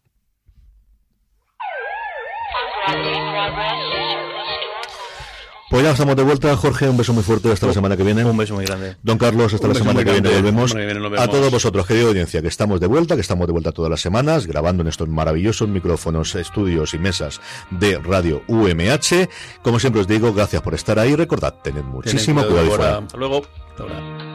Pues 5.70 5.84
ya 5.84 5.92
estamos 5.92 6.16
de 6.16 6.24
vuelta, 6.24 6.56
Jorge, 6.56 6.88
un 6.88 6.96
beso 6.96 7.12
muy 7.12 7.22
fuerte 7.22 7.52
hasta 7.52 7.68
la 7.68 7.72
semana 7.72 7.96
que 7.96 8.02
viene. 8.02 8.24
Un 8.24 8.36
beso 8.36 8.54
muy 8.54 8.64
grande. 8.64 8.96
Don 9.04 9.16
Carlos, 9.18 9.54
hasta 9.54 9.68
la 9.68 9.74
semana 9.74 10.02
que 10.02 10.10
viene 10.10 10.28
volvemos. 10.28 10.74
A 11.16 11.28
todos 11.28 11.48
vosotros, 11.48 11.86
querida 11.86 12.08
audiencia, 12.08 12.42
que 12.42 12.48
estamos 12.48 12.80
de 12.80 12.88
vuelta, 12.88 13.14
que 13.14 13.20
estamos 13.20 13.46
de 13.46 13.52
vuelta 13.52 13.70
todas 13.70 13.88
las 13.88 14.00
semanas, 14.00 14.48
grabando 14.48 14.82
en 14.82 14.88
estos 14.88 15.08
maravillosos 15.08 15.68
micrófonos, 15.68 16.34
estudios 16.34 16.92
y 16.94 16.98
mesas 16.98 17.40
de 17.70 17.98
Radio 17.98 18.42
UMH. 18.48 19.28
Como 19.62 19.78
siempre 19.78 20.00
os 20.00 20.08
digo, 20.08 20.34
gracias 20.34 20.60
por 20.60 20.74
estar 20.74 20.98
ahí. 20.98 21.14
Recordad, 21.14 21.54
tened 21.62 21.84
muchísimo 21.84 22.42
cuidado 22.42 22.66
y 22.66 22.70
fuera. 22.70 22.98
Hasta 22.98 23.16
luego. 23.16 23.42
Hasta 23.70 24.29